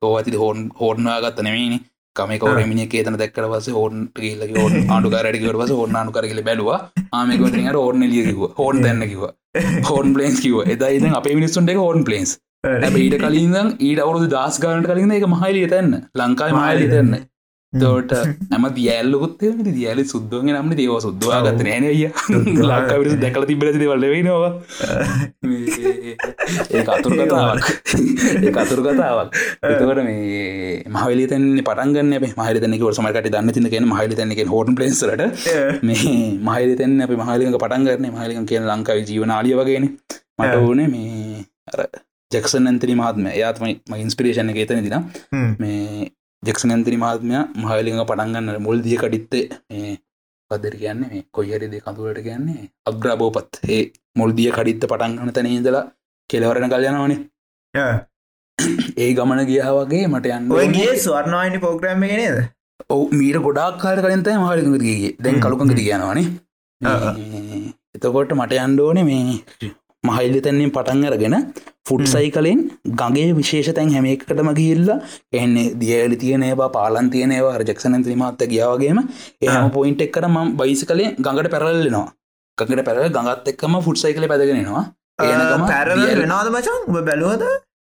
[0.08, 1.78] ඕවති හෝන් හෝර්නවා ගත්ත නෙමේනි
[2.16, 6.80] කම කවරමිනි කේතන දැක්කට පස හෝන් කියල්ල හෝන් ආඩු කරඩිකට පස හෝන් ආඩු කරගල බැලවා.
[7.18, 9.22] ආමකට හෝර්න ලියකිව හෝන් දැන්නකිව
[9.90, 12.32] හෝන් පලේන්ස් කිව එදා ඉද අප මිනිස්සුන්ට හෝන් පලේන්ස්
[12.64, 17.16] ඇබ ඊට කලින්ද ඊට අවුදු දස් ගානට කලින් එක මහලිය තැන්න ලංකායි මහලි තැන්න
[17.72, 22.02] තෝට ඇම දියල්ලකුත් දියල සුද්දුවගේ නම් දේව සුද්දවා ගත නෑන අය
[22.70, 24.50] ලක්කවිට දැකල තිබලති වල්ලවෙනවා
[26.70, 27.66] ඒ අතුර කතාවක්.
[28.40, 29.28] ඒ අතුර කතාවක්.
[29.64, 35.24] එතකට මේ මහලි තැන්නේ පටන්ගන්න මහල තැනෙක සමකට දන්න තින කියෙන මහලි තැනෙක හෝටන් පලේසට
[35.82, 39.86] මේ මහලි තැන්න අප මහලික පටන්ගරන මහලික කියන ලංකාව ජීවනාලිය වගේන.
[40.38, 44.96] මට ඕනේ මේ අර ජෙක්සන් ඇන්තරි මහත්ම එයාත්ම ම ඉන්ස්පිරේෂණ එක එතන දින
[45.60, 46.08] මේ
[46.42, 49.92] ජෙක්සන් ඇන්තරි මහත්මය මහලික පටන්ගන්න මුල් දිය කඩිත්තේ මේ
[50.50, 51.08] පදර කියන්නේ?
[51.12, 53.80] මේ කොයිහරි දෙ කතුරට කියන්නේ අග්‍රාබෝපත් ඒ
[54.16, 55.84] මුල්දිය කඩිත්ත පටන්ගන්න තැන ඉදලා
[56.30, 57.20] කෙලවරණ කල්යනවනේ.
[59.02, 62.38] ඒ ගමන ගියා වගේ මට යන්න ඔයගේ ස්වර්ණවාහිනි පෝග්‍රෑම් එක නේද?
[62.90, 66.26] ඔව මීට ගොඩක් කාල කලින්තයි මහලිකගේ දැන් කලුකඟද කියනවානේ.
[67.96, 69.40] එතකොට මට අන්ඩෝන මේ
[70.04, 71.36] මහයිල්ලි තැන්නින් පටන් අරගෙන
[71.86, 72.60] ෆුඩ් සයිකලෙන්
[72.96, 74.90] ගගේ විශේෂ තැන් හැම එකටම ගිල්ල
[75.34, 78.98] එන්නේ දියලි තියනවා පාලන් තියනවා රජක්ෂණ ත්‍රමත්ත ගියාවගේම
[79.44, 82.08] එහම පොයින්ට එක්කට ම බයිසි කලේ ගඟට පැරල්ලෙනවා
[82.58, 84.82] ගඟට පැරල ගඟත් එක්කම ෆුඩ් සයිකල පැදගෙනවා
[86.00, 87.42] දියැලි- වෙනවාද මචන් ඔබ බැලුවද?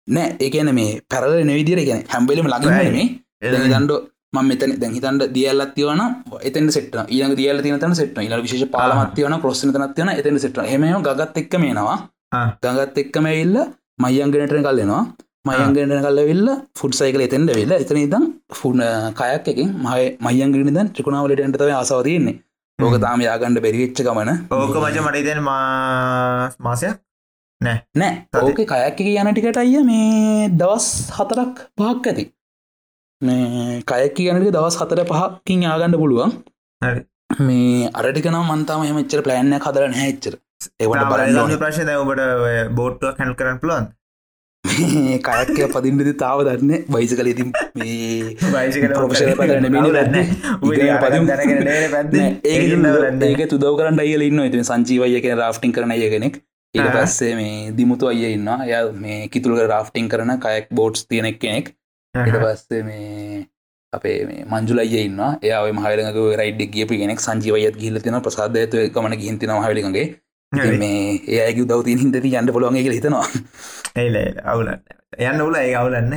[0.08, 3.06] නෑ ඒකන මේ පැරල නවිදිර ගැන හැම්බෙලම ලගනේ
[3.44, 3.94] දඩ
[4.42, 6.00] මෙතන දැහිතන්ට දියල්ලත් තියවන
[6.42, 10.84] එතන සෙට ඊන දියල තින තන සෙට ඉල විශේෂ පාලමත්යවන ප්‍රශ්න තනත්යන එතන සෙට හෙම
[11.02, 11.96] ගත් එක්ක මේනවා.
[12.62, 13.56] ගඟත් එක්කම ඉල්ල
[13.98, 15.02] මයංගෙනටන කල්ලෙනවා
[15.48, 16.48] මයංගෙනට කල්ලවෙල්ල
[16.78, 18.82] ෆුඩ් සයිකල එතෙන්ට වෙල්ල එතන ඉදම් ෆුඩ
[19.20, 22.36] කයක් එකින් මය මයංගෙන ද ත්‍රිකුණාවලට එන්ටතව ආසාවතියන්නේ
[22.78, 24.30] ලෝක තාම යාගණ්ඩ බැරිවෙච්ච ගමන.
[24.52, 25.42] ඕක මච මට ඉතන්
[26.60, 26.96] මාසයක්?
[27.60, 28.14] නෑ.
[28.38, 32.24] ඕක කයක් යන ටිකට අයිය මේ දවස් හතරක් පහක් ඇති.
[33.22, 36.34] මේ කයක් කියනට දවස් හතර පහකින් යාගණ්ඩ පුළුවන්.
[37.40, 40.34] මේ අරටිකනම් මන්තාම හමච්චර ප්ලෑන්න කදර නැච්චර
[40.80, 42.26] ඒවට ප්‍රශ්න ඔබට
[42.80, 43.94] බෝට්ටුව හැල් කරන්න පුළුවන්
[44.64, 48.34] මේ කයක්ය පදින්ටද තාව දන්න බයිස කල ඉතින් ඒ
[53.28, 56.36] ඒක තුදව කරන්න අයල ඉන්න ඇති සංචීවය කියෙන රාෆ්ටිං කරන අය කෙනෙක්.
[56.74, 56.92] ඊට.
[56.96, 61.74] පස්සේ මේ දිමුතු අය ඉන්න ය මේ කිතුළක රාෆ්ටිං කරන කයක් බෝට්ස් තියෙනෙක් කෙනෙක්.
[62.14, 63.42] ඊට පස්සේ මේ
[63.92, 67.20] අපේ මේ මංජුල අය ඉන්න එයා මහලක රයිඩ් ගිය කෙනෙක්.
[67.20, 70.06] සංජීවයත් ගිල්ල තින ප්‍රසාධයතු ගමන ගිහිතින හලිගේ
[70.52, 73.26] මේ ඒයක දවතින් හිදති යන්න පොළොන්ගේ කියල හිතනවා?
[74.02, 74.16] ඒල
[74.52, 74.80] අවුලන්න
[75.30, 76.12] යන්න උල ඒ අවුලන්න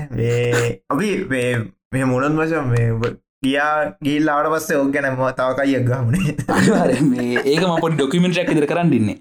[0.93, 3.14] අපි මේ මුණත් වශ මේ
[3.45, 9.14] ගියා ගිල්ලාට පස්සේ ඔක් ගැන තාවකයියක් ගමනේ අනිවාර්යෙන් මේ ඒක මපට ඩොකමෙන්ට්‍රක් ඉදර කරන්න ඉන්න.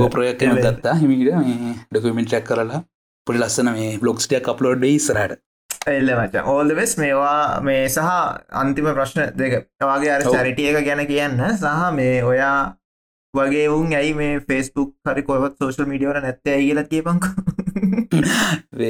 [0.00, 0.58] ගෝප්‍රයක් එල.
[0.64, 0.94] ගත්තා.
[1.02, 2.80] හිමිට මේ ඩොකමෙන්ට්‍රක් කරලා
[3.26, 5.38] පොඩි ලස්සන මේ බ්ලොක්ස්ටිය කප්ලෝඩ් ඉස්රට
[5.94, 6.42] එල්ල මච.
[6.52, 8.10] ඕල්ද වෙස් මේවා මේ සහ
[8.62, 9.70] අන්තිම ප්‍රශ්න දෙක.
[9.80, 10.26] වගේ අර.
[10.34, 11.40] චරිටිය එක ගැන කියන්න.
[11.62, 12.56] සහ මේ ඔයා
[13.34, 17.24] වගේ උන් ඇයි මේ ෆෙස්බුක් හරි කොවත් සෝශල් මිඩියවර නැත්තේ කියල කියපංක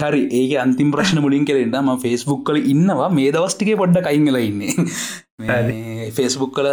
[0.00, 0.22] හරි.
[0.32, 3.10] ඒක අන්තිම ප්‍රශ්න මුලින් කෙරෙන්ට ම ෆෙස්බුක් කල ඉන්නවා.
[3.10, 6.10] මේ දවස්ටිකේ පොඩ්ඩ කයිංගල ඉන්නේ.
[6.12, 6.68] ෆෙස්බුක් කල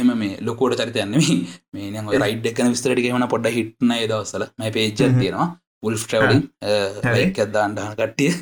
[0.00, 1.36] එම මේ ලොකෝට චරිතයන්නේ
[1.72, 5.20] මේ රයිඩ් එකන විස්තරටික වන පොඩ හිට්න දවස්සල මයි පේච්ච හ්ම්.
[5.20, 5.48] තියෙනවා.
[5.82, 6.42] උල් ට්‍රවලින්.
[6.64, 8.32] ඇදදාන්ඩහන කටිය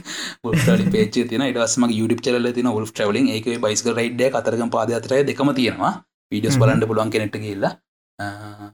[0.44, 5.20] උල්ටලි පේච තින ඉටවස්ම YouTube චල තින උල් ට්‍රවලින් ඒක බයිස්ක රයිඩ්ඩ අතරක පාද අතරය
[5.24, 5.92] දෙකම තියෙනවා
[6.32, 7.74] වීඩියස් බලන්ට පුළුවන් කෙනෙට කියල්ලා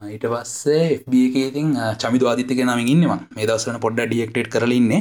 [0.09, 3.45] ඊට පස්සේ FBකඉතින් චමිතු ආදිත්‍යක නමින් ඉන්නවා මේ.
[3.45, 4.93] දවසන පොඩ්ඩ ඩියෙක්ටේට් කරලඉන්න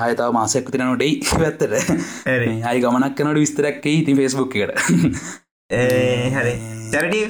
[0.00, 1.74] අයතාව මාසයක් තිරනොටයි පැත්තට.
[2.64, 4.80] අයි ගමනක් කනට විස්තරැක්ක ඉතින් ෆෙස්බුක් එකට.
[6.36, 6.54] හරි.
[6.92, 7.20] චැරටි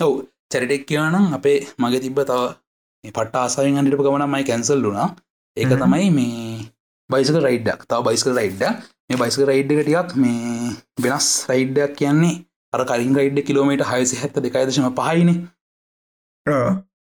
[0.00, 0.12] ඔව්.
[0.50, 5.08] චැරිටෙක් කියවනම් අපේ මගේ තිබ්බ තව පට ආසායෙන් අනිටපු ගමනමයි කැන්සල් වුණා.
[5.56, 5.78] ඒක හ්ම්.
[5.78, 6.68] තමයි මේ
[7.10, 12.36] බයිසක රයිඩ්ඩක් තව බයිස්ක රයිඩ්ඩ මේ බයිස්ක රයිඩ් එක ටිකක් මේ වෙනස් රයිඩ්ඩක් කියන්නේ
[12.72, 15.48] අර කලින් රයිඩ් කිලෝමට හයසි හැත්ත දෙකයිදශම පහයින.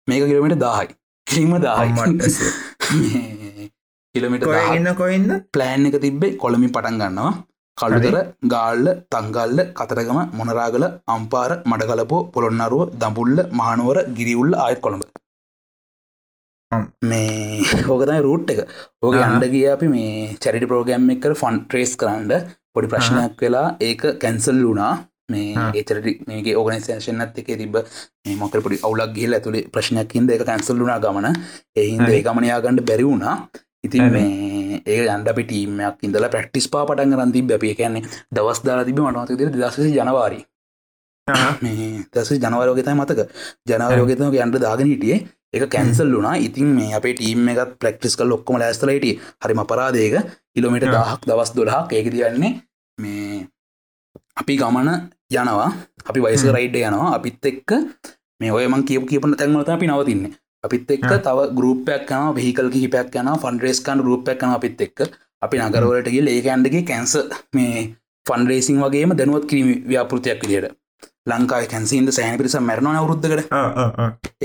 [0.08, 0.96] මේක කිලෝමට දාහයි.
[1.26, 3.70] කිරීම දාහයි.
[4.14, 7.32] කිලමිට කොයඉන්න කොයින්න ප්ලෑන් එක තිබ්බේ කොළමින් පටන් ගන්නවා.
[7.78, 8.16] කළුතර
[8.52, 15.02] ගාල්ල තංගල්ල කතරගම මොනරාගල අම්පාර මඩකලපෝ පොළොන්නරුව දඹුල්ල මහනුවර ගිරිවුල්ල ආයත් කොළඹ.
[17.04, 18.60] මේ හෝකතයි රූට් එක.
[19.02, 19.16] ඕක.
[19.22, 22.52] අන්ඩ ගිය අපි මේ චැරිටි ප්‍රෝගෑම් එක ෆොන් ට්‍රේස් කරන්න.
[22.72, 24.94] පොඩි ප්‍රශ්නයක් වෙලා ඒක කැන්සල් ලුනා
[25.28, 25.70] මේ ආ.
[25.72, 30.98] ඒචරටි මේගේ ඕගනසේෂනත් එක තිබ මේ මොකට පොඩි අවුලක් ගිහිල් ඇතුළේ ප්‍රශ්නයක්කින්ද එක කැන්සල් ලුනා
[31.00, 31.28] ගමන.
[31.76, 32.08] එහින්ද.
[32.08, 33.36] ඒ ගමනයාගන්නඩ බැරි වුණා.
[33.84, 34.10] ඉතින්.
[34.12, 39.00] මේ ඒ අන්ඩ අපි ටීමයක් ඉඳලා ප්‍රක්ටිස් පා පටන් රන්ති බැපිය කියන්නේ දවස් දාලා තිබ
[39.00, 40.40] මනවත දශ ජනවාරි.
[41.62, 43.20] මේ දස ජනවරෝගතයි මතක.
[43.66, 45.24] ජනවරෝගතම අන්ට දාගෙන හිටියේ.
[45.54, 49.04] එක කැන්සල් වුනා ඉතින් මේ අපේ ටීම් එකත් ප්‍රක්ටිස් කල් ඔක්කොම ලෑස්තලයිට
[49.42, 50.14] හරි අපරාදේක
[50.52, 50.86] කිලෝමිට.
[50.86, 52.52] දහක් දවස් දොලහක් ඒක දියන්නේ
[52.98, 53.46] මේ
[54.40, 54.88] අපි ගමන
[55.30, 55.70] යනවා.
[56.10, 56.44] අපි වයිස.
[56.56, 57.14] රයිඩ් යනවා.
[57.18, 57.70] අපිත් එක්ක
[58.40, 60.30] මේ ඔයමන් කියපු කියපන තැන්වලත අපි නවතින්න.
[60.66, 61.10] අපිත් එක්ක.
[61.26, 65.10] තව ගරුපයක් යන හිකල් හිපයක් යන ෆන්ඩරේස්කන් රූපයක් යන අපිත් එක්ක.
[65.44, 67.14] අපි නගරවලට ගිල් ඒකන්ඩගේ කැන්ස
[67.56, 67.82] මේ
[68.26, 70.72] ෆන්ඩරේසින් වගේම දැනුවත් කිරීම ව්‍යාපෘතියක් විදියට.
[71.30, 73.46] ලංකායි කැන්සින්ද සෑන පිරිස මැරණ අවරුද්ධකට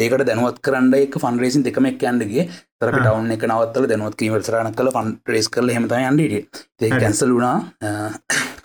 [0.03, 2.45] ඒකට දැනුවත් කරන්න එක ෆන්රේසින් දෙකමක් යන්ඩගේ
[2.80, 2.99] තර ආ.
[2.99, 6.38] ටවන් එක නවත්තල දැනුවත් කීමට සරණ කල ෆන් රේස් කරල හෙමත යන්ඩට
[6.84, 6.91] ඒ.
[7.02, 7.57] කැන්සල් වුණා.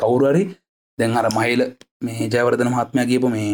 [0.03, 0.45] කවුරුවරි
[0.99, 1.65] දැන් අර මහිල
[2.03, 3.51] මේ ජයවර්ධන මහත්මය කියපු මේ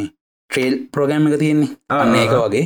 [0.51, 1.71] ට්‍රේල් ප්‍රෝගෑම් එක තියෙන්නේ.
[1.91, 2.65] අන්න ඒක වගේ.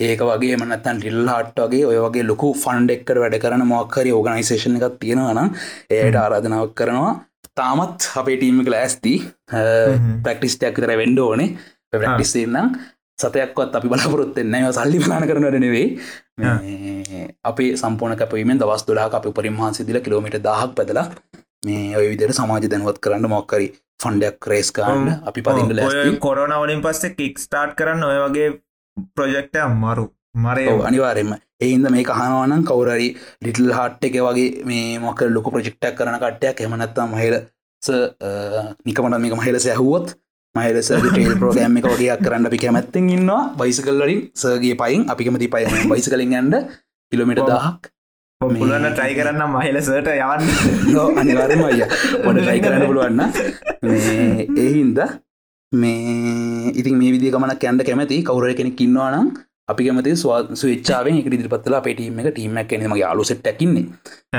[0.00, 4.78] ඒක වගේ මනත්තන් ටිල් හට් වගේ ඔය වගේ ලොකු ෆන්ඩ් එක්කට වැඩ කරන මොක්කරි ඕගනයිසේෂන්
[4.78, 5.40] එකක් තියෙනවන
[5.90, 7.14] ඒයට ආරාධනාවක් කරනවා.
[7.58, 9.14] තාමත් අපේ ටීම කළ ඇස්ති
[10.24, 11.50] ප්‍රක්ටිස්ටයක් තර වෙන්ඩ ඕනේ.
[11.92, 12.70] ප්‍රක්ටිස්න්න
[13.18, 15.86] සතයක්වත් අපි බලාපොරොත්තෙන්න සල්ලි පලාන කරනට නෙවෙයි.
[17.44, 21.06] අපේ සම්පෝන කැපීමෙන් දවස් දොලා අප පරිමහන්සි දිල කිලෝමිට දහක් පැදලා
[21.66, 23.68] මේ ඔය විදිර සමාජ දැනුවත් කරන්න මොක්කරි
[24.02, 26.14] ෆන්ඩයක් රේස් කරන්න අපි පදින්න ලැස්ති.
[26.26, 28.48] කොරන වලින් පස්සේ කික් ස්ටාර්ට් කරන්න ඔය වගේ
[29.16, 30.04] ප්‍රජෙක්ට අම්මරු
[30.44, 31.34] මරය ඔව්, අනිවාර්යෙන්ම
[31.66, 33.08] එහින්ද මේ කහනවනම් කවුරරි
[33.44, 37.36] ලිටල් හට් එක වගේ මේ මොක ලොක ප්‍රජෙක්ටක් කරන කට්ටයක් එමනත්තා මහිල
[38.86, 40.14] නිකමට මේක මහිල සැහුවොත්
[40.54, 43.42] මහිලස ටේල් ප්‍රෝගෑම් එක වගේ කරන්න අපි කැමැත්තෙන් ඉන්නවා.
[43.60, 46.54] බයිසිකල්ලරින් සගේ පයින් අපි කැමති පයි බයිසි කලින් ඇන්ඩ
[47.12, 47.42] කිලමිට.
[47.50, 47.90] දහක්
[48.40, 50.42] මේ- ට්‍රයි කරන්න මහිලසට යවන්න.
[51.18, 51.80] අනිවාරම අය
[52.22, 53.20] පොඩ ටයි කරන්න පුළුවන්න
[54.58, 54.98] එහින්ද
[55.80, 59.32] මේ ඉතින් මේ විදි ගමනක් ඇන්ඩ කැමති කවුර කෙනෙක් ඉන්නවානම්
[59.68, 63.86] අපි කැමති ස්වච්චාවෙන් එක ඉදිරිපත්ල අපේ ටීම එක ටීමක් කෙනමගේ අලු සෙට්ටැකින්නේ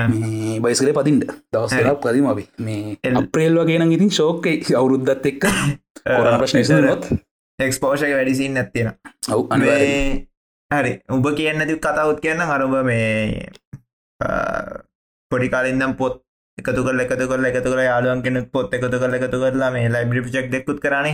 [0.09, 2.47] මේ බයිස්කලේ පතින්ට දවස්සලක් පදිම අපි.
[2.59, 2.97] මේ.
[3.13, 5.43] අප්‍රේල් වගේන ඉතින් ශෝක අවුරුද්ධත් එක්ක
[6.07, 7.11] කොරන ප්‍රශ්න නොත්
[7.59, 8.93] එක්ස්පෝෂක වැඩිසින් නැත්තිෙන
[9.29, 9.47] ඔව්
[10.71, 10.93] හරි.
[11.09, 13.49] උඹ කියන්න ති කතාවත් කියන්න අරුඹ මේ
[15.31, 16.15] පොඩි කාලින්දම් පොත්
[16.57, 20.23] එකතු කල එකතු කල එකතු කල යාලුවන් කෙනෙක් පොත් එකතු කල එකතු කරලා මේ ලයිබ්‍රි
[20.25, 21.13] පිචක් දෙකුත් කරනේ.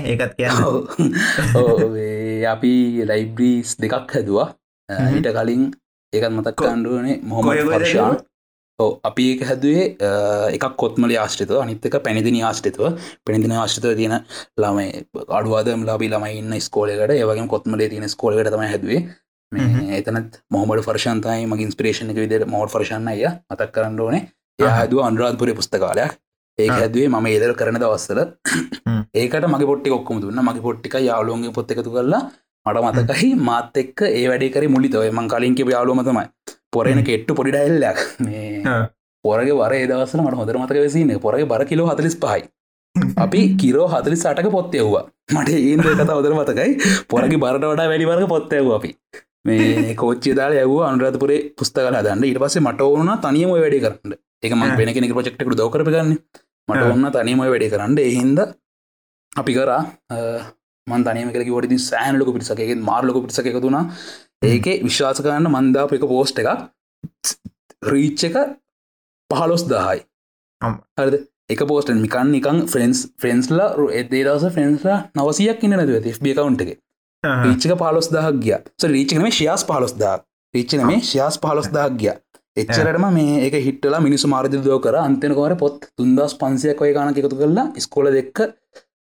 [1.61, 2.71] ඔව්, ඒ අපි
[3.09, 4.47] ලයිබ්‍රීස් දෙකක් හැදවා.
[4.89, 5.17] හ්ම්.
[5.17, 5.67] ඊට කලින්
[6.13, 7.17] ඒකත් මතක් කණ්ඩුවනේ
[7.49, 8.23] කොය පර්ෂාන් හැදුවා?
[8.79, 9.83] ඕ අපි ඒක හැදුවේ
[10.55, 12.81] එකක් කොත්මල ආශ්‍රිතව අනිත්තක පැනිදිනි ආශ්‍රිතව.
[13.25, 14.15] පැනිදින ආශ්‍රිතව තියෙන
[14.63, 14.87] ළමයි
[15.37, 19.01] අඩුවාදම ලබි ළමයි ඉන්න ස්කෝලකට ඒවගේ කොත්මලේ තියෙන ස්කෝලකට තම හැදුවේ
[19.99, 24.23] එතනත් මොහමට ෆර්ෂන්තයි මගේ ඉන්ස්පිරේෂණ එක විදිට මෝඩ් ෆර්ෂන්න අය මතක් කරන්න ඕනේ.
[24.59, 24.69] එය.
[24.69, 26.15] හැදුව අන්රාධපුරය පුස්තකාලයක්.
[26.57, 26.71] ඒක.
[26.71, 28.19] හැදුවේ මම ඒදර කරන දවස්සල.
[29.15, 30.41] ඒකට මගේ පොට්ටි ඔක්කොම දුන්න.
[30.49, 32.23] මගේ පොට්ටික යාලුවන්ගේ පොත් එකතු කරලා
[32.65, 35.07] මට මතකයි මාත් එක්ක ඒ වැඩි කර මුලිතව.
[35.11, 36.27] මං කලින්ක යාලුවම තමයි.
[36.71, 37.99] පොරෙන කෙට්ටු පොඩි ඩැල්ලක්.
[39.25, 42.43] පොරගේ වර ඒදවසල මට හොඳර මතක වෙසින්න පොරගේ බර කිලෝ හතලිස් පහයි.
[43.17, 45.03] අපි කිරෝ හතලි සටක පොත්තයව්වා
[45.33, 46.71] මට ඒන්ද කත හොදර මතකයි.
[47.09, 48.91] පොරගේ බරට වඩා වැඩිවර්ග පොත්තයව අපි
[49.45, 54.17] මේ කෝච්චි දාල යව අනුරාධපුරේ පුස්තකල දන්න ඉට පස්සේ මට ඕන තනියම වැඩි කරන්න.
[54.43, 54.75] එක ම ආ.
[54.75, 56.13] වෙන කෙනෙක ප්‍රජෙක්්ටකට දෝකරපගන්න
[56.67, 56.83] මට.
[56.87, 57.97] ඔන්න තනියම වැඩි කරන්න.
[58.01, 58.39] එහින්ද
[59.33, 59.81] අපි කරා
[60.87, 63.85] මන් තනයම කර වට සෑනලක පිරිසකෙන් මාර්ලක පිරිසක එකතුුණා
[64.45, 66.51] ඒක විශ්වාස කරන්න මන්දාප එක පෝස්ට එකක්.
[67.83, 68.37] රීච්ච එක
[69.29, 70.03] පහලොස් දහයි.
[70.97, 71.15] හරිද?
[71.49, 76.57] එක පෝස්ට මිකන් නිකන් ෆ්‍රෙන්ස් ෆ්‍රෙන්ස්ලා එදේ දවස ෆ්‍රෙන්ස්ලා නවසියක් ඉන්න නැතුව FB කවුන්්
[77.25, 78.57] එක රීච්චක පාලොස් දහක් ගිය
[78.89, 80.15] රීච්චනම ශයාස් පහලොස් දා
[80.53, 82.13] රීච්චන මේ ශයාස් පහලොස් දහක් ගිය
[82.57, 87.67] එච්චරටම මේ එක හිටලා මිනිසු මාර්ධදෝ කර අන්තනකවර පොත් තුන්දස් පන්සියක් ඔය ගාන එකතු කරලා
[87.79, 88.43] ස්කෝල දෙක්ක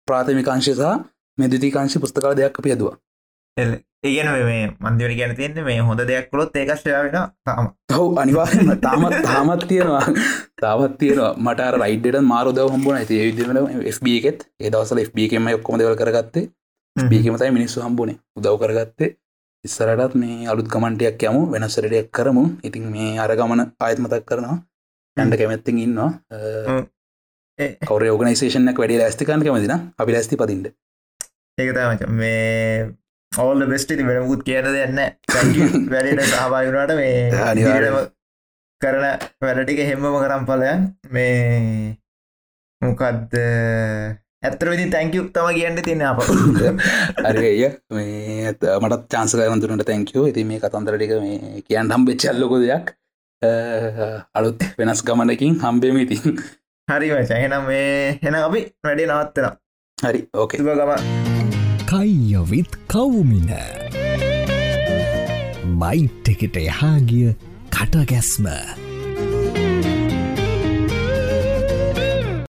[0.08, 0.94] ප්‍රාථමිකාංශසා
[1.38, 2.96] මෙදතිකාංශි පුස්තකාල දෙයක් අපි ඇදවා
[3.56, 9.16] ඒගන මේ මන්දිවනි ගැන තියන්නේ මේ හොඳ දෙයක් කොළොත් ඒකශ්‍යය වෙන තාම හව් අනිවාර්යම තාමත්
[9.22, 10.04] තාමත් තියෙනවා
[10.62, 15.80] තාවත් තියෙනවා මට රයිඩට මාරුදව හම්බුණ ඇති විදින FB එකෙත් ඒ දවසල FB එකම ඔක්කොම
[15.80, 16.46] දෙවල් කරගත්තේ
[16.96, 19.10] බීකමතයි මිනිස්සු හම්බුණේ උදව් කරගත්තේ
[19.64, 22.44] ඉස්සරටත් මේ අලුත් කමන්ටයක් යමු වෙනස්සරටයක් කරමු.
[22.66, 24.58] ඉතින් මේ අරගමන ආයත් මතක් කරනවා.
[25.16, 26.10] ඇන්ඩ කැමැත්තිෙන් ඉන්නවා.
[27.88, 30.66] කවර ඕගනයිසේෂනක් වැඩි ඇස්තිකන් කැමතින අපි ලැස්ති පතින්ට
[31.58, 32.90] ඒකතමච මේ
[33.32, 35.00] ඔවල් බෙස්ටි වෙනමුත් කියන්න දෙන්න
[35.92, 37.16] වැඩට සහභාගුණට මේ
[37.50, 38.12] අනිවාර්යයෙන්.
[38.80, 39.04] කරන
[39.42, 41.96] වැඩටික හෙම්මම කරම් පලයන් මේ
[42.82, 43.32] මොකක්ද
[44.42, 46.18] ඇත්තර විදි තැංකයු තම කියන්න තින්න අප
[47.28, 47.52] අරය
[47.96, 52.92] මේ ඇත මටත් චාන්සකරන්තුරට තැංකෝ ඉති මේ කතන්දරටික මේ කියන්න හම් වෙච්චල්ලොකො දෙයක්.
[54.38, 56.38] අලුත් වෙනස් ගමනකින් හම්බේම ඉතින්.
[56.88, 59.46] හරි වචහෙනම් මේ හෙන අපි වැඩේ නවත්තන
[59.98, 60.92] හරි ඕකේ ගම
[61.92, 63.52] කයියවිත් කවුමින.
[65.82, 67.32] බයිට් එකට එහාගිය
[67.76, 68.52] කටගැස්ම